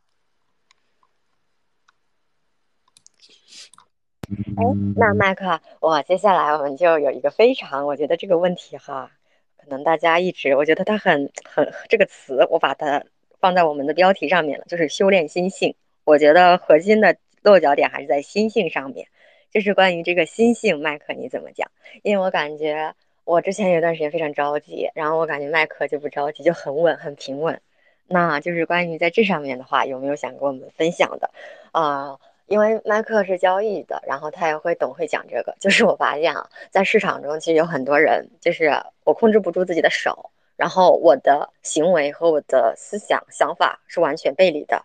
[4.29, 4.63] 哎，
[4.95, 9.11] 那麦克，我接下来我们就有一个非常，我觉得这个问题哈，
[9.57, 13.03] 可能大家一直我觉得它很很这个词，我把它
[13.39, 15.75] 放在我们的标题上面了，就是修炼心性。
[16.05, 19.07] 我觉得核心的落脚点还是在心性上面，
[19.51, 21.69] 就是关于这个心性，麦克你怎么讲？
[22.01, 27.61] 因为我感觉我之前有段时间非常着急，然后我感觉麦克就不着急，就很稳很平稳。
[28.07, 31.29] 那就是关于在这上面的话，有没有想跟我们分享的？
[31.71, 32.17] 啊，
[32.47, 35.55] 因为麦克是交易的，然后他也会懂会讲这个。
[35.59, 38.71] 就是我发现啊，在市场中其实有很多人，就是
[39.03, 44.83] 我控制不住自己的手，然后我的行为和我的思想想法是完全背离的。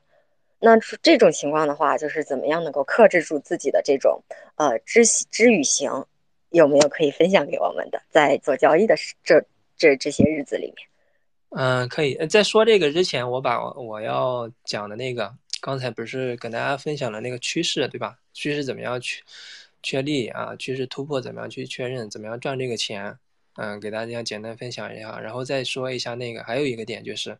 [0.61, 4.23] 那这种情况的话，就是怎么样能够克制住自己的这种
[4.57, 6.07] 呃知知与行？
[6.51, 8.03] 有没有可以分享给我们的？
[8.11, 9.41] 在做交易的这
[9.77, 10.89] 这这些日子里面。
[11.51, 12.15] 嗯，可以。
[12.27, 18.19] 在说这个之前，我把我要讲的那个，刚才不是跟大家分享了那个趋势，对吧？
[18.33, 19.23] 趋势怎么样去
[19.81, 20.57] 确立啊？
[20.57, 22.11] 趋势突破怎么样去确认？
[22.11, 23.17] 怎么样赚这个钱？
[23.55, 27.37] 嗯，给大家简单分享一下，然后再说一下那个，还有一个点就是，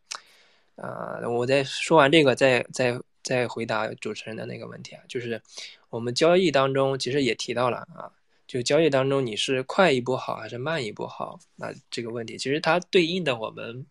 [0.77, 5.43] 啊，我在说完这个，再再再回答主持人的那个问题啊，就是
[5.89, 8.13] 我们交易当中其实也提到了啊。
[8.47, 11.39] 就交易当中，你是快一步好还是慢一步好？
[11.55, 13.87] 那这个问题其实它对应的我们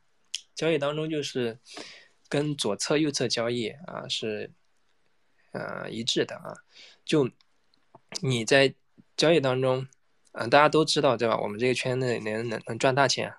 [0.53, 1.57] 交易当中就是
[2.27, 4.51] 跟左侧右侧交易啊是
[5.53, 6.53] 呃一致的啊。
[7.05, 7.29] 就
[8.21, 8.73] 你在
[9.15, 9.87] 交易当中
[10.33, 11.39] 啊，大家都知道对吧？
[11.39, 13.33] 我们这个圈子能能能赚大钱，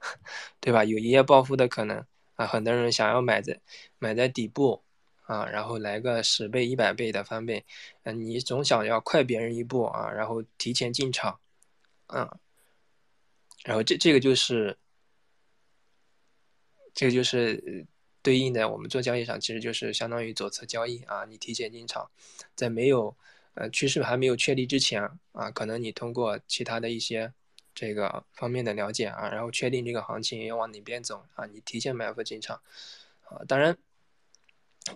[0.58, 0.84] 对吧？
[0.84, 2.02] 有一夜暴富的可能
[2.36, 3.60] 啊，很多人想要买在
[3.98, 4.82] 买在底部。
[5.32, 7.64] 啊，然后来个十倍、一百倍的翻倍，
[8.02, 11.40] 嗯，你总想要快别人一步啊，然后提前进场，
[12.08, 12.28] 嗯，
[13.64, 14.76] 然后这这个就是，
[16.92, 17.86] 这个就是
[18.20, 22.10] 对应的我们做交易上，其实就是相当于左侧交易啊，你提前进场，
[22.54, 23.16] 在没有
[23.54, 25.02] 呃趋势还没有确立之前
[25.32, 27.32] 啊，可能你通过其他的一些
[27.74, 32.60] 这个方面的了解啊，然后确定这个行情要往哪边走啊，你提前埋伏进场
[33.24, 33.78] 啊，当然。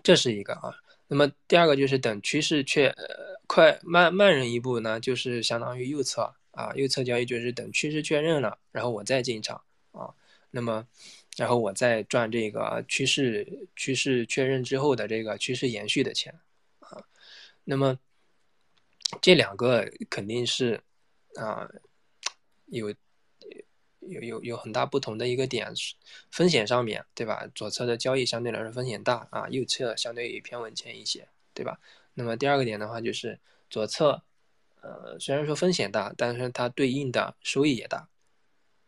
[0.02, 0.74] 这是一个啊，
[1.08, 10.14] 那么第二个就是等趋势确呃快慢慢人一步呢，就是相当于右侧啊，右侧交易就是等趋势确认了，然后我再进场啊，
[10.50, 10.86] 那么
[11.36, 16.34] 然后我再赚这个趋势趋势确认之后的这个趋势延续的钱
[16.80, 17.04] 啊，
[17.64, 17.98] 那么
[19.20, 20.80] 这两个肯定是
[21.36, 21.68] 啊
[22.66, 22.92] 有。
[24.08, 25.72] 有有有很大不同的一个点，
[26.30, 27.46] 风险上面对吧？
[27.54, 31.78] 左侧的交易相对来说风险大啊，右侧相对偏稳健一些，对吧？
[32.14, 33.38] 那么第二个点的话就是
[33.68, 34.22] 左侧，
[34.80, 38.08] 呃，虽然说风险大，但是它对应的收益也大，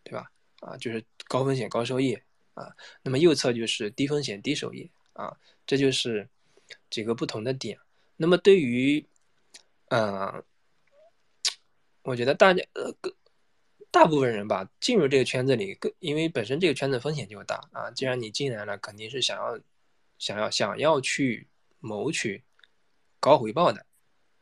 [0.03, 0.31] 对吧？
[0.61, 2.19] 啊，就是高风险高收益
[2.55, 2.75] 啊。
[3.03, 5.37] 那么右侧就是低风险低收益啊，
[5.67, 6.29] 这就是
[6.91, 7.79] 几个不同的点。
[8.17, 9.05] 那么对于，
[9.89, 10.43] 嗯，
[12.03, 13.15] 我觉得大家呃各。
[13.91, 17.91] 大部分人吧，进入这个圈子里，更因为本身这个圈子风险就大啊。
[17.91, 19.59] 既然你进来了，肯定是想要、
[20.19, 21.49] 想要、想要去
[21.81, 22.45] 谋取
[23.19, 23.87] 高回报的，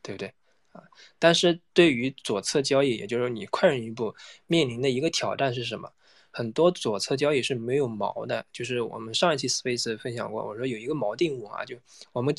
[0.02, 0.34] 对不对
[0.72, 0.82] 啊？
[1.18, 4.14] 但是对于左侧交易，也就是说你快人一步，
[4.46, 5.92] 面临的一个挑战是什么？
[6.32, 11.78] 很多左侧交易是没有锚的，就是我们上一期 Space 分享过，我说有一个锚定物啊，就
[12.12, 12.34] 我们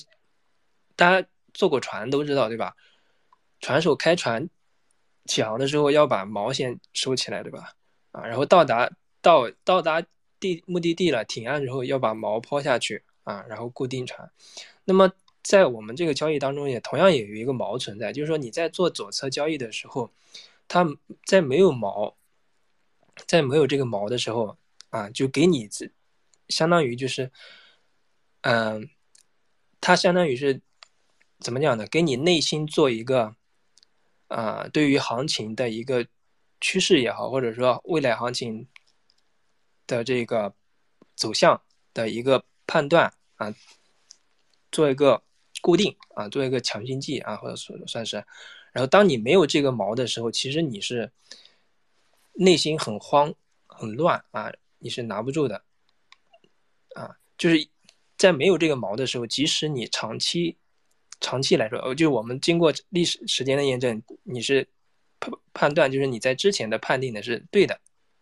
[0.95, 2.75] 大家坐过船都知道，对吧？
[3.61, 4.49] 船手开船。
[5.27, 7.73] 起航的时候要把锚先收起来，对吧？
[8.11, 8.89] 啊，然后到达
[9.21, 10.03] 到到达
[10.39, 14.31] 地目的地了，停岸之后要把锚抛下去啊，然后固定船。
[14.85, 15.11] 那么
[15.43, 20.11] 在我们这个交易当中，也同样也有一个锚存在，就是说你在做左侧交易的时候，
[20.67, 20.85] 它
[21.25, 22.15] 在没有锚，
[23.27, 24.57] 在没有这个锚的时候
[24.89, 25.89] 啊，就给你这
[26.49, 27.31] 相当于就是，
[28.41, 28.89] 嗯，
[29.79, 30.61] 它相当于是
[31.39, 31.85] 怎么讲呢？
[31.87, 33.35] 给你内心做一个。
[34.27, 36.05] 啊，对于行情的一个
[36.59, 38.67] 趋势也好，或者说未来行情
[39.85, 40.53] 的这个
[41.15, 41.61] 走向
[41.93, 43.53] 的一个判断啊，
[44.71, 45.23] 做一个
[45.61, 48.17] 固定啊，做一个强心剂啊，或者说算是。
[48.73, 51.11] 然后当你没有这个毛的时候，其实你是
[52.33, 53.33] 内心很慌
[53.65, 55.63] 很乱啊，你是拿不住的
[56.95, 57.67] 啊，就是
[58.17, 60.57] 在没有这个毛的时候，即使你长期。
[61.19, 64.67] 长期来说，呃，就我们经过历史时间的验证，你是
[65.19, 67.79] 判判断，就是你在之前的判定的是对的，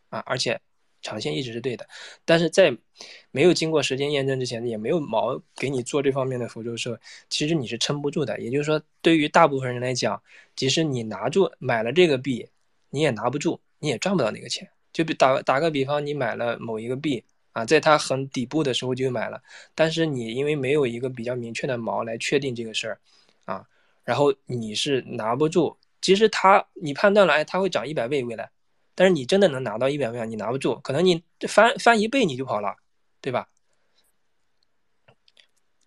[0.10, 0.60] 啊，而且
[1.02, 1.88] 长线一直是对的。
[2.24, 2.76] 但是在
[3.32, 6.98] 没有经过时间验证之前，也没有毛给你做这方面的辅助的时候，
[7.30, 8.40] 其实你是撑不住的。
[8.40, 10.22] 也就是说，对于大部分人来讲，
[10.56, 12.48] 即使你拿住买了这个币，
[12.90, 14.70] 你也拿不住，你也赚不到那个钱。
[14.94, 17.24] 就比打打个比方，你买了某一个币。
[17.56, 19.42] 啊，在它很底部的时候就买了，
[19.74, 23.00] 但是你因为没有一个比较明确的锚来确定这个事儿，
[23.46, 23.66] 啊，
[24.04, 25.78] 然后你是拿不住。
[26.02, 28.52] 其实它你判断了，哎，它会涨一百倍未来，
[28.94, 32.76] 但是你真的能拿到一百万，你拿不住，可能你翻翻一倍你就跑了，
[33.22, 33.48] 对吧？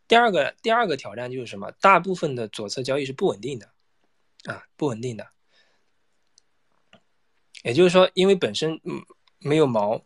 [0.09, 1.70] 第二个第二个挑战就是什么？
[1.82, 3.70] 大部分的左侧交易是不稳定的，
[4.45, 5.28] 啊，不稳定的。
[7.62, 9.05] 也就是说，因为本身嗯
[9.39, 10.03] 没有毛，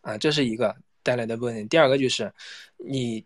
[0.00, 0.74] 啊，这是一个
[1.04, 1.62] 带来的问题。
[1.68, 2.34] 第二个就是
[2.78, 3.24] 你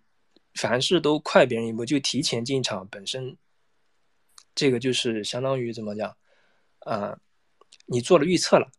[0.52, 3.38] 凡事都快别人一步，就提前进场，本身
[4.54, 6.14] 这个就是相当于怎么讲？
[6.80, 7.18] 啊，
[7.86, 8.70] 你做了预测了，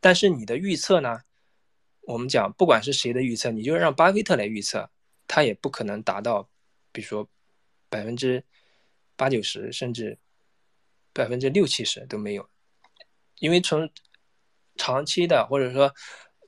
[0.00, 1.20] 但是你的预测呢？
[2.02, 4.88] 我们讲，不管是谁的预测，你就让巴菲特来预测，
[5.26, 6.48] 他也不可能达到，
[6.92, 7.28] 比如说
[7.88, 8.44] 百分之
[9.16, 10.18] 八九十，甚至
[11.12, 12.48] 百分之六七十都没有，
[13.40, 13.90] 因为从
[14.76, 15.94] 长期的或者说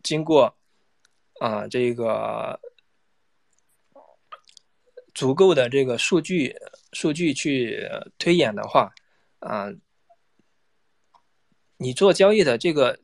[0.02, 0.57] 经过
[1.40, 2.60] 啊这个
[5.14, 6.56] 足够的这个数据
[6.92, 7.88] 数据去
[8.18, 8.92] 推演的话，
[9.40, 9.72] 啊。
[11.80, 12.98] 你做交易的这个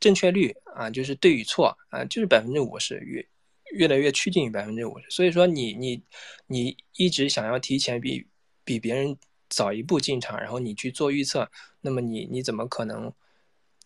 [0.00, 3.24] 正确率啊，就是对与错啊，就是百分之五十，越
[3.70, 5.08] 越来越趋近于百分之五十。
[5.10, 6.02] 所以说，你你
[6.48, 8.26] 你一直想要提前比
[8.64, 9.16] 比别人
[9.48, 11.48] 早一步进场，然后你去做预测，
[11.82, 13.12] 那么你你怎么可能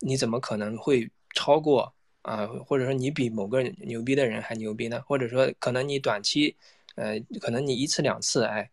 [0.01, 2.47] 你怎么可能会超过啊？
[2.47, 5.03] 或者说你比某个牛逼的人还牛逼呢？
[5.07, 6.57] 或者说可能你短期
[6.97, 8.71] 呃，可能你一次两次哎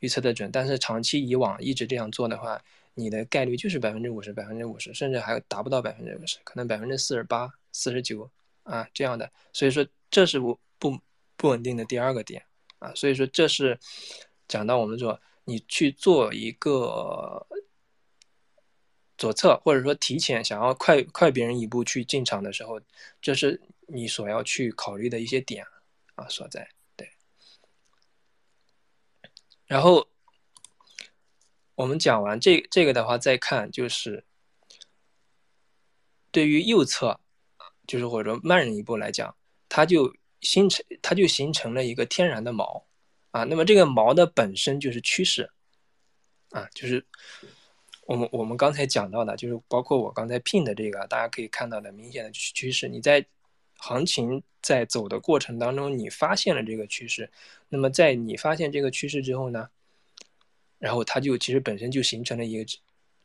[0.00, 2.62] 预测的准，但是长期以往一直这样做的话。
[3.00, 8.28] 你的概率就是百分之五十，百分之五十，甚至还达不到百分之五十，可能百分之四十八、四十九
[8.64, 9.30] 啊这样的。
[9.52, 10.98] 所以说，这是不不
[11.36, 12.42] 不稳定的第二个点
[12.80, 12.92] 啊。
[12.96, 13.78] 所以说，这是
[14.48, 17.46] 讲到我们说，你去做一个
[19.18, 22.80] 左侧，或者说提前想要快快别人一步去进场的时候，
[23.20, 25.66] 这是你所要去考虑的一些点
[26.14, 26.66] 啊所在。
[26.96, 27.10] 对，
[29.66, 30.08] 然后。
[31.78, 34.24] 我们讲完这这个的话，再看就是
[36.32, 37.20] 对于右侧，
[37.86, 39.32] 就是或者说慢人一步来讲，
[39.68, 42.84] 它就形成它就形成了一个天然的毛
[43.30, 43.44] 啊。
[43.44, 45.48] 那么这个毛的本身就是趋势
[46.50, 47.06] 啊，就是
[48.08, 52.88] 我们我们刚才讲到的，就是包括我刚才拼的这个，大家可以看到的明显的趋势。
[52.88, 53.22] 你在
[53.76, 57.30] 行情在走的过程当中，你发现了这个趋势，
[57.68, 59.68] 那么在你发现这个趋势之后呢？
[60.78, 62.64] 然后它就其实本身就形成了一个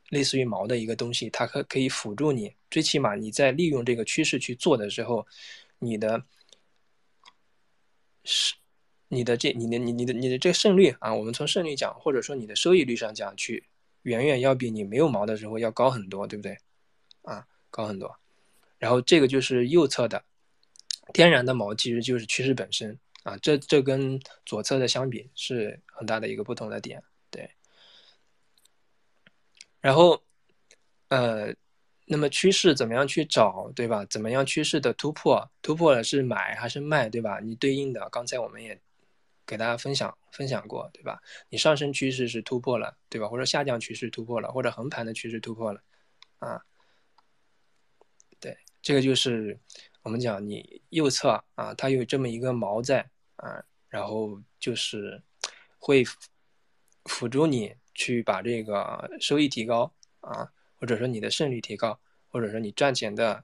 [0.09, 5.25] 类似于毛的一个东西，它可可以辅助你，最起码你在利用这个趋势去做的时候，
[5.79, 6.21] 你的
[8.25, 8.53] 是
[9.07, 13.63] 你的这你的你你的你的这个胜率啊，我们从胜率讲，或者说你的收益率上讲，去
[14.03, 16.57] 远远要比你没有毛的时候要高很多，对不对？
[17.23, 18.15] 啊，高很多。
[18.77, 20.23] 然后这个就是右侧的
[21.13, 27.01] 天然的毛，其实就是趋势本身啊，这这跟左侧的相比是很大的一个不同的点。
[27.31, 27.49] 对，
[29.79, 30.21] 然后，
[31.07, 31.53] 呃，
[32.05, 34.05] 那么趋势怎么样去找，对吧？
[34.09, 35.49] 怎么样趋势的突破？
[35.61, 37.39] 突破了是买还是卖，对吧？
[37.39, 38.79] 你对应的，刚才我们也
[39.45, 41.21] 给大家分享分享过，对吧？
[41.49, 43.27] 你上升趋势是突破了，对吧？
[43.27, 45.81] 或者下降趋势突破了，或者横盘的趋势突破了，
[46.39, 46.61] 啊，
[48.39, 49.59] 对，这个就是
[50.01, 55.21] 我们讲你右侧啊，它有这么一个毛在啊，然后就是
[55.77, 56.03] 会。
[57.05, 60.49] 辅助你去把这个收益提高啊，
[60.79, 61.99] 或者说你的胜率提高，
[62.29, 63.43] 或者说你赚钱的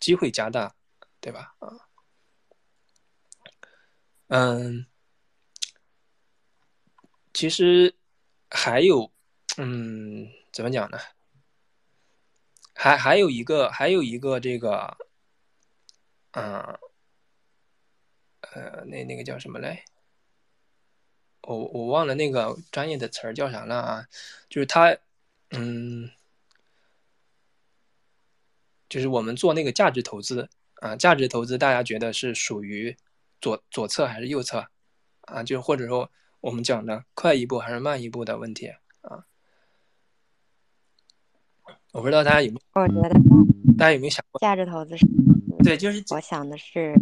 [0.00, 0.74] 机会加大，
[1.20, 1.54] 对吧？
[1.58, 1.85] 啊，
[4.28, 4.86] 嗯，
[7.32, 7.94] 其实
[8.50, 9.12] 还有，
[9.56, 10.98] 嗯，怎么讲呢？
[12.74, 14.96] 还还有一个，还有一个这个，
[16.32, 16.60] 嗯，
[18.40, 19.84] 呃，那那个叫什么嘞？
[21.42, 24.08] 我我忘了那个专业的词儿叫啥了啊？
[24.48, 24.96] 就是他，
[25.50, 26.10] 嗯，
[28.88, 30.50] 就是我们做那个价值投资
[30.80, 32.96] 啊，价值投资大家觉得是属于
[33.40, 34.66] 左左侧还是右侧
[35.22, 35.42] 啊？
[35.42, 36.10] 就或者说
[36.40, 38.68] 我们讲的快一步还是慢一步的问题
[39.02, 39.26] 啊？
[41.92, 42.82] 我不知道大家有没有？
[42.82, 43.14] 我觉得
[43.78, 45.06] 大家有没有想过价值投资是？
[45.64, 46.94] 对，就是我想的是。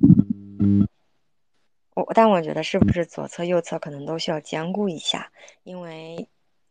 [1.94, 5.30] 我但我觉得是不是左侧右侧可能都需要兼顾一下，
[5.62, 6.28] 因为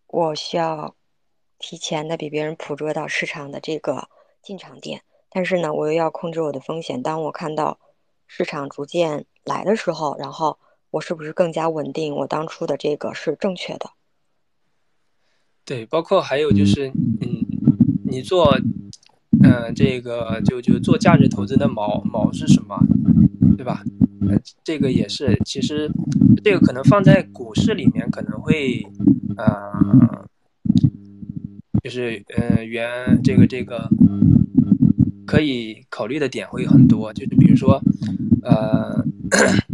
[0.08, 0.96] 我需要
[1.60, 4.10] 提前的比别人捕捉到市场的这个
[4.42, 7.02] 进场点，但是呢，我又要控制我的风险。
[7.02, 7.80] 当我看到
[8.28, 10.58] 市场逐渐来的时候，然后
[10.92, 12.16] 我是不是更加稳定？
[12.16, 13.92] 我当初的这个是正确的。
[15.66, 16.90] 对，包括还有就是，
[17.22, 17.46] 嗯，
[18.04, 18.60] 你做，
[19.44, 22.78] 嗯，这个就就做价值投资的锚锚是什么，
[23.58, 23.82] 对吧？
[24.64, 25.90] 这个也是，其实
[26.44, 28.86] 这个可能放在股市里面可能会，
[29.38, 30.26] 呃，
[31.84, 33.90] 就是呃原这个这个
[35.26, 37.82] 可以考虑的点会很多，就是比如说，
[38.44, 39.04] 呃，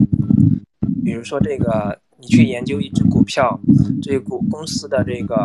[1.03, 3.59] 比如说这个你去研究一只股票，
[4.01, 5.35] 这股公司的这个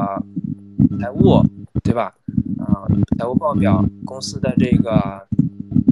[1.01, 1.43] 财务，
[1.83, 2.13] 对吧？
[2.59, 2.87] 啊，
[3.19, 5.27] 财务报表，公司的这个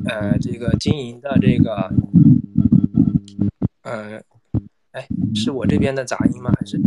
[0.06, 1.92] 呃这个经营的这个，
[3.82, 4.20] 呃，
[4.92, 6.52] 哎，是我这边的杂音吗？
[6.58, 6.78] 还是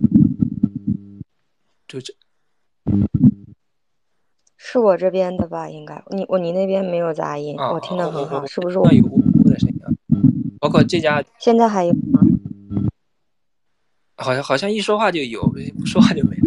[1.87, 2.13] 就这？
[4.67, 5.69] 是我这边的吧？
[5.69, 8.79] 应该你我你那边没有杂音，我听得很好，是不是？
[8.79, 9.79] 我有呜呜的声音，
[10.59, 12.19] 包括这家现在还有吗？
[14.17, 15.39] 好像好像一说话就有，
[15.77, 16.43] 不说话就没有。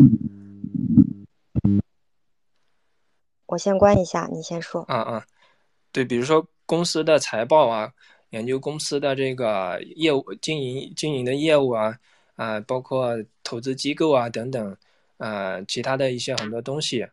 [3.47, 4.85] 我先关一下，你先说。
[4.89, 5.23] 嗯嗯，
[5.93, 7.93] 对，比如说公司的财报啊，
[8.31, 11.97] 研究公司的这个业务经营经营的业务啊
[12.35, 14.77] 啊，包括投资机构啊等等
[15.19, 17.07] 啊，其他的一些很多东西。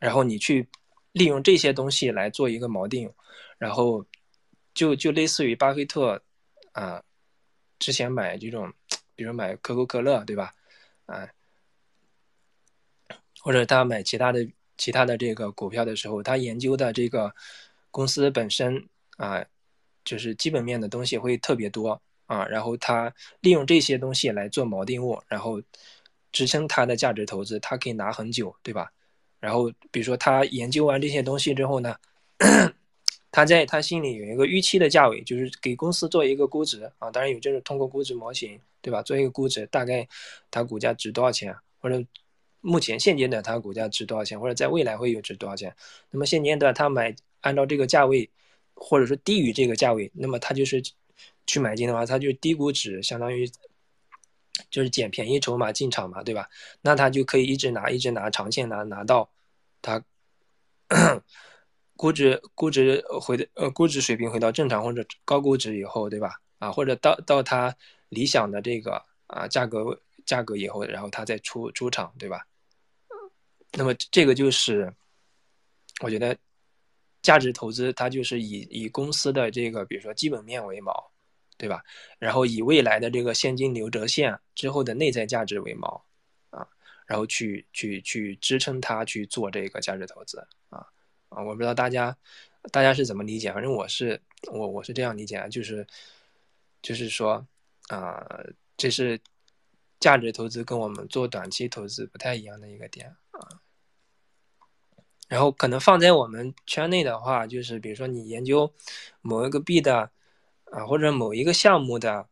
[0.00, 0.68] 然后你去
[1.12, 3.08] 利用这些东西来做一个锚定，
[3.58, 4.04] 然后
[4.74, 6.20] 就就类似于巴菲特
[6.72, 7.00] 啊，
[7.78, 8.72] 之前买这种，
[9.14, 10.52] 比如买可口可乐，对吧？
[11.06, 11.28] 啊，
[13.40, 14.48] 或者他买其他的
[14.78, 17.34] 其他的这个股票的时候，他研究的这个
[17.90, 19.44] 公司本身啊，
[20.04, 25.60] 就是基本面的东西会特别多啊，然后他利用这些东西来做锚定物，然后
[26.32, 28.90] 支撑他的价值投资，他可以拿很久，对吧？
[29.40, 31.96] 然后，比如说他研究完这些东西之后呢，
[33.32, 37.10] 他在他心里有一个预期的价位，就是给公司做一个估值啊。
[37.10, 39.00] 当然有这种通过估值模型，对吧？
[39.02, 40.06] 做一个估值，大概
[40.50, 42.04] 它股价值多少钱，或者
[42.60, 45.74] 目前现阶段它股价值多少钱，或者在未来会有值多少钱。
[46.10, 48.28] 那么现阶段他买按照这个价位，
[48.74, 50.82] 或者说低于这个价位，那么他就是
[51.46, 53.50] 去买进的话，他就低估值，相当于。
[54.68, 56.48] 就是捡便宜筹码进场嘛，对吧？
[56.82, 59.30] 那他就可以一直拿，一直拿，长线拿，拿到
[59.80, 60.02] 他
[61.96, 66.40] 估值估值回的呃估值水平回到正常或者高估值以后，对吧？
[66.58, 67.74] 啊，或者到到他
[68.08, 72.46] 理想的这个啊价格价格以后，然后他再出出场，对吧？
[73.72, 74.92] 那么这个就是
[76.02, 76.36] 我觉得
[77.22, 81.09] 价值投资，它就是以以公司的这个比如说基本面为锚。
[81.60, 81.84] 对吧？
[82.18, 86.00] 然后以未来的这个现金流折现之后的内在价值为锚，
[86.48, 86.66] 啊，
[87.04, 90.38] 然后去去去支撑它去做这个价值投资，
[90.70, 90.86] 啊
[91.28, 92.16] 啊，我不知道大家
[92.72, 95.86] 大家是怎么理解，反正我是我我是这样理解啊，就是
[96.80, 97.46] 就是说
[97.88, 98.26] 啊，
[98.78, 99.20] 这是
[99.98, 103.60] 价值投资跟我们做短期投资不太一样的一个点啊。
[105.28, 108.72] 然后可能放在我们圈内的话，就是比如说你研究
[109.20, 110.10] 某一个币的。
[110.70, 112.28] 啊，或者某一个项目的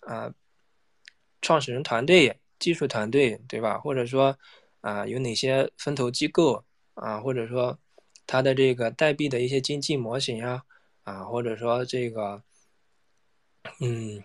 [0.00, 0.32] 啊，
[1.40, 3.78] 创始人团队、技术团队，对吧？
[3.78, 4.36] 或者说
[4.80, 6.64] 啊，有哪些分投机构
[6.94, 7.78] 啊，或者说
[8.26, 10.64] 它的这个代币的一些经济模型呀，
[11.04, 12.42] 啊，或者说这个
[13.80, 14.22] 嗯，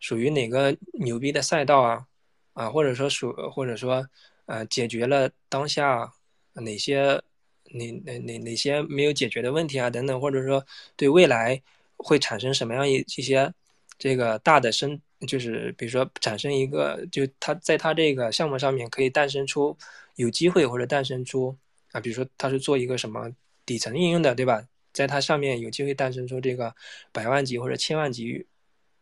[0.00, 2.06] 属于哪个牛逼的赛道啊，
[2.54, 4.08] 啊，或者说属或者说
[4.46, 6.12] 呃，解决了当下
[6.54, 7.22] 哪些
[7.70, 10.66] 哪哪哪哪些没有解决的问题啊，等等，或者说
[10.96, 11.62] 对未来。
[11.96, 13.52] 会产生什么样一一些
[13.98, 19.76] 这个大的生，就是比如说产生一个，就它在它这个项目上面可以诞生出
[20.16, 21.56] 有机会或者诞生出
[21.92, 23.30] 啊，比如说它是做一个什么
[23.64, 24.66] 底层应用的，对吧？
[24.92, 26.74] 在它上面有机会诞生出这个
[27.12, 28.46] 百万级或者千万级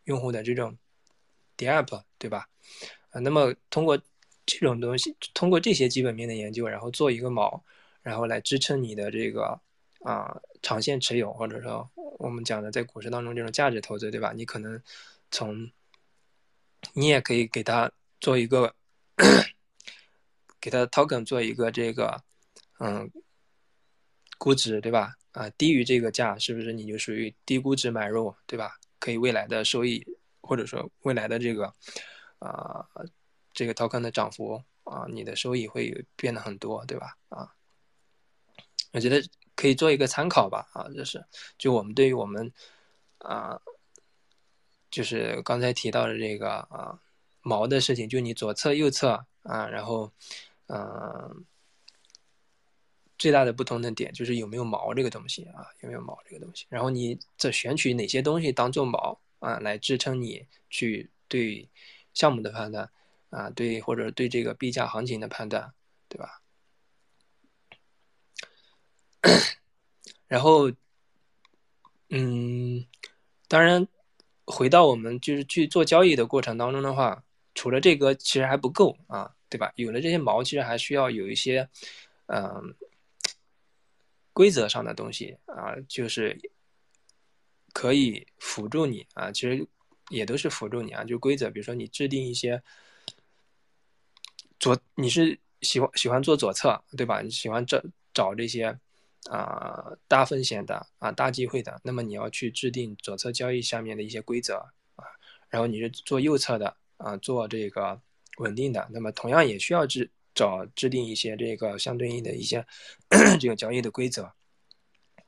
[0.04, 0.76] 用户的这种
[1.56, 2.48] DApp，对吧？
[3.10, 3.96] 啊，那么通过
[4.44, 7.60] 这种东西，通过这些基本面的研究，然后做一个锚，
[8.02, 9.60] 然后来支撑你的这个
[10.00, 11.88] 啊长线持有，或者说。
[12.16, 14.32] 我们讲的在股市当中这种价值投资，对吧？
[14.32, 14.80] 你可能
[15.30, 15.70] 从
[16.94, 18.72] 你也可以给他做一个
[20.60, 22.22] 给他 token 做一个这个
[22.78, 23.10] 嗯
[24.38, 25.16] 估值，对吧？
[25.32, 28.78] 啊，低于这个价，是不是你就属于低估值买入，对吧？
[29.00, 30.06] 可以未来的收益
[30.40, 31.74] 或者说未来的这个
[32.38, 32.86] 啊
[33.52, 37.18] 这个 token 的涨幅啊，你的收益会变得很多，对吧？
[37.28, 37.52] 啊，
[38.92, 39.20] 我觉得。
[39.56, 41.24] 可以做一个参考吧，啊，就是
[41.56, 42.52] 就我们对于我们
[43.18, 43.60] 啊，
[44.90, 47.00] 就是刚才提到的这个啊
[47.42, 50.12] 毛的事情，就你左侧右侧啊，然后
[50.66, 51.44] 嗯，
[53.18, 61.68] 最大的不同的点就是有没有毛这个东西啊，有没有毛这个东西，然后你这选取哪些东西当做毛啊，来支撑你去对
[62.12, 62.90] 项目的判断
[63.30, 65.72] 啊，对或者对这个币价行情的判断，
[66.08, 66.40] 对吧？
[70.28, 70.70] 然后，
[72.10, 72.84] 嗯，
[73.48, 73.86] 当然，
[74.44, 77.24] 回到我们就是去做交易的过程当中的话，
[77.54, 79.72] 除了这个其实还不够啊，对吧？
[79.76, 81.68] 有了这些毛，其实还需要有一些，
[82.26, 82.74] 嗯，
[84.32, 86.38] 规则上的东西啊，就是
[87.72, 89.66] 可以辅助你啊，其实
[90.10, 92.62] 也都是辅助你啊，就规则，比如说你制定一些
[94.58, 97.22] 左，你是喜欢喜欢做左侧对吧？
[97.22, 97.82] 你喜欢找
[98.12, 98.78] 找这些
[99.30, 104.56] 啊大风险的啊大机会的，那么你要去制定左侧交易下面的一些规则
[104.96, 105.04] 啊，
[105.48, 108.00] 然后你是做右侧的啊，做这个
[108.38, 110.10] 稳定的，那么同样也需要制。
[110.36, 112.66] 找制定一些这个相对应的一些
[113.38, 114.28] 这个交易的规则，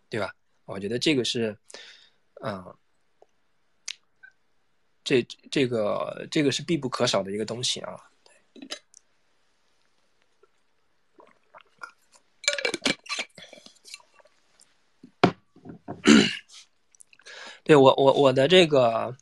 [0.08, 0.34] 对吧？
[0.64, 1.56] 我觉得这个是，
[2.42, 2.76] 嗯，
[5.04, 7.94] 这这个这个是必不可少的一个东西啊。
[17.66, 19.16] 对我我我的这个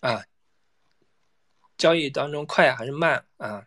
[0.00, 0.22] 啊，
[1.78, 3.66] 交易当中快还是慢啊？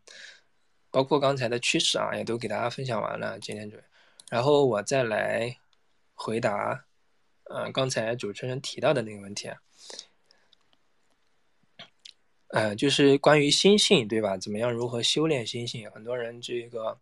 [0.91, 3.39] 包括刚才的趋势啊，也都给大家分享完了。
[3.39, 3.77] 今天就，
[4.29, 5.57] 然后我再来
[6.13, 6.85] 回答，
[7.45, 9.57] 嗯，刚才主持人提到的那个问题啊，
[12.49, 14.37] 呃，就是关于心性，对吧？
[14.37, 15.89] 怎么样如何修炼心性？
[15.89, 16.99] 很多人这个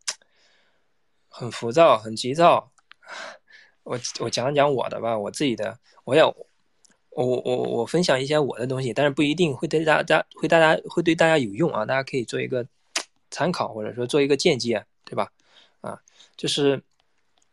[1.28, 2.72] 很浮躁、很急躁。
[3.84, 6.24] 我我讲讲我的吧，我自己的，我也
[7.11, 12.65] 我我我分享一些我的东西，但是不一定会对大家会大家会对大家有用啊，大家可以做一个。
[13.31, 15.31] 参考或者说做一个间接，对吧？
[15.81, 16.02] 啊，
[16.36, 16.81] 就是，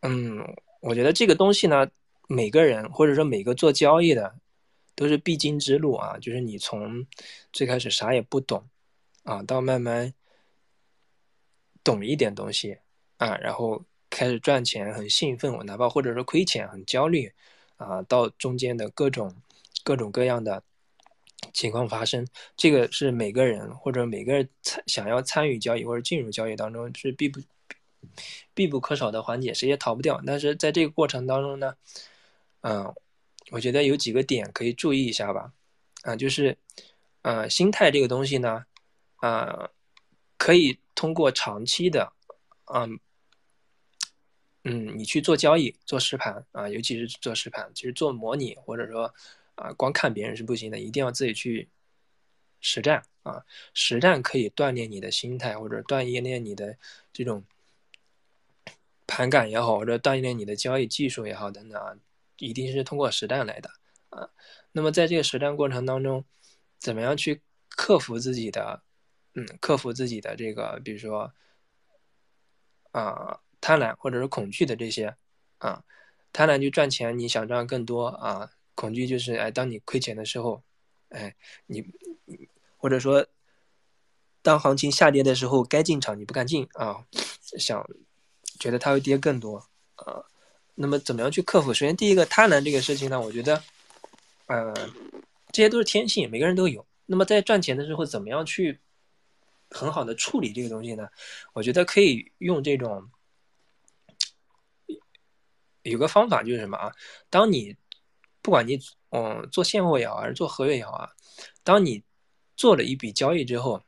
[0.01, 0.43] 嗯，
[0.81, 1.87] 我觉得这个东西呢，
[2.29, 4.35] 每个人或者说每个做交易的
[4.95, 6.17] 都是必经之路啊。
[6.19, 7.07] 就是你从
[7.53, 8.65] 最开始啥也不懂
[9.25, 10.15] 啊，到慢慢
[11.85, 12.79] 懂一点东西
[13.19, 17.31] 啊，然后开始赚钱很兴奋，我哪怕或者说亏钱很焦虑
[17.77, 19.31] 啊，到中间的各种
[19.87, 20.65] 各种各样的。
[21.53, 22.27] 情况发生，
[22.57, 27.41] 这个是每个人或者每个人参想要参与交易或者进入交易当中是必不
[28.53, 30.21] 必不可少的环节，谁也逃不掉。
[30.27, 31.77] 但是在这个过程当中呢，
[32.63, 32.93] 嗯，
[33.51, 35.53] 我觉得有几个点可以注意一下吧，
[36.03, 36.57] 啊，就是，
[37.23, 38.65] 呃，心态这个东西呢，
[39.17, 39.71] 啊，
[40.37, 42.13] 可以通过长期的，
[42.75, 42.99] 嗯，
[44.65, 49.15] 嗯，你去做交易、做实盘啊，尤其是做实盘，其实做模拟或者说。
[49.57, 51.69] 啊，光看别人是不行的，一定要自己去
[52.61, 53.45] 实战啊！
[53.75, 56.77] 实战可以锻炼你的心态，或者锻炼你的
[57.13, 57.43] 这种
[59.07, 61.97] 盘感也好，或者锻炼你的交易技术也好等等啊，
[62.39, 63.71] 一定是通过实战来的
[64.11, 64.29] 啊。
[64.73, 66.25] 那么在这个实战过程当中，
[66.79, 68.83] 怎么样去克服自己的，
[69.35, 71.33] 嗯，克服自己的这个，比如说
[72.93, 75.17] 啊贪婪或者是恐惧的这些
[75.59, 75.83] 啊，
[76.33, 78.51] 贪婪就赚钱，你想赚更多啊。
[78.77, 80.63] 恐惧就是，哎，当你亏钱的时候，
[81.09, 81.35] 哎，
[81.67, 81.85] 你，
[82.77, 83.27] 或者说，
[84.43, 87.05] 当行情下跌的时候，该进场你不敢进啊，
[87.59, 87.85] 想，
[88.61, 89.57] 觉得它会跌更多
[89.97, 90.23] 啊。
[90.75, 91.73] 那么怎么样去克服？
[91.73, 93.63] 首先第一个贪婪这个事情呢，我觉得，
[94.47, 94.75] 呃，
[95.51, 96.87] 这些都是天性，每个人都有。
[97.07, 98.79] 那么在赚钱的时候，怎么样去
[99.71, 101.09] 很好的处理这个东西呢？
[101.55, 103.11] 我觉得可以用这种，
[105.83, 106.93] 有个方法就是什么啊？
[107.31, 107.75] 当你
[108.47, 108.79] 不管你
[109.11, 111.11] 嗯做现货也好，还是做合约也好啊，
[111.65, 112.01] 当你
[112.57, 113.83] 做了一笔交易之后，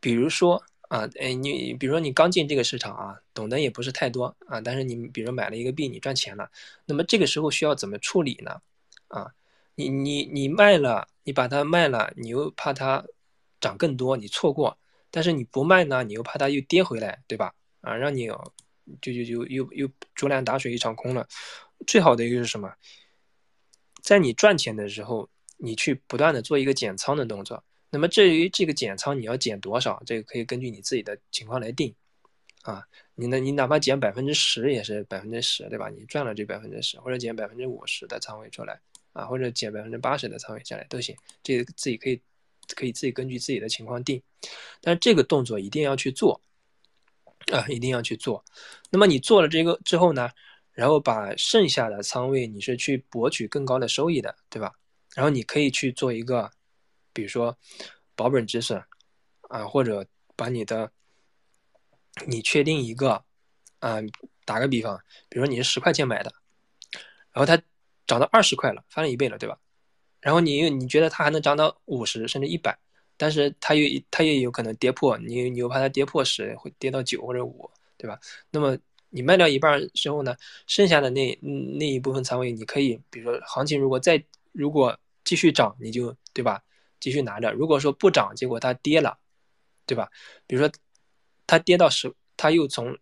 [0.00, 6.50] 比如说啊，哎你比如说你刚进这个市场啊，懂得也不是太多啊，但是你比如买了一个币，你赚钱了，
[6.86, 8.60] 那么这个时候需要怎么处理呢？
[9.06, 9.32] 啊，
[9.76, 13.04] 你你你卖了，你把它卖了，你又怕它
[13.60, 14.76] 涨更多，你错过，
[15.12, 17.54] 但是你不卖呢，你又怕它又跌回来，对吧？
[17.80, 18.26] 啊，让你
[19.00, 21.28] 就就就又又竹篮打水一场空了。
[21.86, 22.74] 最好的一个是什么？
[24.02, 27.62] 在你赚钱的时候，你去不断的做一个减仓的动作。
[27.90, 31.94] 那么至于这个减仓你要减多少，这个可以根据你自己的情况来定。
[32.62, 35.88] 啊，你呢，你哪怕减百分之十也是百分之十，对吧？
[35.88, 38.78] 你赚了这百分之十，或者减百分之五十的仓位出来，
[39.14, 41.16] 啊，或者减百分之八十的仓位下来都行。
[41.42, 42.20] 这个自己可以
[42.76, 44.22] 可以自己根据自己的情况定。
[44.82, 46.38] 但这个动作一定要去做，
[47.50, 48.44] 啊，一定要去做。
[48.90, 50.30] 那么你做了这个之后呢？
[50.80, 54.72] 然后把剩下的仓位，你是去博取更高的收益的，对吧？
[55.14, 56.50] 然后你可以去做一个，
[57.12, 57.54] 比如说
[58.16, 58.82] 保本止损，
[59.50, 60.90] 啊，或者把你的，
[62.26, 63.22] 你确定一个，
[63.80, 63.98] 啊，
[64.46, 64.98] 打个比方，
[65.28, 66.32] 比如说你是十块钱买的，
[67.32, 67.62] 然后它
[68.06, 69.58] 涨到二十块了，翻了一倍了，对吧？
[70.22, 72.78] 然后你又你觉得它还能涨到五十甚至一百，
[73.18, 78.18] 但是它又它也有可能跌破，你你又怕它跌破十，会跌到九或者五，对吧？
[78.50, 78.78] 那么。
[79.10, 86.62] 你卖掉一半之后呢，剩下的那那一部分仓位，你可以，比如说行情如果再如果继续涨，你就对吧，
[86.98, 87.52] 继续拿着。
[87.52, 89.18] 如果说不涨，结果它跌了，
[89.86, 90.10] 对吧？
[90.46, 90.72] 比如说
[91.46, 92.96] 它跌到十，它又从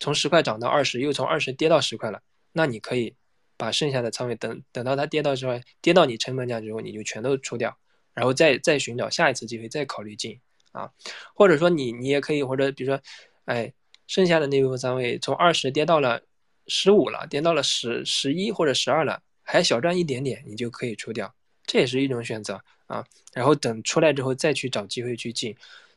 [0.00, 2.20] 从十块涨到二十，又从二十跌到十块了，
[2.52, 3.14] 那你可以
[3.56, 7.76] 把剩下的仓位等等到它跌到之后，跌到你成本价之后，你就全都出掉，
[8.12, 10.40] 然后再再寻找下一次机会，再考虑进
[10.72, 10.90] 啊，
[11.34, 13.00] 或者说你你也可以，或者比如说，
[13.44, 13.72] 哎，
[14.14, 16.22] 剩下的那部分仓位从二十跌到了
[16.68, 21.34] 十五了，跌到了十十一或者十二了，还小赚一点点，你就可以出掉，
[21.66, 23.04] 这也是一种选择啊。
[23.32, 25.56] 然后等出来之后再去找机会去进，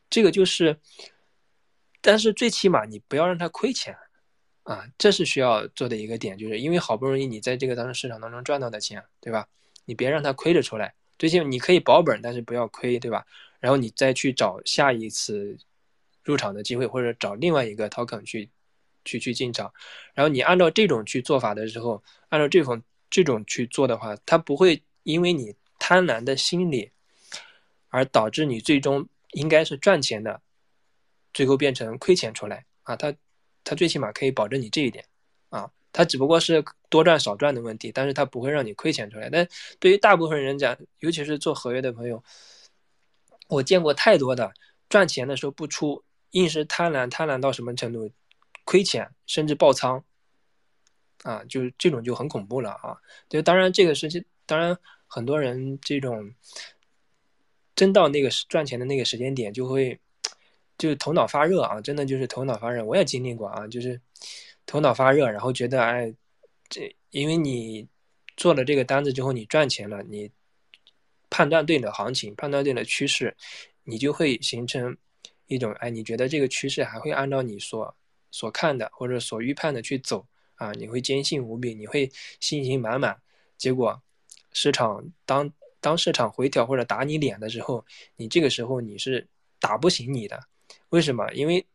[0.09, 0.75] 这个就是。
[2.01, 3.95] 但是最起码你不要让它亏钱，
[4.63, 9.47] 啊，这是需要做的一个点，就是因为好不容易你在这个当中市场当中赚到的钱，对吧？
[9.85, 13.23] 你别让它亏着出来，最起码你可以保本，但是不要亏，对吧？
[13.59, 15.55] 然后你再去找下一次
[16.27, 18.49] 入场的机会，或者找另外一个 token 去
[19.05, 19.73] 去去进场，
[20.13, 26.91] 然后你按照这种去做法的时候，按照这种这种去做的话，它不会因为你贪婪的心理
[27.87, 30.41] 而导致你最终应该是赚钱的。
[31.33, 33.13] 最后变成亏钱出来啊，他
[33.63, 35.05] 他最起码可以保证你这一点
[35.49, 39.29] 啊，他只不过是多赚少赚的问题，但是他不会让你亏钱出来。
[39.29, 39.47] 但
[39.79, 42.23] 对于大部分人讲，尤其是做合约的朋友，
[43.47, 44.51] 我见过太多的
[44.89, 48.11] 赚钱的时候不出，硬是贪婪，贪婪到什么程度，
[48.63, 50.03] 亏钱甚至爆仓
[51.23, 52.97] 啊，就是这种就很恐怖了啊。
[53.29, 54.77] 就当然这个是当然
[55.07, 56.33] 很多人这种
[57.75, 59.99] 真到那个赚钱的那个时间点就会。
[60.79, 62.85] 就是头脑发热啊，真的就是头脑发热。
[62.85, 63.99] 我也经历过啊，就是
[64.67, 66.13] 头脑发热，然后觉得哎，
[66.69, 67.87] 这因为你
[68.35, 70.29] 做了这个单子之后，你赚钱了，你
[71.31, 73.35] 判断对了行情，判断对了趋势，
[73.85, 74.95] 你就会形成
[75.47, 77.95] 一种哎，你觉得这个趋势还会按照你所
[78.31, 80.25] 所看的或者所预判的去走
[80.55, 83.21] 啊，你会坚信无比，你会信心满满。
[83.57, 84.01] 结果
[84.53, 89.27] 市场当当市场回调或者打你脸的时候，你这个时候你是
[89.59, 90.39] 打不醒你的。
[90.89, 91.31] 为什么？
[91.33, 91.65] 因为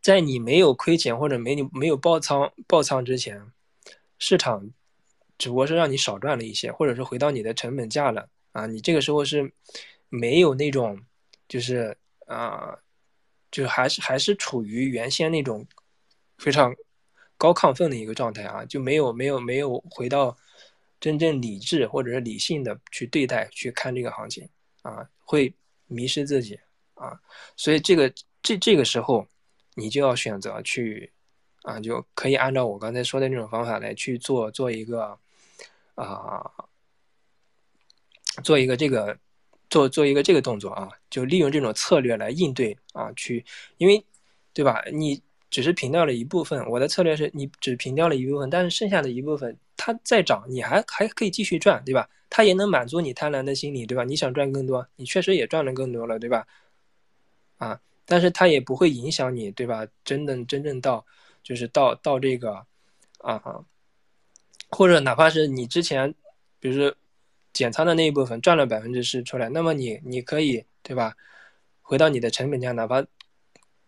[0.00, 3.50] 在你没有亏钱或者没你没有爆仓爆仓之前，
[4.18, 4.70] 市场
[5.36, 8.66] 只不过是让你少赚了一些，或者是回到你的成本价了啊。
[8.66, 9.52] 你这个时候是
[10.08, 11.00] 没有那种，
[11.50, 11.94] 就是
[12.26, 12.78] 啊，
[13.50, 15.66] 就还是还是处于原先那种
[16.38, 16.72] 非常
[17.36, 20.34] 高亢奋的一个状态啊，就没有没有没有回到
[21.00, 24.48] 真正理智或者是理性的去对待去看这个行情
[24.82, 25.52] 啊，会
[25.88, 26.58] 迷失自己。
[27.00, 27.18] 啊，
[27.56, 28.12] 所以这个
[28.42, 29.26] 这这个时候，
[29.74, 31.10] 你就要选择去，
[31.62, 35.18] 啊，就可以按照我刚才说的那种方法来去做做一个，
[35.94, 36.44] 啊，
[38.44, 39.18] 做一个这个，
[39.70, 43.44] 做做一个这个动作啊，就利用这种策略来应对啊，去，
[43.78, 44.04] 因为，
[44.52, 44.82] 对吧？
[44.92, 52.08] 你只是平掉了一部分，我的策略是你只平掉了一部分，但是剩下的一部分它再涨，你还还可以继续赚，对吧？
[52.28, 54.04] 它也能满足你贪婪的心理，对吧？
[54.04, 56.46] 你想赚更多，你确实也赚了更多了，对吧？
[57.58, 59.86] 啊，但是它也不会影响你，对吧？
[60.04, 61.04] 真的真正到，
[61.42, 62.66] 就是到到这个，
[63.18, 63.64] 啊，
[64.68, 66.14] 或者哪怕是你之前，
[66.58, 66.94] 比如说
[67.52, 71.16] 减仓的那一部分赚了百分之十出来，那么你你可以，对吧？
[71.82, 73.04] 回到你的成本价，哪怕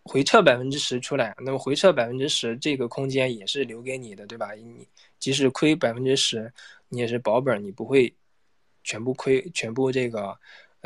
[0.03, 4.51] 回撤百分之十出来，那么回撤百分之十这个空间也是留给你的，对吧？
[4.53, 4.87] 你
[5.19, 6.51] 即使亏百分之十，
[6.89, 8.13] 你也是保本，你不会
[8.83, 10.37] 全部亏，全部这个，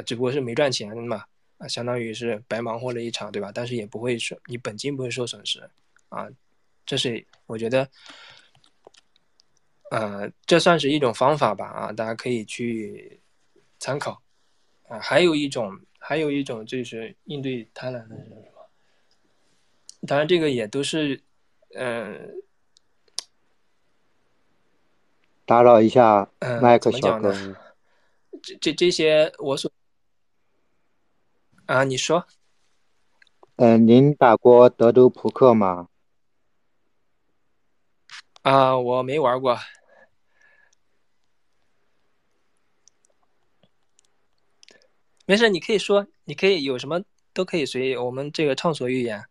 [0.06, 1.26] 只不过是没赚钱嘛。
[1.58, 3.52] 啊，相当于是白忙活了一场，对吧？
[3.52, 5.68] 但是也不会说你本金不会受损失，
[6.10, 6.28] 啊，
[6.86, 7.90] 这是我觉得，
[9.92, 13.22] 呃，这算是一种方法吧，啊，大家可以去
[13.80, 14.22] 参考，
[14.88, 18.42] 啊，还有一种，还有一种就是应对贪婪的是什么？
[20.08, 21.22] 当然这个也都是，
[21.74, 22.42] 嗯，
[25.46, 26.30] 打扰一下，
[26.62, 27.34] 麦克小哥，
[28.44, 29.72] 这这这些我所。
[31.66, 32.26] 啊，你说，
[33.58, 35.90] 嗯，您打过德州扑克吗？
[38.44, 39.58] 啊，我没玩过。
[45.28, 49.26] 没事，你可以说，你可以有什么都可以随意，我们这个畅所欲言。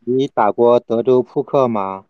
[0.00, 2.06] 你打过德州扑克吗？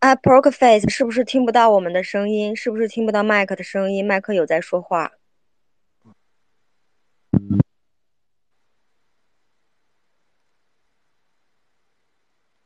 [0.00, 2.56] 啊，Poker Face 是不是听不到我们的声音？
[2.56, 4.04] 是不是听不到麦克的声音？
[4.04, 5.12] 麦克有在说话。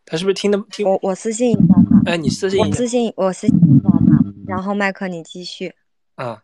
[0.06, 0.88] 他是不是听的听？
[0.88, 2.10] 我我私信一下他。
[2.10, 2.58] 哎，你私信。
[2.58, 5.74] 我私信我私信一下他，然后麦克你继续。
[6.14, 6.42] 啊，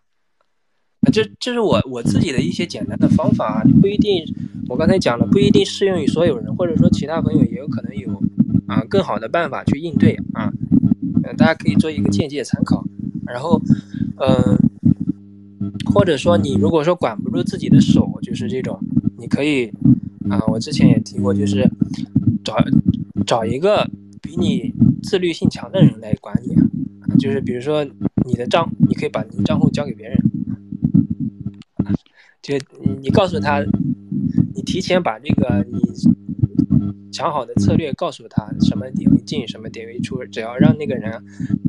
[1.12, 4.24] 这这是我我自己的一些简单的方法啊，不一定。
[4.68, 8.22] 我刚才讲了，不一定适用于所有人，或者说其他朋友也有可能有
[8.66, 10.52] 啊更好的办法去应对啊。
[11.24, 12.84] 嗯，大家可以做一个间接参考。
[13.26, 13.60] 然后，
[14.16, 14.58] 嗯，
[15.86, 18.78] 或者说你如果说管不住自己的手，就是这种，
[19.16, 19.72] 你可以
[20.28, 21.70] 啊，我之前也提过，就是
[22.44, 22.56] 找
[23.26, 23.88] 找一个
[24.20, 26.62] 比你自律性强的人来管理啊，
[27.18, 27.84] 就是比如说
[28.26, 30.18] 你的账，你可以把你的账户交给别人，
[32.42, 33.64] 就你你告诉他，
[34.54, 35.78] 你提前把这个你
[37.12, 41.12] 想好的策略告诉他，什么点位进，什么点位出，只要让那个人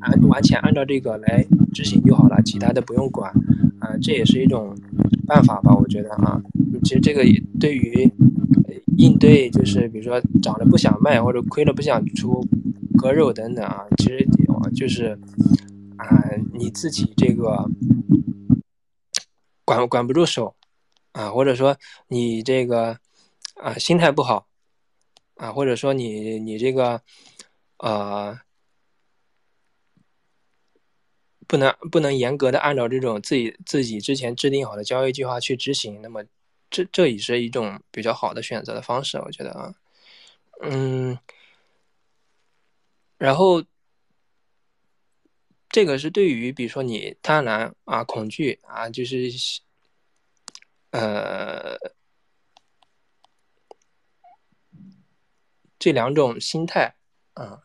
[0.02, 3.32] 按完全按照这个来执行就好了，其他的不用管。
[3.80, 4.76] 啊，这也是一种
[5.26, 6.42] 办法吧，我觉得啊，
[6.84, 8.12] 其实这个也对于
[9.00, 12.46] 应对就是比如说涨了不想卖或者亏了不想出
[12.98, 14.28] 割肉等等啊，其实
[14.76, 15.18] 就是
[15.98, 16.06] 啊
[16.54, 17.68] 你自己这个
[19.66, 20.56] 管管不住手
[21.14, 21.76] 啊，或者说
[22.08, 23.00] 你这个
[23.56, 24.46] 啊心态不好。
[25.36, 27.02] 啊，或者说你你这个，
[27.78, 28.38] 呃，
[31.48, 36.26] 不能不能严格的按照这种自己自己之前制定好的交易计划去执行，那么
[36.70, 39.74] 这这也是一种比较好的选择的方式，我觉得啊，
[40.62, 41.18] 嗯，
[43.18, 43.64] 然后
[45.70, 49.62] 这个是对于比如说你贪婪啊、恐惧啊，就是，
[50.92, 51.78] 呃。
[55.82, 56.96] 这两种心态，
[57.36, 57.64] 啊，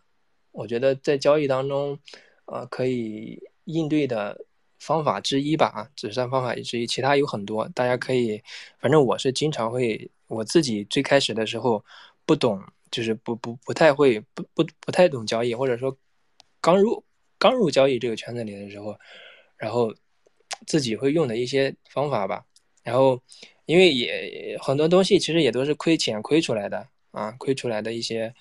[0.53, 1.99] 我觉得在交易当中，
[2.45, 4.47] 啊，可以应对的
[4.85, 8.43] 方法之一吧，啊，只算方法之一，其他有很多，大家可以，
[8.79, 11.83] 反正我是经常会，我自己最开始的时候
[12.27, 15.97] 不懂，就是不不不太会，不不不太懂交易，或者说
[16.61, 17.03] 刚入
[17.39, 18.95] 刚入交易这个圈子里的时候，
[19.57, 19.95] 然后
[20.67, 22.45] 自己会用的一些方法吧，
[22.83, 23.19] 然后
[23.65, 26.87] 因为也很多东西其实也都是亏钱亏出来的。
[27.15, 28.35] 啊，亏出来的一些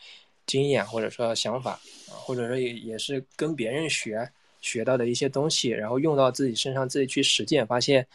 [0.48, 1.74] 经验或者说想法
[2.10, 4.28] 啊，或者说也也是跟别人学
[4.64, 8.08] 学到的一些东西，然后用到自己身上，自己去实践，发现，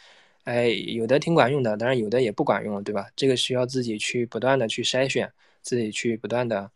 [0.43, 3.07] 哎，有的挺管用的，当然有的也不管用，对吧？
[3.15, 5.31] 这个需要自己去不断的去筛选，
[5.61, 6.69] 自己去不断的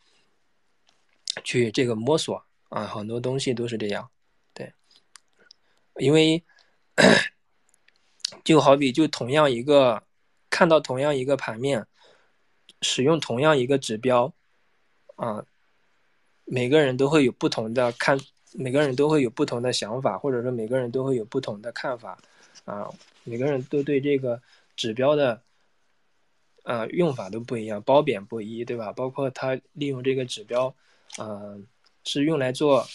[1.44, 4.10] 去这个摸索啊，很多东西都是这样，
[4.54, 4.72] 对，
[5.98, 6.41] 因为
[8.45, 10.04] 就好比就同样一个
[10.50, 11.86] 看到同样一个盘面。
[12.86, 14.34] 使用同样一个指标，
[15.16, 15.45] 啊，
[16.44, 18.20] 每个人都会有不同的看，
[18.53, 22.17] 每个人都会有不同的想法，或者说每个人都会有不同的看法，
[22.65, 22.89] 啊，
[23.23, 24.41] 每个人都对这个
[24.75, 25.41] 指标的，
[26.63, 28.91] 呃，用法都不一样，褒贬不一，对吧？
[28.93, 30.73] 包括他利用这个指标，
[31.19, 31.65] 嗯，
[32.03, 32.88] 是用来做，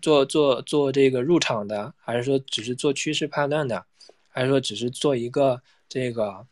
[0.00, 3.84] 做做做这个入场的，还是说只是做趋势判断的，
[4.28, 6.46] 还是说只是做一个这个？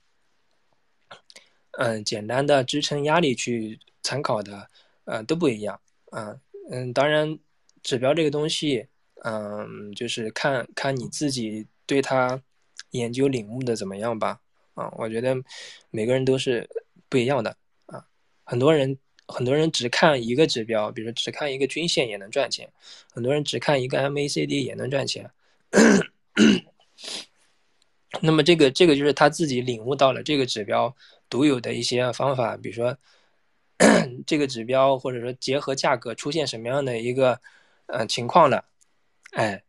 [1.81, 4.69] 嗯，简单的支撑压力去参考的，
[5.05, 5.81] 呃，都不一样
[6.11, 6.37] 啊。
[6.73, 7.39] 嗯，当然，
[7.83, 8.87] 指标这个东西，
[9.25, 12.41] 嗯，就是看看你自己对它
[12.91, 14.41] 研究领悟的怎么样吧。
[14.75, 15.37] 啊，我觉得
[15.91, 16.69] 每个人都是
[17.09, 17.57] 不一样的
[17.87, 18.05] 啊。
[18.45, 18.97] 很多人
[19.27, 22.67] 很多人只看一个指标，比如说只看一个均线也能赚钱；
[23.13, 25.31] 很多人只看一个 MACD 也能赚钱。
[28.23, 30.95] 那么这个这个就是他自己领悟到了这个指标。
[31.31, 32.97] 独有的一些方法，比如说
[34.27, 37.39] 这个指标，或者说结合价格出现什么样的一个
[37.89, 38.65] 呃情况了，
[39.33, 39.63] 哎，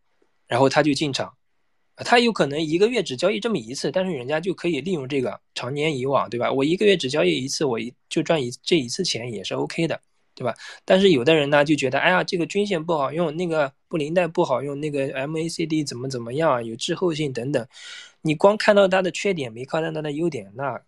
[0.47, 1.35] 然后他就进场，
[1.97, 6.51] 他有可能一个月只交易这么一次，但是人家就可以利用这个长年以往，对吧？
[6.51, 9.99] 我一个月只交易一次，我一就赚一这一次钱也是 OK 的，
[10.35, 10.53] 对吧？
[10.85, 17.67] 但是有的人呢就觉得，哎呀，这个均线不好用，那个布林带不好用，那个 MACD 怎么怎么样，有滞后性等等，
[18.21, 20.81] 你光看到它的缺点，没看到它的优点，那。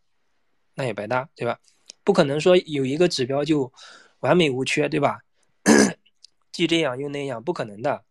[0.73, 1.59] 那也白搭，对吧？
[2.01, 3.69] 不可能说有一个指标就
[4.21, 5.19] 完美无缺，对吧？
[6.51, 8.03] 既这样又那样，不可能的。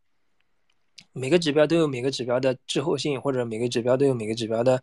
[1.12, 4.82] 每个指标都有每个指标的滞后性，或者每个指标都有每个指标的，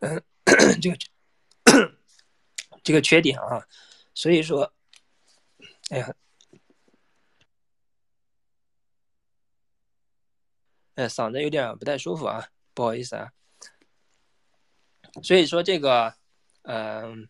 [0.00, 0.22] 嗯，
[0.80, 0.98] 这个
[2.82, 3.66] 这个缺点啊。
[4.14, 4.72] 所以说，
[5.90, 6.14] 哎呀，
[10.94, 13.32] 哎，嗓子有点不太舒服啊，不好意思啊。
[15.22, 16.14] 所以说这个。
[16.66, 17.28] 嗯，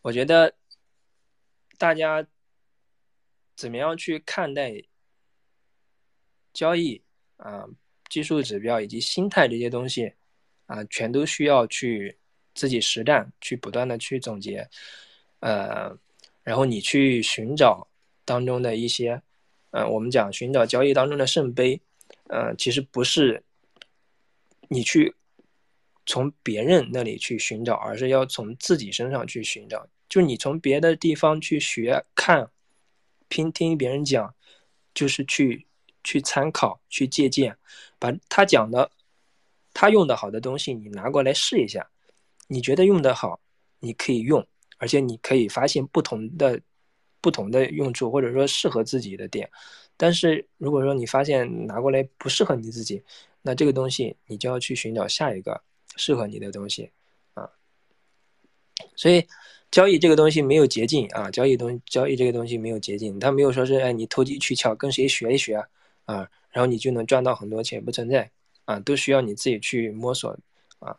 [0.00, 0.54] 我觉得
[1.76, 2.26] 大家
[3.56, 4.82] 怎么样去看待
[6.52, 7.02] 交易
[7.36, 7.64] 啊、
[8.08, 10.12] 技术指标以及心态这些东西
[10.66, 12.16] 啊，全都需要去
[12.54, 14.68] 自己实战，去不断的去总结，
[15.40, 15.96] 呃，
[16.42, 17.88] 然后你去寻找
[18.24, 19.22] 当中的一些，
[19.70, 21.80] 呃，我们讲寻找交易当中的圣杯，
[22.28, 23.42] 呃，其实不是
[24.68, 25.14] 你去。
[26.04, 29.86] 从别人那里去寻找，而是要从自己身上去寻找。
[30.08, 32.50] 就你从别的地方去学、看、
[33.32, 34.34] 听听别人讲，
[34.92, 35.66] 就是去
[36.04, 37.56] 去参考、去借鉴，
[37.98, 38.90] 把他讲的、
[39.72, 41.88] 他用的好的东西，你拿过来试一下。
[42.46, 43.40] 你觉得用的好，
[43.78, 44.46] 你可以用，
[44.76, 46.60] 而且你可以发现不同的
[47.22, 49.50] 不同的用处，或者说适合自己的点。
[49.96, 53.02] 但是如果说你发现拿过来不适合你自己，
[53.40, 55.58] 那这个东西你就要去寻找下一个
[55.96, 56.90] 适合你的东西
[57.32, 57.48] 啊。
[58.94, 59.26] 所以
[59.72, 65.56] 交易这个东西没有捷径啊，交易东交易这个东西没有捷径，它没有说是哎你投机取巧跟谁学一学
[66.04, 68.30] 啊，然后你就能赚到很多钱，不存在
[68.66, 70.38] 啊，都需要你自己去摸索
[70.78, 70.94] 啊。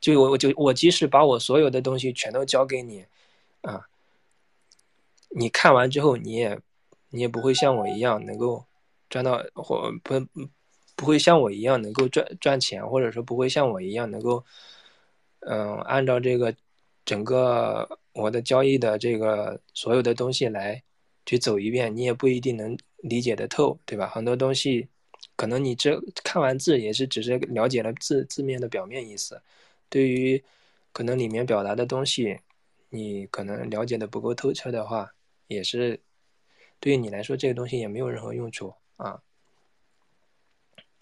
[0.00, 3.04] 就我我就我即使把我所有的东西全都交给你
[3.62, 3.88] 啊，
[5.30, 6.58] 你看完之后你也
[7.10, 8.64] 你也不会像我一样能够
[9.10, 10.14] 赚到或不
[10.94, 14.44] 不会像我一样能够赚赚钱，或者说不会像我一样能够
[15.40, 16.54] 嗯按照这个
[17.04, 20.82] 整个我的交易的这个所有的东西来
[21.26, 24.08] 去走一遍，你也不一定能理解得透，对吧？
[24.08, 24.88] 很多东西
[25.36, 29.40] 可能你这看完字也是只是了解了字字面的表面意思。
[29.88, 30.42] 对于
[30.92, 32.38] 可能里面表达的东西，
[32.90, 35.12] 你可能了解的不够透彻的话，
[35.48, 36.00] 也是
[36.80, 39.22] 对于你来说这个东西也没有任何用处啊。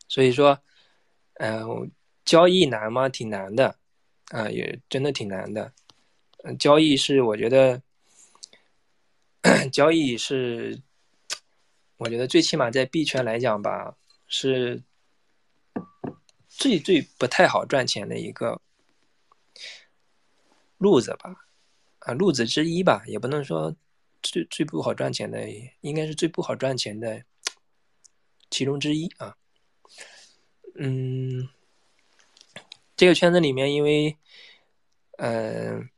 [0.08, 0.58] 所以说，
[1.34, 1.90] 嗯，
[2.24, 3.08] 交易难吗？
[3.08, 3.76] 挺难的
[4.30, 5.72] 啊，也真的挺难的。
[6.58, 7.82] 交易是我觉得，
[9.72, 10.80] 交易是
[11.96, 13.96] 我觉得最起码在币圈来讲吧，
[14.26, 14.82] 是
[16.48, 18.60] 最最不太好赚钱的一个。
[20.78, 21.46] 路子吧，
[21.98, 23.76] 啊，路子之一吧，也不能说
[24.22, 25.46] 最最不好赚钱的，
[25.82, 27.22] 应该是最不好赚钱的
[28.48, 29.36] 其中之一啊。
[30.76, 31.50] 嗯，
[32.96, 34.16] 这个圈子里面，因为，
[35.18, 35.90] 嗯，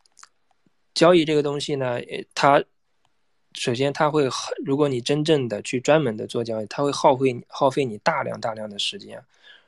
[0.95, 2.01] 交易这个东西呢，
[2.35, 2.63] 它
[3.55, 4.29] 首先它会，
[4.65, 9.25] 如果你真正的去专门的做交易，它会耗费耗费你大量大量的时间，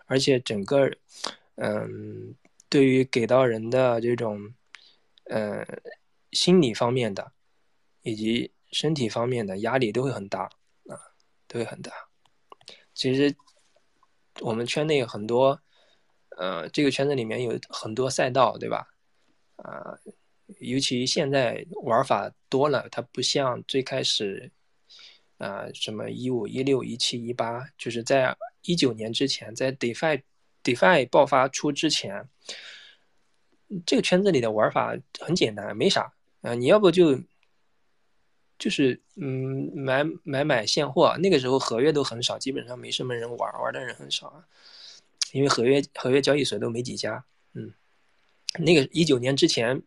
[0.07, 0.91] 而且整个，
[1.57, 2.35] 嗯，
[2.69, 4.55] 对于给到人的这种。
[5.27, 5.67] 呃，
[6.33, 7.33] 心理方面的
[8.03, 10.43] 以及身体方面的压力都会很大
[10.87, 11.01] 啊，
[11.49, 11.91] 都会很大。
[12.93, 13.35] 其实
[14.41, 15.59] 我们圈内很多，
[16.37, 18.87] 呃，这个圈子里面有很多赛道，对吧？
[19.57, 19.99] 啊，
[20.59, 24.51] 尤其现在玩法多了，它不像最开始，
[25.39, 30.23] 啊，什么一五、一六、一七、一八，就是在一九年之前，在 DeFi
[30.63, 32.29] DeFi 爆发出之前。
[33.87, 36.13] 这个圈子里的玩法很简单，没啥
[36.43, 36.55] 啊。
[36.55, 37.19] 你要不就
[38.57, 44.45] 就是嗯买买买现货，那个时候合约都很少，基本上没什么人玩，玩的人很少啊。
[45.33, 47.73] 因为合约合约交易所都没几家，嗯，
[48.59, 49.83] 那个一九年之前，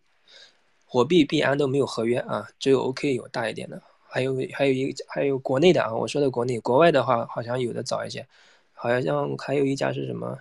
[0.89, 8.25] 火币币安都没有合约啊，只有 OK 有大一点的，还有还有一还有国内的啊，我说的国内，国外的话好像有的早一些，
[8.71, 10.39] 好像还有一家是什么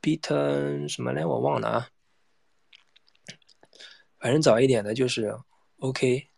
[0.00, 1.88] ？bit 什么来我忘了啊，
[4.20, 5.36] 反正早一点的就是
[5.80, 6.28] OK，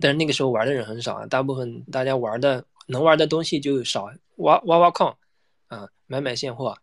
[0.00, 5.18] 但是那个时候玩的人很少啊，大部分大家玩的能玩的东西就少，挖挖挖矿
[5.66, 6.78] 啊，买买现货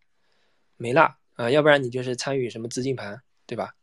[0.75, 3.73] 没了啊，要不然你就是参与什么资金盘，对吧？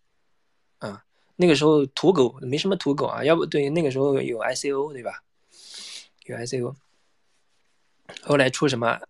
[0.80, 1.04] 啊，
[1.36, 5.22] 那个时候土狗没什么土狗啊，要不对那个时候有 ICO 对吧？
[6.26, 6.74] 有 ICO，
[8.22, 9.00] 后来出什么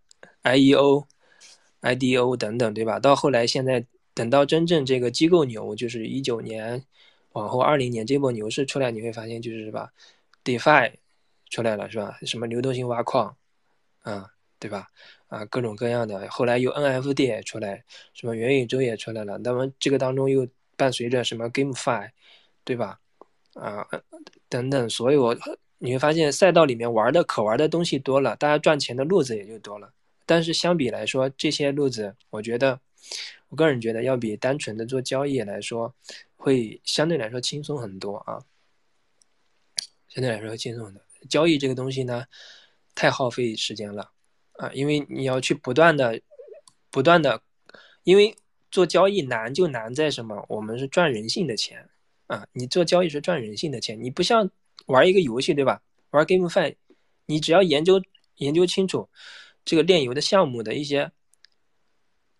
[0.44, 1.06] IEO。
[1.82, 3.00] IDO 等等，对吧？
[3.00, 3.82] 到后来，现在
[4.12, 6.84] 等到真正这个机构牛，就是一九年
[7.32, 9.90] 往后二零年这波牛市出来，你会发现就是是吧
[10.44, 10.92] ？DeFi
[11.48, 12.18] 出来了是吧？
[12.26, 13.34] 什么流动性挖矿，
[14.02, 14.88] 啊，对吧？
[15.28, 16.28] 啊，各种各样的。
[16.28, 17.82] 后来有 NFT 也出来，
[18.12, 19.38] 什么元宇宙也出来了。
[19.38, 20.46] 那么这个当中又
[20.80, 22.10] 伴随着什么 GameFi，
[22.64, 22.98] 对吧？
[23.52, 23.86] 啊，
[24.48, 25.36] 等等，所有
[25.76, 29.92] 你会发现赛道里面玩的可玩的东西多了，大家赚钱的路子也就多了。
[30.24, 32.80] 但是相比来说，这些路子，我觉得，
[33.50, 35.94] 我个人觉得要比单纯的做交易来说，
[36.36, 38.40] 会相对来说轻松很多啊。
[40.08, 41.02] 相对来说轻松很多。
[41.28, 42.24] 交易这个东西呢，
[42.94, 44.10] 太耗费时间了
[44.52, 46.20] 啊，因为你要去不断的、
[46.90, 47.42] 不断的，
[48.04, 48.34] 因为
[48.70, 50.44] 做交易难就难在什么？
[50.48, 51.88] 我们是赚人性的钱
[52.26, 54.50] 啊，你做交易是赚人性的钱，你不像
[54.86, 55.82] 玩一个游戏对吧？
[56.10, 56.74] 玩 GameFi，
[57.26, 58.02] 你只要研究
[58.36, 59.08] 研究清楚。
[59.62, 61.12] 这个炼油的项目的一些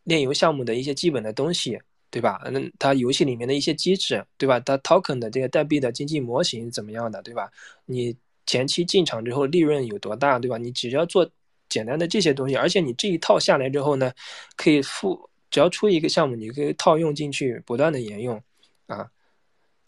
[0.04, 1.78] 炼油项目的一些基本的东西，
[2.10, 2.40] 对吧？
[2.50, 4.58] 那它游戏里面的一些机制，对吧？
[4.58, 7.50] 它 token 的这个代币的经济模型怎么样的，对吧？
[7.84, 8.16] 你
[8.46, 10.56] 前期进场之后利润有多大，对吧？
[10.56, 11.30] 你只要做
[11.68, 14.10] 简单的这些东西，而且你这一套下来之后呢，
[14.56, 18.42] 可以付，只要出一个项目，你可以套用进去，不断的沿用
[18.86, 19.10] 啊。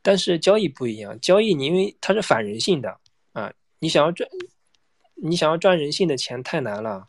[0.03, 2.99] 但是交易不一样，交易你因为它是反人性的
[3.33, 4.29] 啊，你想要赚，
[5.15, 7.09] 你想要赚人性的钱太难了。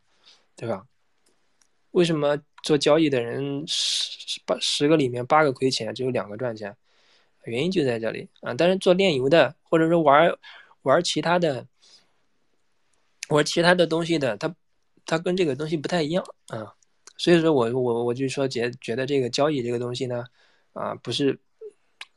[0.55, 0.85] 对吧？
[1.91, 6.77] 为什么做交易的人十八十个里面八个亏钱，只有两个赚钱？
[7.45, 8.53] 原因就在这里啊。
[8.53, 10.31] 但是做炼油的，或者说玩
[10.83, 11.65] 玩其他的，
[13.29, 14.55] 玩其他的东西的，它
[15.07, 16.75] 它跟这个东西不太一样啊。
[17.17, 20.25] 所以说我我我就说觉觉得这个交易这个东西呢，
[20.73, 21.39] 啊，不是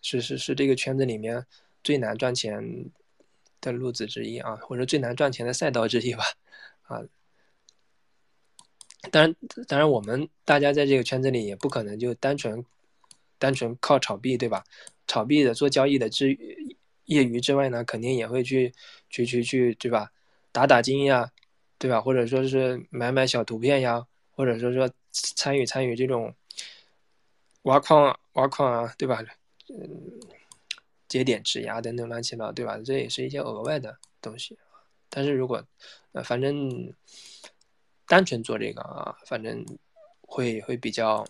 [0.03, 1.45] 是是是这个圈子里面
[1.85, 2.91] 最难赚钱
[3.61, 6.25] 的路子之一啊，或者最难赚钱的赛道之一吧，
[6.83, 7.03] 啊。
[9.13, 9.37] 当然，
[9.69, 12.65] 当然，我们大家在这个圈子里也不可能就单纯，
[13.39, 14.65] 单纯靠炒币，对吧？
[15.07, 16.37] 炒币的做交易的之
[17.05, 18.73] 业余之外呢，肯定也会去
[19.09, 20.11] 去去去，对吧？
[20.51, 21.31] 打打金呀，
[21.79, 22.01] 对吧？
[22.01, 24.05] 或者说是买买小图片呀，
[24.37, 26.33] 或者说说参与参与这种
[27.63, 29.25] 挖矿挖矿啊，对吧？
[29.71, 30.21] 嗯，
[31.09, 32.79] 节点质押等等乱七八糟，对吧？
[32.85, 34.57] 这也是一些额外的东西。
[35.11, 35.67] 但是如果
[36.13, 36.95] 呃，反正。
[38.09, 39.67] 单纯做这个啊，反正
[40.21, 41.27] 会会比较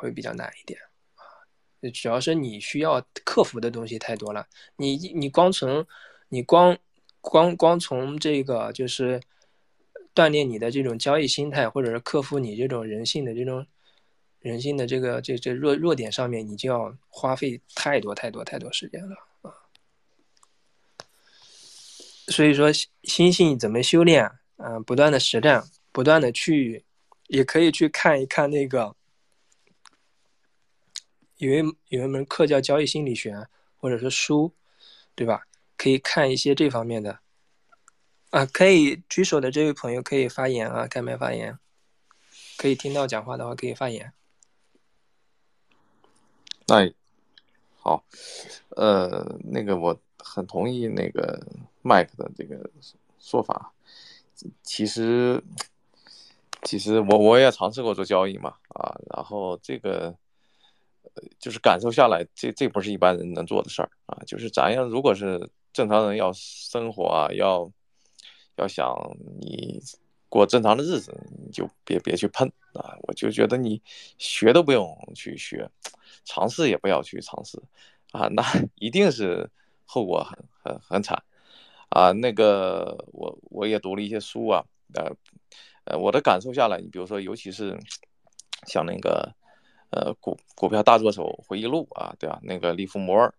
[0.00, 0.80] 会比较难一点
[1.16, 1.20] 啊。
[1.92, 4.48] 主要是你需要克服的东西太多了。
[4.76, 5.86] 你你光从
[6.30, 6.78] 你光
[7.20, 9.20] 光光从这个就是
[10.18, 13.64] 锻炼你的这种交易心态，或者是克服你这种人性的这种
[14.40, 19.54] 人性的这个这这弱弱点上面，你就要花费太多太多太多时间了啊。
[22.26, 22.72] 所以说
[23.04, 24.28] 心性怎么修炼？
[24.56, 25.62] 嗯，不断的实战，
[25.92, 26.84] 不断的去，
[27.28, 28.96] 也可以去看一看那个，
[31.36, 31.58] 有一
[31.90, 33.46] 有一门课叫交易心理学，
[33.76, 34.52] 或者是书，
[35.14, 35.46] 对吧？
[35.76, 37.20] 可以看一些这方面的。
[38.30, 41.58] 啊，可以举手的这位朋友可以发言啊，开麦发言，
[42.58, 44.12] 可以听到讲话的话可以发言。
[46.66, 46.92] 哎，
[47.80, 48.04] 好，
[48.76, 51.42] 呃，那个我很同意那个
[51.80, 52.70] 麦克的这个
[53.18, 53.72] 说法。
[54.62, 55.42] 其实，
[56.62, 60.14] 其实我我也尝试过做交易嘛，啊，然后这个，
[61.14, 64.22] 呃，就是感受下来，这这不是一般人能做的事儿啊。
[64.26, 67.72] 就是咱要如果是正常人要生活啊，要
[68.58, 68.94] 要想
[69.40, 69.80] 你
[70.28, 71.12] 过正常的日子，
[71.44, 72.96] 你就别别去碰啊。
[73.02, 73.80] 我就觉得你
[74.18, 75.70] 学都不用去学，
[76.24, 77.62] 尝试也不要去尝试
[78.12, 78.42] 啊，那
[78.74, 79.50] 一定是
[79.86, 81.22] 后果很很很惨。
[81.90, 84.62] 啊，那个我我也读了一些书啊，
[84.92, 85.10] 呃，
[85.84, 87.78] 呃，我的感受下来，你比如说，尤其是
[88.66, 89.32] 像那个
[89.90, 92.38] 呃股股票大作手回忆录啊，对吧？
[92.42, 93.34] 那个利弗摩尔，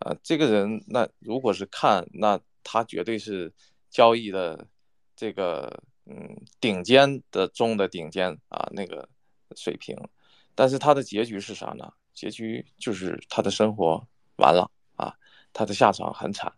[0.00, 3.52] 啊，这个人那如果是看，那他绝对是
[3.92, 4.66] 交易的
[5.14, 9.08] 这个嗯顶尖的中的顶尖啊那个
[9.54, 9.96] 水平，
[10.56, 11.92] 但是他的结局是啥呢？
[12.12, 14.04] 结局就是他的生活
[14.38, 15.14] 完了啊，
[15.52, 16.52] 他的下场很惨。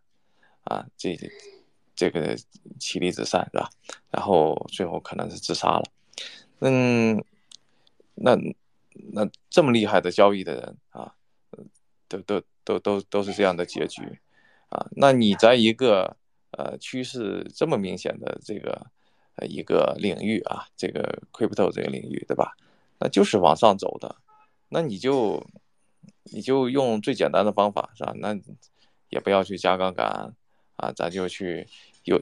[0.65, 1.15] 啊，这
[1.95, 2.35] 这个
[2.81, 3.69] 妻离子散是吧？
[4.11, 5.83] 然后最后可能是自杀了。
[6.61, 7.23] 嗯，
[8.15, 8.35] 那
[9.13, 11.15] 那这么厉害的交易的人啊，
[12.09, 14.01] 都都都都都是这样的结局
[14.71, 14.89] 啊。
[14.93, 16.17] 那你在一个
[16.57, 18.87] 呃趋势这么明显的这个
[19.37, 22.53] 呃一个领域啊，这个 crypto 这个领域对吧？
[22.99, 24.17] 那就是往上走的，
[24.69, 25.47] 那你就
[26.25, 28.13] 你就用最简单的方法是吧？
[28.17, 28.39] 那
[29.09, 30.35] 也不要去加杠杆。
[30.77, 31.69] 啊，咱就去
[32.03, 32.21] 有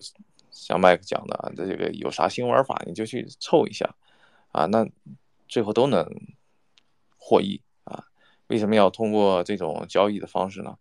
[0.51, 3.97] 像麦克讲的啊，这个有啥新玩法，你就去凑一下
[4.53, 4.87] 啊，那
[5.49, 6.07] 最后都能
[7.17, 8.05] 获益啊。
[8.49, 10.77] 为什么要通过这种交易的方式呢？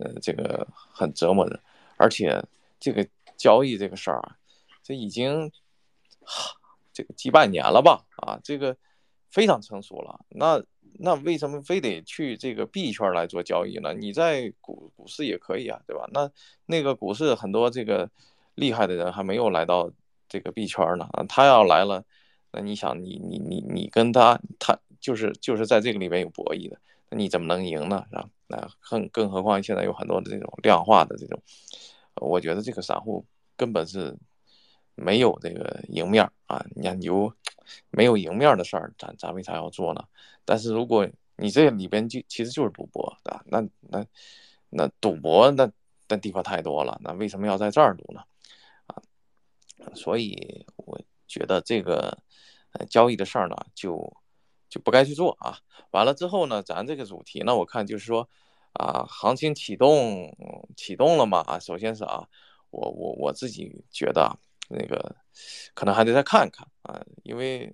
[0.00, 1.60] 呃，这个很折磨人，
[1.96, 2.40] 而且
[2.80, 4.36] 这个交易这个事儿啊，
[4.82, 5.52] 这已经
[6.92, 8.04] 这个几百年了吧？
[8.16, 8.76] 啊，这个
[9.30, 10.24] 非常成熟了。
[10.30, 10.62] 那
[10.98, 13.94] 那为什么非得去这个币圈来做交易呢？
[13.94, 16.08] 你在股股市也可以啊，对吧？
[16.12, 16.30] 那
[16.66, 18.10] 那个股市很多这个
[18.54, 19.92] 厉害的人还没有来到
[20.28, 22.04] 这个币圈呢，他要来了，
[22.50, 26.78] 那你想你你你你跟他他就是就是在这个里面有博弈的，
[27.10, 28.04] 你怎么能赢呢？
[28.10, 28.28] 是吧？
[28.48, 31.40] 那更更何况现在有很多的这种量化的这种，
[32.20, 33.24] 我觉得这个散户
[33.56, 34.16] 根本是
[34.94, 37.32] 没有这个赢面啊，你看有
[37.90, 40.04] 没有赢面的事儿，咱咱为啥要做呢？
[40.44, 43.42] 但是如果你这里边就其实就是赌博，对吧？
[43.46, 44.06] 那那
[44.68, 45.70] 那赌博那
[46.08, 48.22] 那地方太多了，那为什么要在这儿赌呢？
[48.86, 49.00] 啊，
[49.94, 52.18] 所以我觉得这个
[52.72, 54.12] 呃交易的事儿呢，就
[54.68, 55.58] 就不该去做啊。
[55.92, 58.28] 完了之后呢，咱这个主题呢，我看就是说
[58.72, 60.36] 啊，行情启动
[60.76, 62.28] 启动了嘛啊，首先是啊，
[62.70, 64.36] 我我我自己觉得啊
[64.68, 65.16] 那个
[65.74, 67.72] 可能还得再看看啊，因为。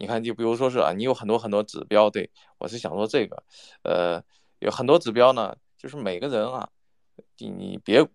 [0.00, 3.42] 你看，就比如说是啊，你有很多很多指标，对我是想说这个，
[3.82, 4.22] 呃，
[4.60, 6.70] 有很多指标呢，就是每个人啊，
[7.38, 8.06] 你你别，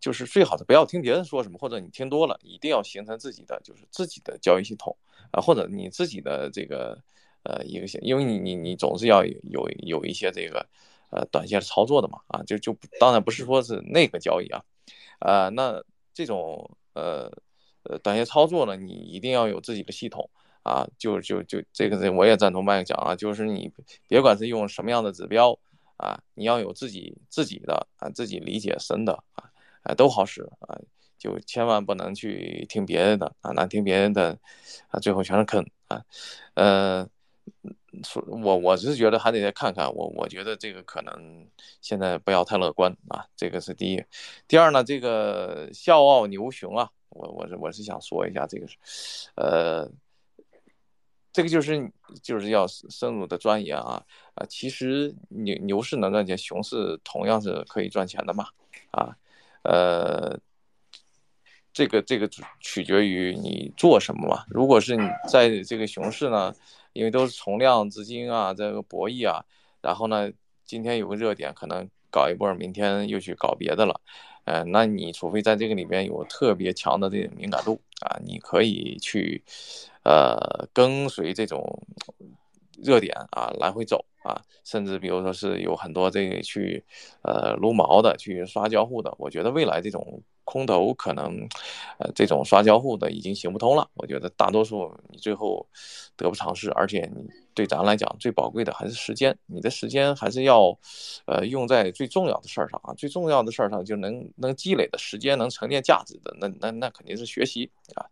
[0.00, 4.96] 就是最好是不要听别人说什么，或者你听多了，一定要形成自己的就是自己的交易系统
[5.32, 6.96] 啊，或者你自己的这个
[7.42, 10.64] 呃一个，因为你你你总是要有有一些这个
[11.12, 14.64] 呃短线操作的嘛，啊，就就当然不是说是那个交易啊，
[15.20, 15.80] 呃，那
[16.12, 17.30] 这种呃
[17.84, 20.28] 呃短线操作呢，你一定要有自己的系统
[20.64, 23.70] 啊，就就就这个我也赞同麦克讲啊，就是你
[24.08, 25.56] 别管是用什么样的指标
[25.96, 29.52] 啊，你要有自己自己的啊自己理解深的啊，
[29.84, 30.80] 啊都好使啊。
[31.18, 34.36] 就千万不能去听别人的啊，那听别人的
[34.88, 36.02] 啊，最后全是坑啊。
[36.54, 37.08] 呃，
[38.04, 41.46] 说我我是觉得还得再看看，我我觉得这个可能
[41.80, 44.02] 现在不要太乐观啊，这个是第一。
[44.48, 48.76] 第二呢，这个笑傲牛熊啊，我我是我是想说一下这个是，
[49.36, 49.90] 呃，
[51.32, 51.92] 这个就是
[52.22, 54.02] 就是要深入的钻研啊
[54.34, 58.46] 啊，其实牛牛市能赚钱，熊市同样是可以赚钱的嘛
[58.90, 59.16] 啊，
[59.62, 60.38] 呃。
[61.74, 62.28] 这个这个
[62.60, 64.44] 取决于你做什么嘛。
[64.50, 66.54] 如果是你在这个熊市呢，
[66.92, 69.44] 因为都是从量资金啊，这个博弈啊，
[69.80, 70.30] 然后呢，
[70.64, 74.00] 今天有个热点，可能搞一波，明天又去搞别的了，
[74.44, 79.42] 呃，那你除非在这个里边有特别强的这种敏感度啊，你可以去，
[80.04, 81.82] 呃，跟随这种
[82.82, 86.84] 热点啊来回走啊，甚至比如说是有很多这个去，
[87.22, 90.22] 呃，撸毛的，去刷交互的，我觉得未来这种。
[90.52, 91.48] 空头可能，
[91.98, 93.88] 呃，这种刷交互的已经行不通了。
[93.94, 95.66] 我觉得大多数你最后
[96.14, 100.78] 得不偿失，而且你对咱来讲最宝贵的还是时间，你的时间还是要，
[101.24, 102.92] 呃，用在最重要的事儿上啊。
[102.98, 108.04] 最重要的事儿上就能能积累的时间，能沉淀价值的，那那那肯定是学习啊，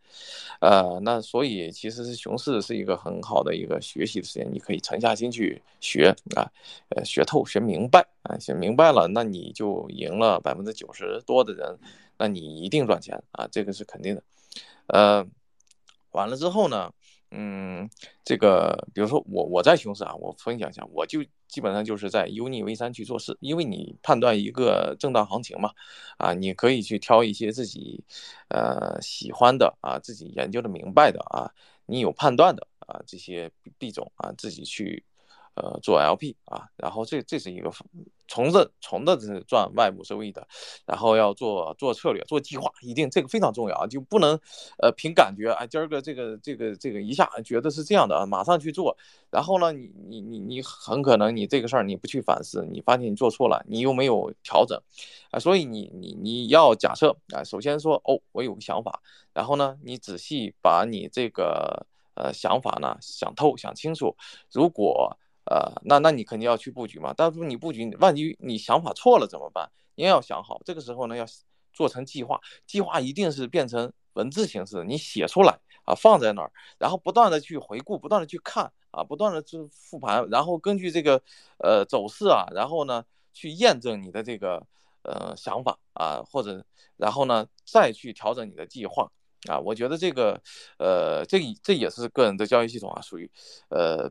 [0.62, 6.48] 呃，那所以其实是熊市是一个很好的一个学习的时间，你可以沉下心去学啊，
[6.96, 11.78] 呃，学透学明白啊，学明白了，那你就赢了百分之九十多的人。
[12.20, 14.22] 那你一定赚钱啊，这个是肯定的。
[14.88, 15.26] 呃，
[16.10, 16.92] 完了之后呢，
[17.30, 17.88] 嗯，
[18.22, 25.72] 这个比如说我我在熊市啊，我分享一下，我就基本上就是在 uni V 三去做事，因为你判断一个震荡行情嘛，
[26.18, 28.04] 啊，你可以去挑一些自己
[28.48, 31.50] 呃喜欢的啊，自己研究的明白的啊，
[31.86, 35.02] 你有判断的啊这些币种啊，自己去。
[35.60, 37.70] 呃，做 LP 啊，然后这这是一个
[38.26, 40.46] 从这从的是赚外部收益的，
[40.86, 44.40] 然后要做做策略，做计划，一定这个非常重要啊，就不能
[44.78, 48.96] 呃凭感觉，啊，今儿个这个这个这个一下觉得是这样的啊，马上去做，
[49.30, 54.80] 然后呢，你你你你很可能你这个事儿你不去反思，你发现你做错了，你又没有调整。
[55.30, 59.02] 啊，所以你你你要假设啊，首先说哦，我有个想法，
[59.34, 64.16] 然后呢，你仔细把你这个呃想法呢想透想清楚，
[64.52, 65.16] 如果
[65.50, 67.12] 呃，那那你肯定要去布局嘛。
[67.16, 69.68] 但是你布局，万一你想法错了怎么办？
[69.96, 70.62] 你要想好。
[70.64, 71.26] 这个时候呢，要
[71.72, 81.20] 做成计划，计划一定是变成文字形式，你写出来啊，放在那儿，然后不断的去回顾，不断的去看啊，不断的去复盘，然后根据这个
[81.58, 84.64] 呃走势啊，然后呢去验证你的这个
[85.02, 86.64] 呃想法啊，或者
[86.96, 89.10] 然后呢再去调整你的计划
[89.48, 89.58] 啊。
[89.58, 90.40] 我觉得这个
[90.78, 93.28] 呃这这也是个人的交易系统啊，属于
[93.70, 94.08] 呃。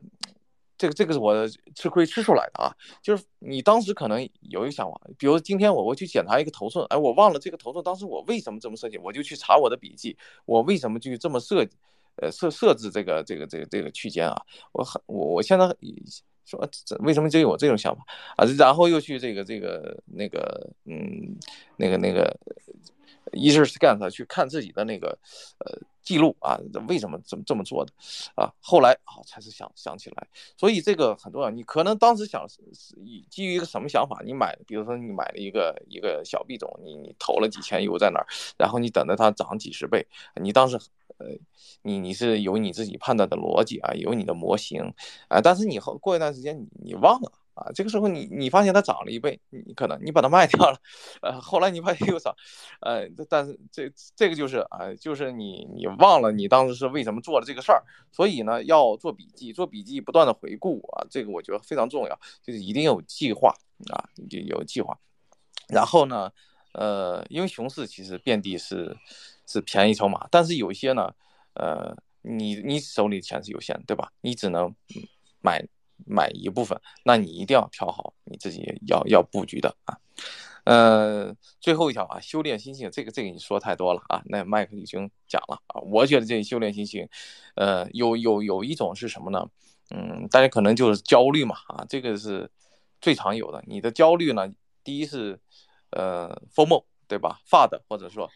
[0.80, 10.16] 这个这个是我吃亏吃出来的啊，就是你当时可能有一个想法，比如今天我我去检查一个头寸，哎，我忘了这个头寸当时我为什么这么设计，我就去查我的笔记，
[10.46, 11.68] 我为什么就这么设，
[12.16, 14.34] 呃设设置这个这个这个这个区间啊？
[14.72, 15.66] 我很我我现在
[16.46, 16.58] 说
[17.00, 18.02] 为什么就有我这种想法
[18.38, 18.46] 啊？
[18.56, 21.36] 然后又去这个这个那个嗯
[21.76, 22.34] 那个那个。
[23.32, 25.18] 一是 scan 去看自己的那个
[25.58, 26.58] 呃记录啊，
[26.88, 27.92] 为什么这么这么做的
[28.34, 28.52] 啊？
[28.60, 30.26] 后来啊才是想想起来，
[30.56, 31.50] 所以这个很重要。
[31.50, 32.60] 你可能当时想是
[32.96, 38.26] 以基于一个什么想法，你买，比如说你买了一个一个小币种，你你投了几千油在那儿，
[38.58, 40.06] 然后你等着它涨几十倍，
[40.40, 40.76] 你当时
[41.18, 41.26] 呃
[41.82, 44.92] 你你是有你自己判断的逻辑啊，有你的模型
[45.28, 47.32] 啊，但是你后过一段时间你你忘了。
[47.54, 50.78] 啊，这个时候你你发现它涨了一倍，你可能你把它卖掉了，
[51.20, 52.34] 呃，后来你发现又涨，
[52.80, 57.82] 呃，但是这这个就是啊，就是你你忘了你当时是为什么做了这个事儿，
[58.12, 63.54] 所以呢要做笔记，做笔记不断的回顾啊，这个我觉得非常重要，就是一定有计划
[63.92, 64.08] 啊，
[64.46, 64.96] 有计划。
[65.68, 66.30] 然后呢，
[66.72, 68.96] 呃，因为熊市其实遍地是
[69.46, 71.12] 是便宜筹码，但是有些呢，
[71.54, 74.12] 呃，你你手里钱是有限，对吧？
[74.22, 74.74] 你只能
[75.40, 75.66] 买。
[76.06, 79.98] 买一部分，那你一定要挑好你自己要要布局的啊。
[80.64, 84.22] 呃，最后一条啊，修炼心性，这个这个你说太多了啊。
[84.26, 85.80] 那麦克已经讲了啊。
[85.80, 87.08] 我觉得这修炼心性，
[87.54, 89.48] 呃，有有有一种是什么呢？
[89.90, 92.50] 嗯，大家可能就是焦虑嘛啊，这个是
[93.00, 93.64] 最常有的。
[93.66, 94.52] 你的焦虑呢，
[94.84, 95.40] 第一是
[95.90, 98.30] 呃 formal 对吧？fad 或者说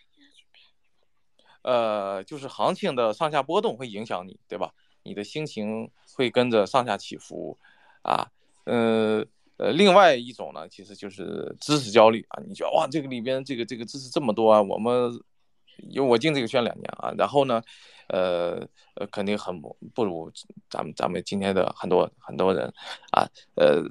[1.62, 4.72] 呃，就是行情的上下波动会影响你对吧？
[5.04, 7.56] 你的心情会跟着上下起伏，
[8.02, 8.26] 啊，
[8.64, 9.24] 呃，
[9.58, 12.42] 呃，另外一种呢，其实就是知识焦虑啊。
[12.46, 15.12] 你觉得哇，这个里边这个这个知识这么多啊，我们
[15.76, 17.62] 因为我进这个圈两年啊，然后呢，
[18.08, 20.32] 呃呃，肯定很不如
[20.70, 22.72] 咱们咱们今天的很多很多人
[23.12, 23.82] 啊，呃，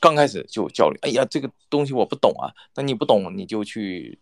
[0.00, 2.54] 刚开始就焦虑，哎呀，这个东西我不懂啊。
[2.76, 4.20] 那你不懂，你就去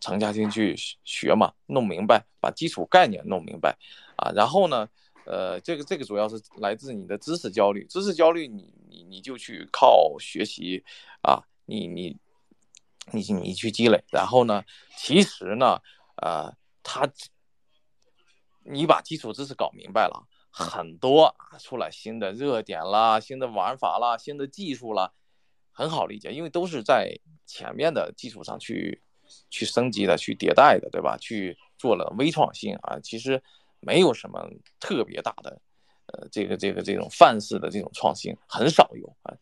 [0.00, 0.74] 沉下心去
[1.04, 3.76] 学嘛，弄明白，把基础概念弄明白
[4.16, 4.32] 啊。
[4.34, 4.88] 然后呢？
[5.24, 10.82] 呃，这个这个主要是来自你的知识焦虑，知识焦虑，你你你就去靠学习
[11.22, 12.16] 啊，你你
[13.12, 14.64] 你你去积累，然后呢，
[14.96, 15.80] 其实呢，
[16.16, 17.08] 呃，他
[18.64, 25.12] 你把基础知识搞明白了，很多啊出来新的热点啦，新的玩法啦，新的技术啦，
[25.70, 27.16] 很好理解，因为都是在
[27.46, 29.00] 前面的基础上去
[29.48, 31.16] 去升级的，去迭代的，对吧？
[31.16, 33.40] 去做了微创新啊，其实。
[33.84, 34.48] 没有什么
[34.78, 35.60] 特别大的，
[36.06, 39.34] 呃，这个这个这种范式的这种创新很少有啊，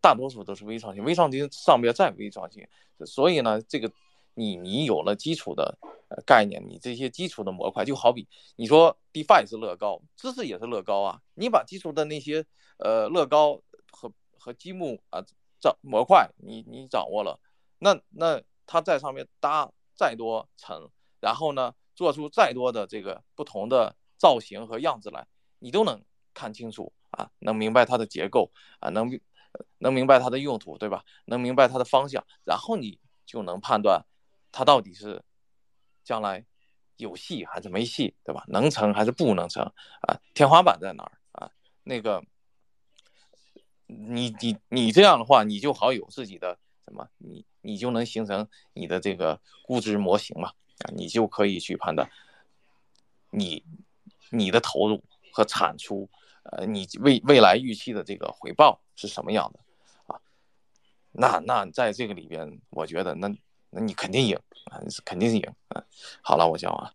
[0.00, 2.64] 大多数都是微创新，微创新上边再微创新，
[3.04, 3.90] 所以呢，这个
[4.34, 5.76] 你你有了基础的
[6.24, 12.46] 概念，你这些基础的模块就好比你说 DeFi 是乐高，知识也是乐高啊，你把基础的那些
[12.78, 13.60] 呃乐高
[13.90, 15.20] 和和积木啊
[15.60, 17.40] 这模块你你掌握了，
[17.80, 20.88] 那那它在上面搭再多层，
[21.20, 21.74] 然后呢？
[21.98, 25.26] 做出再多的这个不同的造型和样子来，
[25.58, 26.00] 你都能
[26.32, 29.10] 看清楚啊，能明白它的结构啊，能
[29.78, 31.04] 能明白它的用途，对吧？
[31.24, 34.06] 能明白它的方向，然后你就能判断
[34.52, 35.24] 它到底是
[36.04, 36.46] 将来
[36.98, 38.44] 有戏还是没戏，对吧？
[38.46, 39.64] 能成还是不能成
[40.02, 40.20] 啊？
[40.34, 41.50] 天花板在哪儿啊？
[41.82, 42.22] 那个，
[43.86, 50.52] 你你你这样的话，你就好有自己的什么，你你就能形成你的这个估值模型嘛。
[50.84, 52.08] 啊，你就可以去判断，
[53.30, 53.64] 你
[54.30, 55.02] 你的投入
[55.32, 56.08] 和产出，
[56.44, 59.60] 呃，你未未来预期的这个回报是什么样的
[60.06, 60.20] 啊？
[61.12, 63.28] 那那在这个里边，我觉得那
[63.70, 65.84] 那你肯定赢啊，肯定是赢啊。
[66.22, 66.92] 好了，我讲完。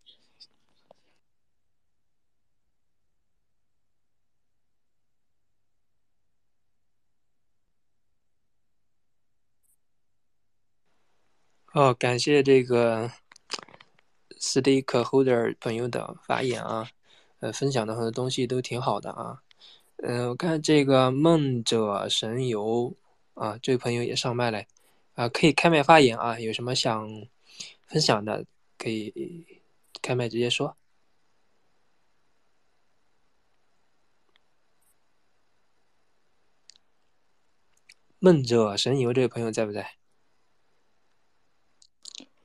[11.74, 13.12] 哦，感谢这个。
[14.44, 16.90] Stakeholder 朋友的发言啊，
[17.40, 19.42] 呃，分享的很多东西都挺好的啊。
[19.98, 22.94] 嗯，我看这个梦者神游
[23.36, 24.62] 啊，这位朋友也上麦了
[25.14, 27.08] 啊，可以开麦发言啊，有什么想
[27.88, 28.46] 分享的
[28.78, 29.46] 可以
[30.02, 30.76] 开麦直接说。
[38.20, 40.03] 梦者神游这位朋友在不在？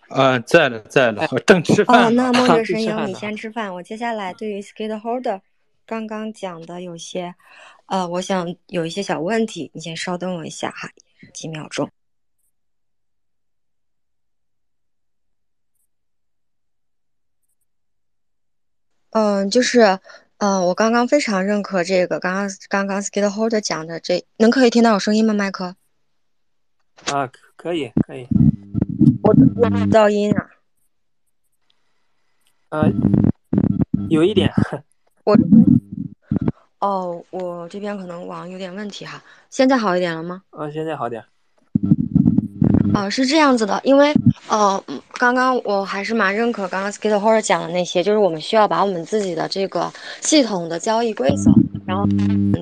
[0.09, 2.07] 啊，在了，在了，正吃饭。
[2.07, 3.73] 哦，那梦者神游，你先吃饭。
[3.75, 5.41] 我接下来对于 Skate Holder
[5.87, 7.35] 刚刚讲的有些，
[7.87, 10.91] 呃，我想有一些小问题，你先稍等我一下哈，
[11.35, 11.91] 几秒钟。
[19.11, 19.99] 嗯，就是，
[20.39, 25.77] 嗯，我刚刚非常认可这个，刚刚刚刚 Skate Holder 讲的这，能可以听到我声音吗，麦克？
[27.13, 28.27] 啊，可以，可以。
[29.23, 30.47] 我我噪音啊，
[32.71, 32.93] 呃，
[34.09, 34.51] 有一点，
[35.25, 35.37] 我
[36.81, 40.43] 哦，我这边可能网有点问题哈，现在好一点了吗？
[40.51, 41.25] 嗯，现在好点。
[42.95, 44.13] 啊，是这样子的，因为
[44.49, 44.83] 呃，
[45.15, 51.51] 刚刚我还是蛮认可刚刚 Skate Horror 讲的那些，就是我们需要把我们自己的这个系统的交易规则，
[51.89, 52.07] 然后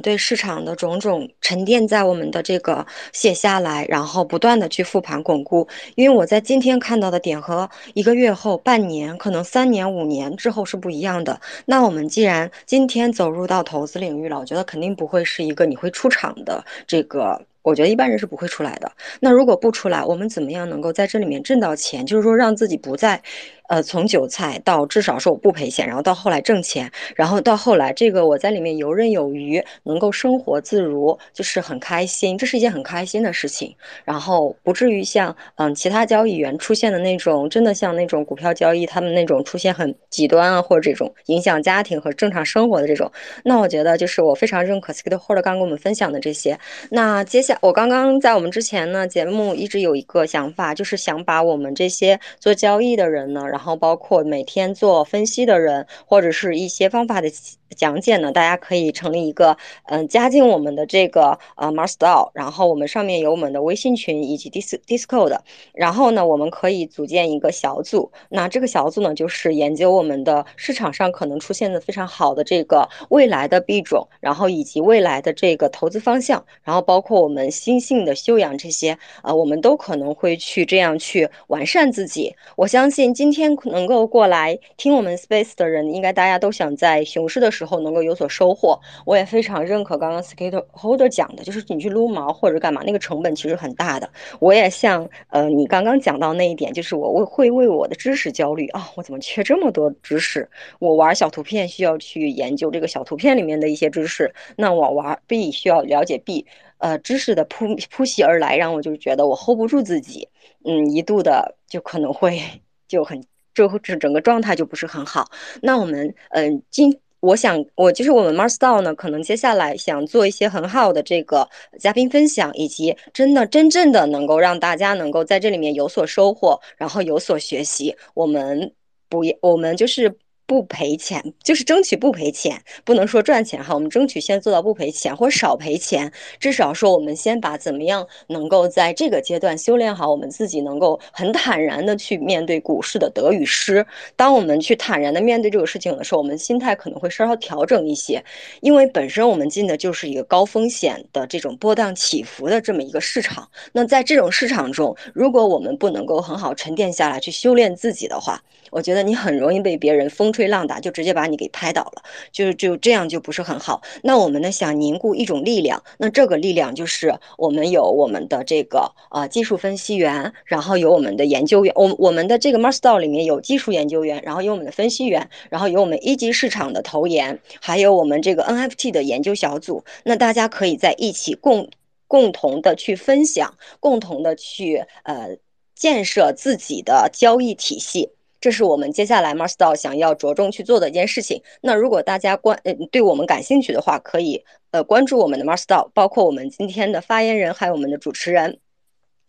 [0.02, 5.66] 对市场的种种沉淀在我们的这个写下来，然后不断的去复盘巩固。
[5.96, 11.40] 因为我在今天看到的点和一个月后、半年、可能三年、五年之后是不一样的。
[11.64, 17.44] 那我们既然今天走入到投资领域了，我觉得肯定不会是一个你会出场的这个。
[17.62, 18.88] 我觉得一般人是不会出来的。
[19.18, 22.06] 那如果不出来，我们怎么样能够在这里面挣到钱？
[22.06, 23.20] 就是说，让自己不再。
[23.68, 33.74] 呃，从韭菜到至少说我不赔钱，然后到后来挣钱，然后到后来这个我在里面游刃有余，能够生活自如，就是很开心，这是一件很开心的事情。
[34.04, 43.10] 然后不至于像嗯其他交易员出现的那种，真的像那种股票交易他们那种出现很极端啊，或者这种影响家庭和正常生活的这种。
[43.42, 46.56] 那我觉得就是我非常认可 Skid Holder 刚跟我们分享的这些。
[46.90, 53.42] 那接下我刚刚在我们之前呢节目一直有一个想法，就是想把我们这些做交易的人呢。
[53.56, 57.30] 然后包括每天做分析的人，或者是一些方法的
[57.74, 65.38] 讲解呢，大家可以成立一个，嗯，加进我们的这个呃 Marsdao，然后我们上面有我们的微信群以及 Dis Discord，
[65.72, 82.34] 然后呢，我们可以组建一个小组，那这个小组呢，就是研究我们的市场上可能出现的非常好的这个未来的币种，然后以及未来的这个投资方向，然后包括我们心性的修养这些，呃，我们都可能会去这样去完善自己。
[82.56, 88.78] 我相信今天能够过来听我们 Space 的人，应该大家都想在熊市的时候能够有所收获。
[89.06, 94.08] 我也非常认可刚刚 Skater Holder 讲的，就是你去撸毛或者干嘛，那个成本其实很大的。
[94.40, 100.48] 我也像呃你刚刚讲到那一点，就是我为会为我的知识焦虑啊，我怎么缺这么多知识？
[100.78, 106.44] 我玩小图片需要去研究这个小图片里面的一些知识，那我玩币需要了解币，
[106.78, 110.28] 呃，知识的扑扑袭而来，让我就觉得我 hold 不住自己，
[110.64, 112.38] 嗯，一度的就可能会
[112.86, 115.30] 就很就这整个状态就不是很好。
[115.62, 117.00] 那我们嗯今。
[117.20, 127.96] 我想，我就是我们 Marsdao 呢，可能接下来想做一些很好的这个嘉宾分享，以及真的真正的能够让大家能够在这里面有所收获，然后有所学习。
[128.14, 128.72] 我们
[129.08, 130.16] 不，我们就是。
[130.46, 133.74] 不赔钱，就是争取不赔钱，不能说赚钱哈。
[133.74, 136.12] 我们争取先做到不赔钱，或少赔钱。
[136.38, 143.84] 至少说，我们先把怎么样能够在这个阶段修炼好我们自己，能够很坦然的去面对股市的得与失。
[144.14, 148.24] 当我们去坦然的面对这个事情的时候，我们心态可能会稍稍调整一些，
[148.60, 153.48] 因为本身我们进的就是一个高风险的这种波荡起伏的这么一个市场。
[153.72, 163.82] 那在这种市场中，如果我们不能够很好沉淀下来去修炼自己的话，我觉得你很容易被别人风吹浪打，就直接把你给拍倒了，就是就这样就不是很好。
[164.02, 179.84] 那我们呢想凝固一种力量，那这个力量就是我们有我们的这个呃技术分析员，然后有我们的研究员，我我们的这个 Marsdao 里面有技术研究员，然后有我们的分析员，然后有我们一级市场的投研，还有我们这个 NFT 的研究小组。
[180.04, 181.68] 那大家可以在一起共
[182.06, 185.36] 共同的去分享，共同的去呃
[185.74, 188.10] 建设自己的交易体系。
[188.46, 191.42] 这是我们接下来 Marsdao 想要着重去做的一件事情。
[191.62, 198.60] 那如果大家关呃对我们感兴趣的话，可以呃关注我们的 Marsdao，包括我们今天的发言人，还有我们的主持人，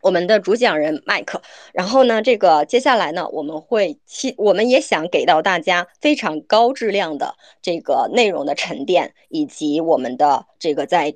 [0.01, 1.41] 我们的主讲人麦克。
[1.73, 11.15] 然后呢，这个接下来呢，我们会期我们也想给到大家非常高质量的这个内容的沉淀，以及我们的这个在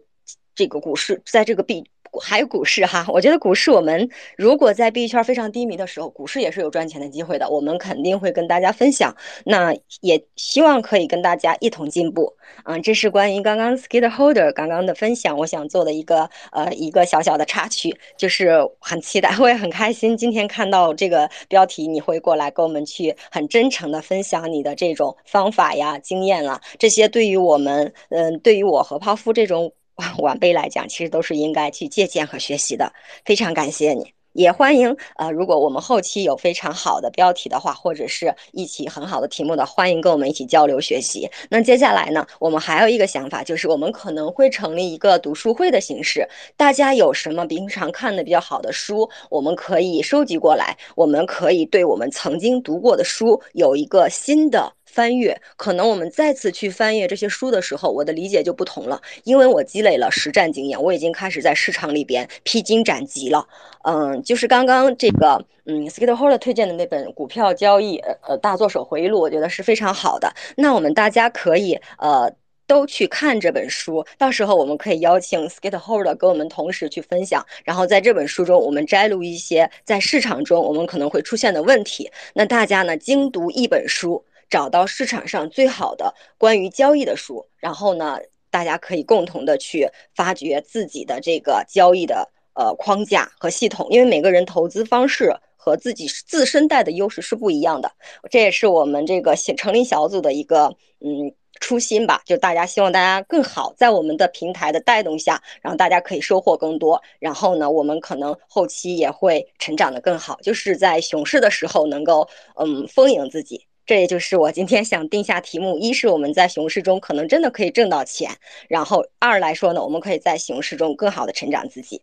[0.56, 1.91] 这个股市，在这个币。
[2.20, 7.50] 还有股市哈，我觉得股市我们如果在币圈非常低迷的时候，股市也是有赚钱的机会的。
[7.50, 9.16] 我们肯定会跟大家分享，
[9.46, 12.34] 那也希望可以跟大家一同进步。
[12.66, 29.72] 嗯，这是关于刚刚 Skid Holder 刚刚的分享，我想做的一个呃一个小小的插曲，就是很期待， 我也很开心今天看到这个标题，你会过来跟我们去很真诚的分享你的这种方法呀、经验啊，这些对于我们，嗯，对于我和泡芙这种。
[30.20, 32.92] 晚辈来讲，其实都是应该去借鉴和学习的。
[33.26, 41.30] 非常感谢你，也欢迎呃，如果我们后期有非常好的标题的话，或者是一起很好的题目的，欢迎跟我们一起交流学习。
[41.50, 46.28] 那接下来呢，我们还有一个想法，就是我们可能会成立一个读书会的形式。
[46.56, 54.72] 大家有什么平常看的比较好的书，我们可以收集过来，我们可以对我们曾经读过的书有一个新的。
[54.92, 63.48] 翻阅，可能我们再次去翻阅这些书的时候，我的理解就不同了，因为我积累了实战经验，我已经开始在市场里边披荆斩棘了。
[63.84, 67.98] 嗯，就是刚刚这个，嗯，Skid Holder 推荐的那本《股票交易
[68.28, 70.32] 呃大作手回忆录》，我觉得是非常好的。
[70.58, 72.32] 那我们大家可以呃
[72.68, 82.12] 都去看这本书，到时候我们可以邀请 Skid Holder 跟我们同时去分享，然后在这本书中，我们摘录一些在市场中我们可能会出现的问题。
[82.34, 84.24] 那大家呢精读一本书。
[84.52, 88.20] 找到市场上最好的关于交易的书，然后呢，
[88.52, 97.90] 大家可以共同的去发掘自己的这个交易的呃框架和系统，因为每个人投资方式和自己自身带的优势是不一样的。
[98.30, 100.66] 这也是我们这个成立小组的一个
[101.00, 113.66] 嗯初心吧，就大家希望大家更好，在我们的平台的带动下，然后大家可以收获更多，然后呢，我们可能后期也会成长的更好，就是在熊市的时候能够嗯丰盈自己。
[113.86, 118.32] 这也就是我今天想定下题目：一是我们在熊市中可能真的可以挣到钱，
[118.70, 122.02] 然后二来说呢，我们可以在熊市中更好的成长自己。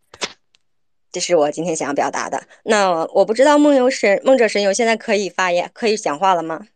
[1.13, 2.43] 这是我今天想要表达的。
[2.65, 6.67] 那我不知道梦游神、梦者神游现在可以发言、可以讲话了吗？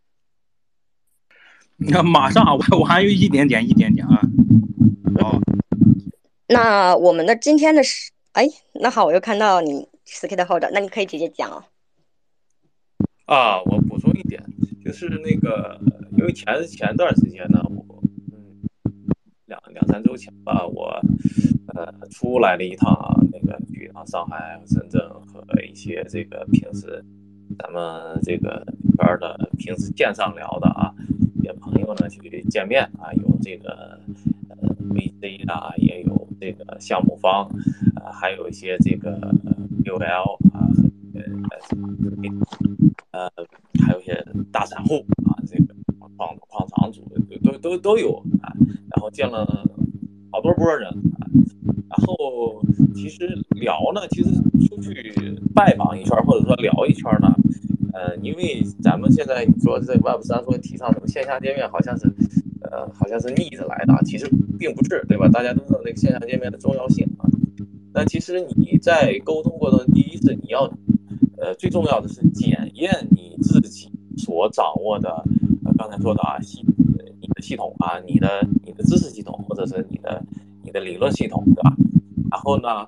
[1.77, 4.23] 那马上啊，我我还有一点点、一点点啊。
[5.21, 5.39] 哦，
[6.47, 11.65] 那我们的今天的是，哎，那好，我又看到你 skate hold，那你可以直接讲哦。
[13.27, 14.23] 啊，我补充一。
[14.85, 15.81] 就是那个，
[16.17, 18.03] 因为前前段时间呢，我
[18.33, 18.61] 嗯
[19.47, 21.01] 两两三周前吧，我
[21.69, 27.05] 呃出来了一趟啊，那个去一趟上海、深圳和一些这个平时
[27.59, 28.65] 咱们这个
[28.99, 30.93] 圈的平时线上聊的啊，
[31.37, 33.99] 一些朋友呢去见面啊，有这个
[34.49, 37.45] 呃 VC 的，也有这个项目方，
[37.97, 39.33] 啊，还有一些这个
[39.85, 40.67] UL 啊，
[41.15, 41.23] 呃
[43.13, 43.31] 呃。
[43.85, 45.75] 还有一些大散户啊，这个
[46.17, 47.03] 矿矿场主
[47.43, 48.53] 都都都有啊，
[48.95, 49.45] 然后见了
[50.31, 51.27] 好多波人啊，
[51.89, 52.63] 然后
[52.95, 53.27] 其实
[53.57, 54.31] 聊呢，其实
[54.69, 55.13] 出去
[55.55, 57.35] 拜访一圈或者说聊一圈呢，
[57.93, 62.07] 呃，因为咱们现在你说这 Web 三说提倡什么线下见面，好像是
[62.61, 65.29] 呃好像是逆着来的，其实并不是，对吧？
[65.29, 67.27] 大家都知道那个线下见面的重要性啊，
[67.95, 70.73] 那其实你在沟通过程，第一是你要。
[71.43, 75.11] 呃，最重要的是检验你自己所掌握的，
[75.65, 76.65] 呃，刚才说的啊，系
[77.21, 80.23] 你的系统啊，你的你的知识系统，或者是你的
[80.63, 81.75] 你的理论系统，对吧？
[82.31, 82.87] 然后呢，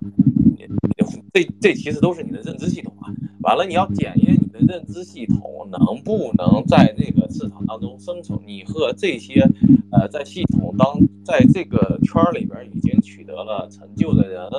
[1.33, 3.10] 这这其实都是你的认知系统啊。
[3.44, 9.47] 完了，你要检验你的认知系统能不能在这个市场当中生存，你和这些
[9.92, 14.50] 呃在系统当在这个圈里边已经取得了成就的人，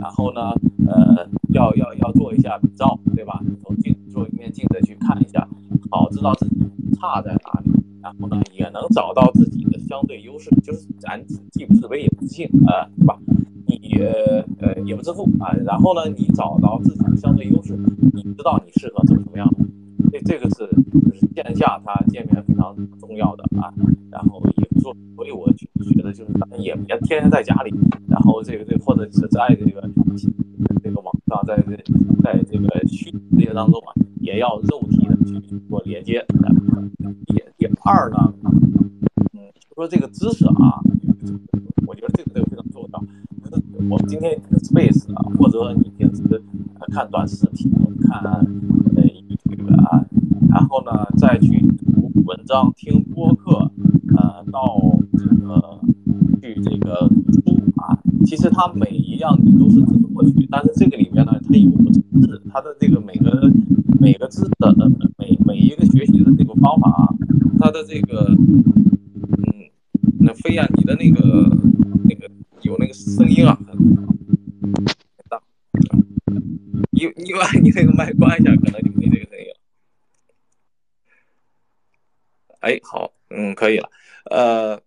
[0.00, 0.52] 然后呢，
[0.88, 1.28] 呃。
[1.54, 3.40] 要要要做一下比照，对吧？
[3.62, 5.46] 从镜做一面镜子去看一下，
[5.88, 6.56] 好知道自己
[6.98, 7.70] 差在哪里，
[8.02, 13.16] 然后呢，也能找到自己的相对优势，就是咱既不自卑也不自信呃，对吧？
[13.82, 13.98] 你
[14.60, 17.76] 呃也不自负啊，然后呢，你找到自己的相对优势，
[18.12, 19.56] 你知道你适合怎么怎么样的，
[20.12, 23.72] 这这个是就是线下它见面非常重要的啊，
[24.10, 27.72] 然后也做，所以我觉觉得就是咱们也别天天在家里，
[28.08, 29.90] 然后这个这或者是在这个。
[30.82, 31.74] 这个网上，在这，
[32.22, 36.22] 在这个虚拟世界当中啊，也要肉体的去做连接。
[37.26, 38.34] 第第二呢，
[39.32, 40.78] 嗯，就说这个知识啊，
[43.90, 46.22] 我们今天 Space 啊，或者说你平时
[46.90, 48.22] 看短视频、看
[48.96, 50.04] 呃 YouTube 啊，
[50.48, 53.70] 然后呢再去读文章、听播客，
[54.16, 54.80] 呃，到
[55.12, 55.80] 这个
[56.40, 63.50] 去这个书啊，其实它每一样你都是知识获取，但是这个里面呢，它有知识，它的这个每个
[64.00, 64.74] 每个知识的
[65.18, 67.14] 每每一个学习的这个方法啊，
[67.58, 68.34] 它的这个
[69.38, 69.44] 嗯，
[70.20, 71.48] 那飞呀，你的那个
[72.04, 72.28] 那个
[72.64, 73.76] 有那个声音啊，很
[75.28, 75.40] 大，
[76.90, 79.56] 你你把你那个麦关一下，可能就没这个声音了。
[82.60, 83.90] 哎，好，嗯，可以了，
[84.30, 84.82] 呃。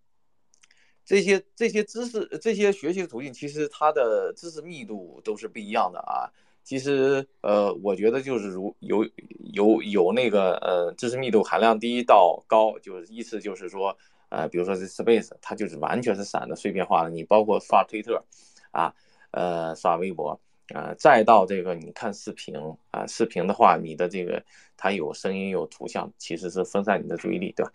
[1.10, 6.28] 这些这些知识，这些学习途径，其实它的知识密度都是不一样的啊。
[6.66, 9.08] 其实，呃，我觉得就是如有
[9.54, 13.98] 有有那个呃知识密度含量低到高，就是意思就是说，
[14.30, 17.10] 呃，比如说这 Space，它就是完全是散的碎片化的。
[17.10, 18.24] 你包括刷推特，
[18.72, 18.94] 啊，
[19.32, 20.40] 呃，刷微博，
[20.74, 22.56] 啊，再到这个你看视频
[22.92, 24.44] 啊，视频的话，你的这个
[24.76, 27.72] 它有声音有图像，其实是分散你的注意力，对吧？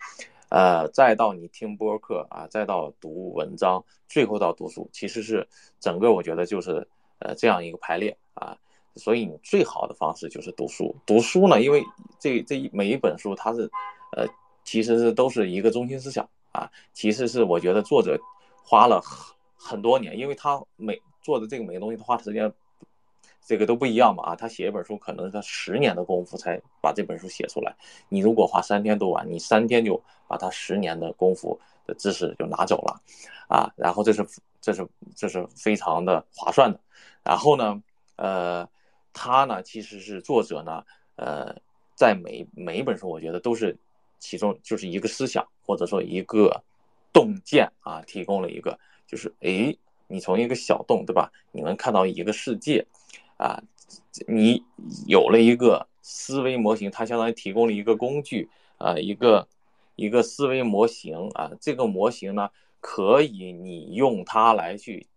[0.49, 5.47] 呃，再到你听播客啊，再到读文章，最后到读书，其实是
[5.79, 8.55] 整个我觉得就是呃这样一个排列啊。
[8.95, 10.95] 所以你最好的方式就是读书。
[11.07, 11.83] 读书呢，因为
[12.19, 13.63] 这这一每一本书它是
[14.15, 14.27] 呃
[14.63, 16.71] 其实是都是一个中心思想啊。
[16.93, 18.17] 其实是我觉得作者
[18.63, 22.51] 花了很很多年，因为他每做的这个每个东西，他花的时间。
[23.45, 27.75] 这个都不一样嘛啊，他写一本书可能他十年的功夫才把这本书写出来。
[28.07, 33.01] 你如果花三天读完，你三天就把他十年的功夫的知识就拿走了，
[33.49, 34.25] 啊，然后这是
[34.61, 36.79] 这是这是非常的划算的。
[37.21, 37.83] 然后呢，
[38.15, 38.65] 呃，
[39.11, 40.81] 他呢其实是作者呢，
[41.17, 41.53] 呃，
[41.95, 43.77] 在每每一本书我觉得都是
[44.19, 46.63] 其中就是一个思想或者说一个
[47.11, 48.77] 洞见啊，提供了一个
[49.07, 49.75] 就是哎，
[50.07, 52.85] 你从一个小洞对吧，你能看到一个世界。
[53.37, 53.61] 啊，
[54.27, 54.63] 你
[55.07, 59.47] 有了一个思维模型，它相当于提供了一个工具啊，一个
[59.95, 61.51] 一个思维模型啊。
[61.59, 65.07] 这个模型呢，可以你用它来去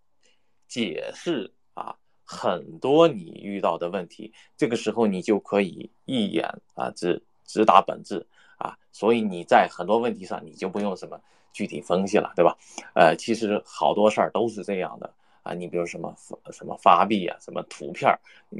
[0.66, 4.32] 解释啊很多你遇到的问题。
[4.56, 8.26] 这个时候你就可以一眼啊直直达本质
[8.58, 11.20] 啊，所以你在很多问题上你就不用什么
[11.52, 12.56] 具体分析了，对吧？
[12.94, 15.12] 呃，其实好多事儿都是这样的。
[15.42, 16.12] 啊，你比如什么
[16.50, 18.18] 什么发币啊，什么图片儿，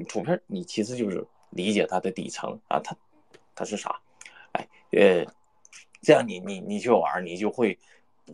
[0.09, 2.97] 图片儿你其实就是理解它的底层啊，它
[3.57, 4.01] 它是啥？
[4.53, 5.27] 哎，呃，
[6.01, 7.77] 这样你你你去玩，你就会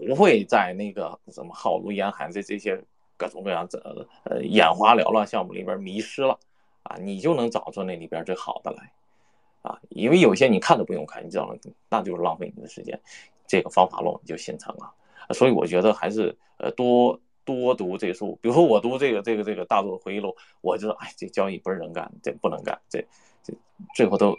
[0.07, 2.79] 不会在那个什么浩如烟海这这些
[3.17, 6.39] 各种各样的呃眼花缭乱项目里边迷失了
[6.83, 6.97] 啊？
[7.01, 8.93] 你就能找出那里边最好的来
[9.63, 11.55] 啊，因为有些你看都不用看，你知道吗？
[11.89, 13.01] 那就是浪费你的时间，
[13.47, 14.93] 这个方法论就形成了。
[15.33, 23.05] 所以我觉得还是呃多多读这书，比如说我读这个这个这个大作回忆录，我就说哎，这交易不是人干，这不能干，这
[23.43, 23.55] 这
[23.95, 24.37] 最后都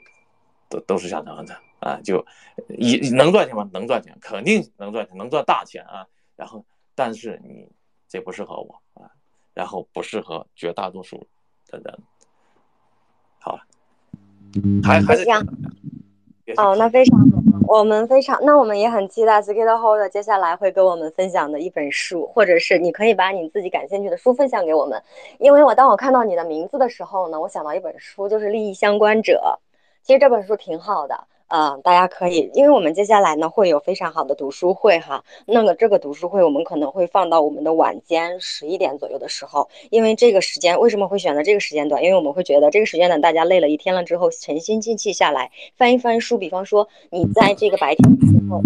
[0.70, 2.26] 都都是下场的啊，就
[2.68, 3.70] 一能赚钱吗？
[3.74, 6.06] 能赚钱，肯定能赚钱，能赚大钱啊。
[6.36, 7.70] 然后但是你
[8.08, 9.10] 这不适合我啊，
[9.54, 11.28] 然后不适合绝大多数
[11.68, 12.00] 的人。
[13.40, 13.60] 好，
[14.84, 15.26] 还还是
[16.58, 17.28] 哦，那非常好，
[17.68, 25.02] 我们非常，那我们也很期待 Skid Hold 接下来会跟我们分享的一本书，或者是你可以把你自己感兴趣的书分享给我们，
[25.40, 29.58] 因为我当我看到你的名字的时候呢，我想到一本书，就是《利益相关者》，
[30.06, 31.18] 其实这本书挺好的。
[31.56, 35.24] 嗯，大家可以，因为我们接下来呢会有非常好的读书会哈。
[35.46, 42.02] 那个这个读书会我们可能会放到我们的晚间十一点左右的时候，因为这个时间为什么会选择这个时间段？
[42.04, 48.64] 因为我们会觉得这个时间段大家累了一天了之后，沉心静气下来翻一翻书，比方说你在这个白天的时候。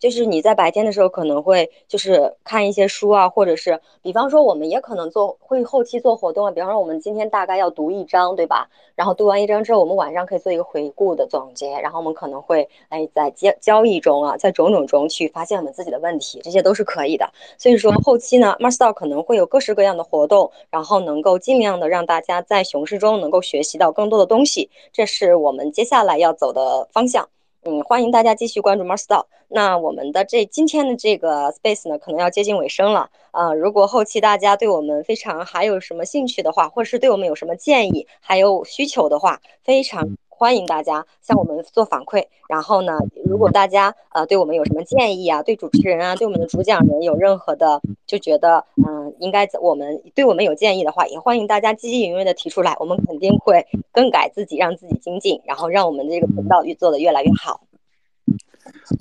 [0.00, 8.68] 就是你在白天的时候可能会就是看一些书啊，或者是比方说我们也可能做会后期做活动啊，比方说我们今天大概要读一章，对吧？
[8.96, 17.30] 然后读完一章之后，我们晚上可以做一个回顾的总结，然后我们可能会哎在交交易中啊，在种种中去发现我们自己的问题，这些都是可以的。
[17.58, 27.28] 所以说后期呢，Master 可能会有各式各样的活动，然后能够尽量的让大家在熊市中能够学习到更多的东西，这是我们接下来要走的方向。
[27.62, 33.52] 嗯，欢迎大家继续关注 m a r s t a r 那我们的这今天的这个 Space 呢，可能要接近尾声了啊。
[33.52, 40.08] 如果后期大家对我们非常还有什么兴趣的话，或是对我们有什么建议还有需求的话，非常
[40.40, 42.24] 欢迎大家向我们做反馈。
[42.48, 57.60] 然后呢，如果大家呃对我们有什么建议啊，对主持人啊，对我们的主讲人有任何的就觉得嗯应该我们对我们有建议的话，也欢迎大家积极踊跃的提出来，我们肯定会更改自己，让自己精进，然后让我们的这个频道越做的越来越好。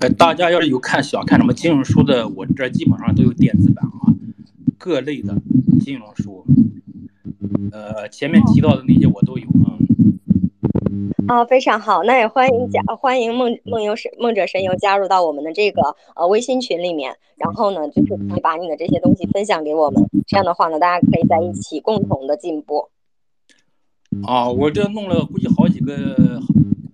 [0.02, 4.12] 呃，大家要是有看想看什么金融书的，我这基本上都有电子版啊，
[4.78, 5.34] 各类的
[5.80, 6.46] 金融书，
[7.72, 9.80] 呃，前面提到的那些我都有啊。
[11.28, 22.90] 啊，非常好，那也欢迎加欢迎梦梦游神梦者神游加入到我们的这个呃微信群里面，然后呢，就是可以把你的这些东西分享给我们，这样的话呢，大家可以在一起共同的进步。
[24.24, 26.42] 啊，我这弄了估计好几个。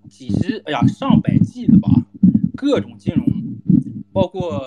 [0.07, 1.89] 几十，哎呀，上百 G 的吧，
[2.55, 3.25] 各种金融，
[4.13, 4.61] 包括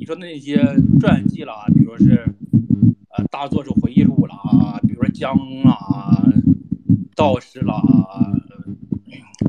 [0.00, 0.56] 你说那些
[0.98, 2.24] 传记啦，比如是，
[3.10, 5.32] 呃，大作者回忆录啦，比如说江
[5.64, 6.26] 啊，
[7.14, 7.82] 道士啦，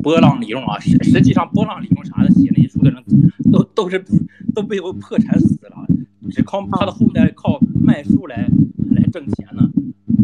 [0.01, 3.03] 波浪理论啊，实实际上波浪理论啥的写那些书的人，
[3.51, 4.03] 都都是
[4.53, 5.87] 都被我破产死了，
[6.31, 8.47] 只靠他的后代靠卖书来
[8.91, 9.63] 来挣钱呢。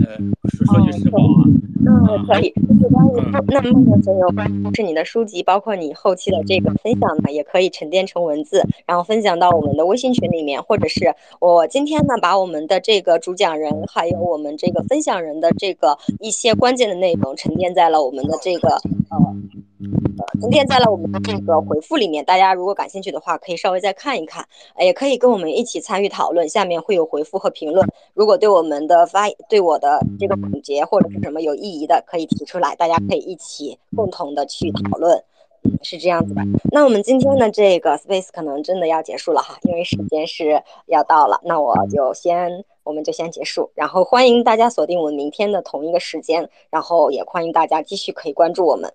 [0.01, 0.15] 呃，
[0.49, 1.43] 说说句实话啊，
[1.85, 2.53] 嗯，可以。
[2.69, 3.11] 就是关于
[3.47, 18.69] 那梦的所有，是你的书籍，包括你后期的这个分享呢，也可以沉淀成文字，然后分享到我们的微信群里面，或者是我今天呢，把我们的这个主讲人，还有我们这个分享人的这个一些关键的内容，沉淀在了我们的这个
[19.09, 19.35] 呃。
[20.41, 24.45] 今天在了我们的这个回复里面，大家如果感兴趣的话，可以稍微再看一看，
[24.77, 26.49] 也可以跟我们一起参与讨论。
[26.49, 35.23] 下面会有回复和评论，如果对我们的发对我的这个总结或者是什么有异议的，可以提出来，大家可以一起共同的去讨论，
[35.81, 36.41] 是这样子的。
[36.73, 48.91] 那我们今天的这个 space 可能真的要结束了哈，因为时间是要到了，那我就先我们就先结束，然后欢迎大家锁定我们明天的同一个时间，然后也欢迎大家继续可以关注我们。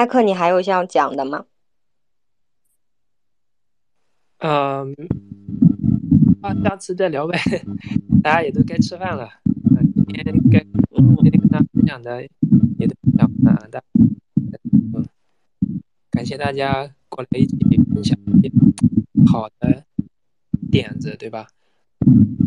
[0.00, 1.44] 麦克，你还有想讲的吗？
[4.38, 4.96] 嗯，
[6.40, 7.38] 那下次再聊呗。
[8.24, 9.28] 大家也都该吃饭了。
[9.94, 12.22] 今天该今天跟大家分享的
[12.78, 13.68] 也都讲完了。
[13.70, 13.82] 大
[14.94, 15.04] 嗯，
[16.10, 17.58] 感谢大家过来一起
[17.92, 18.50] 分享一些
[19.30, 19.84] 好的
[20.70, 21.46] 点子，对吧？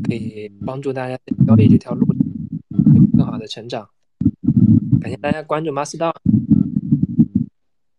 [0.03, 2.07] 可以帮助大家在交易这条路
[2.95, 3.87] 有更好的成长。
[4.99, 6.11] 感谢大家关注马斯道。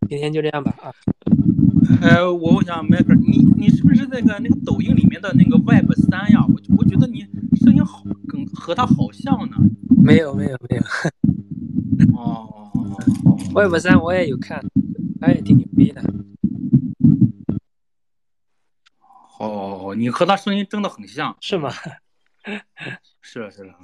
[0.09, 0.93] 今天就这样吧啊！
[2.01, 6.45] 呃，我问一下麦克，你你是不是那个那个抖音里面的那个 Web 三呀？
[6.47, 7.27] 我我觉得你
[7.57, 9.57] 声音好，跟和他好像呢。
[10.03, 10.83] 没有没有没有。
[12.17, 12.71] 哦
[13.55, 14.63] ，Web 三我也有看，
[15.21, 16.03] 他也挺牛逼的。
[19.39, 21.37] 哦，你和他声音真的很像。
[21.41, 21.71] 是吗？
[23.23, 23.75] 是是的。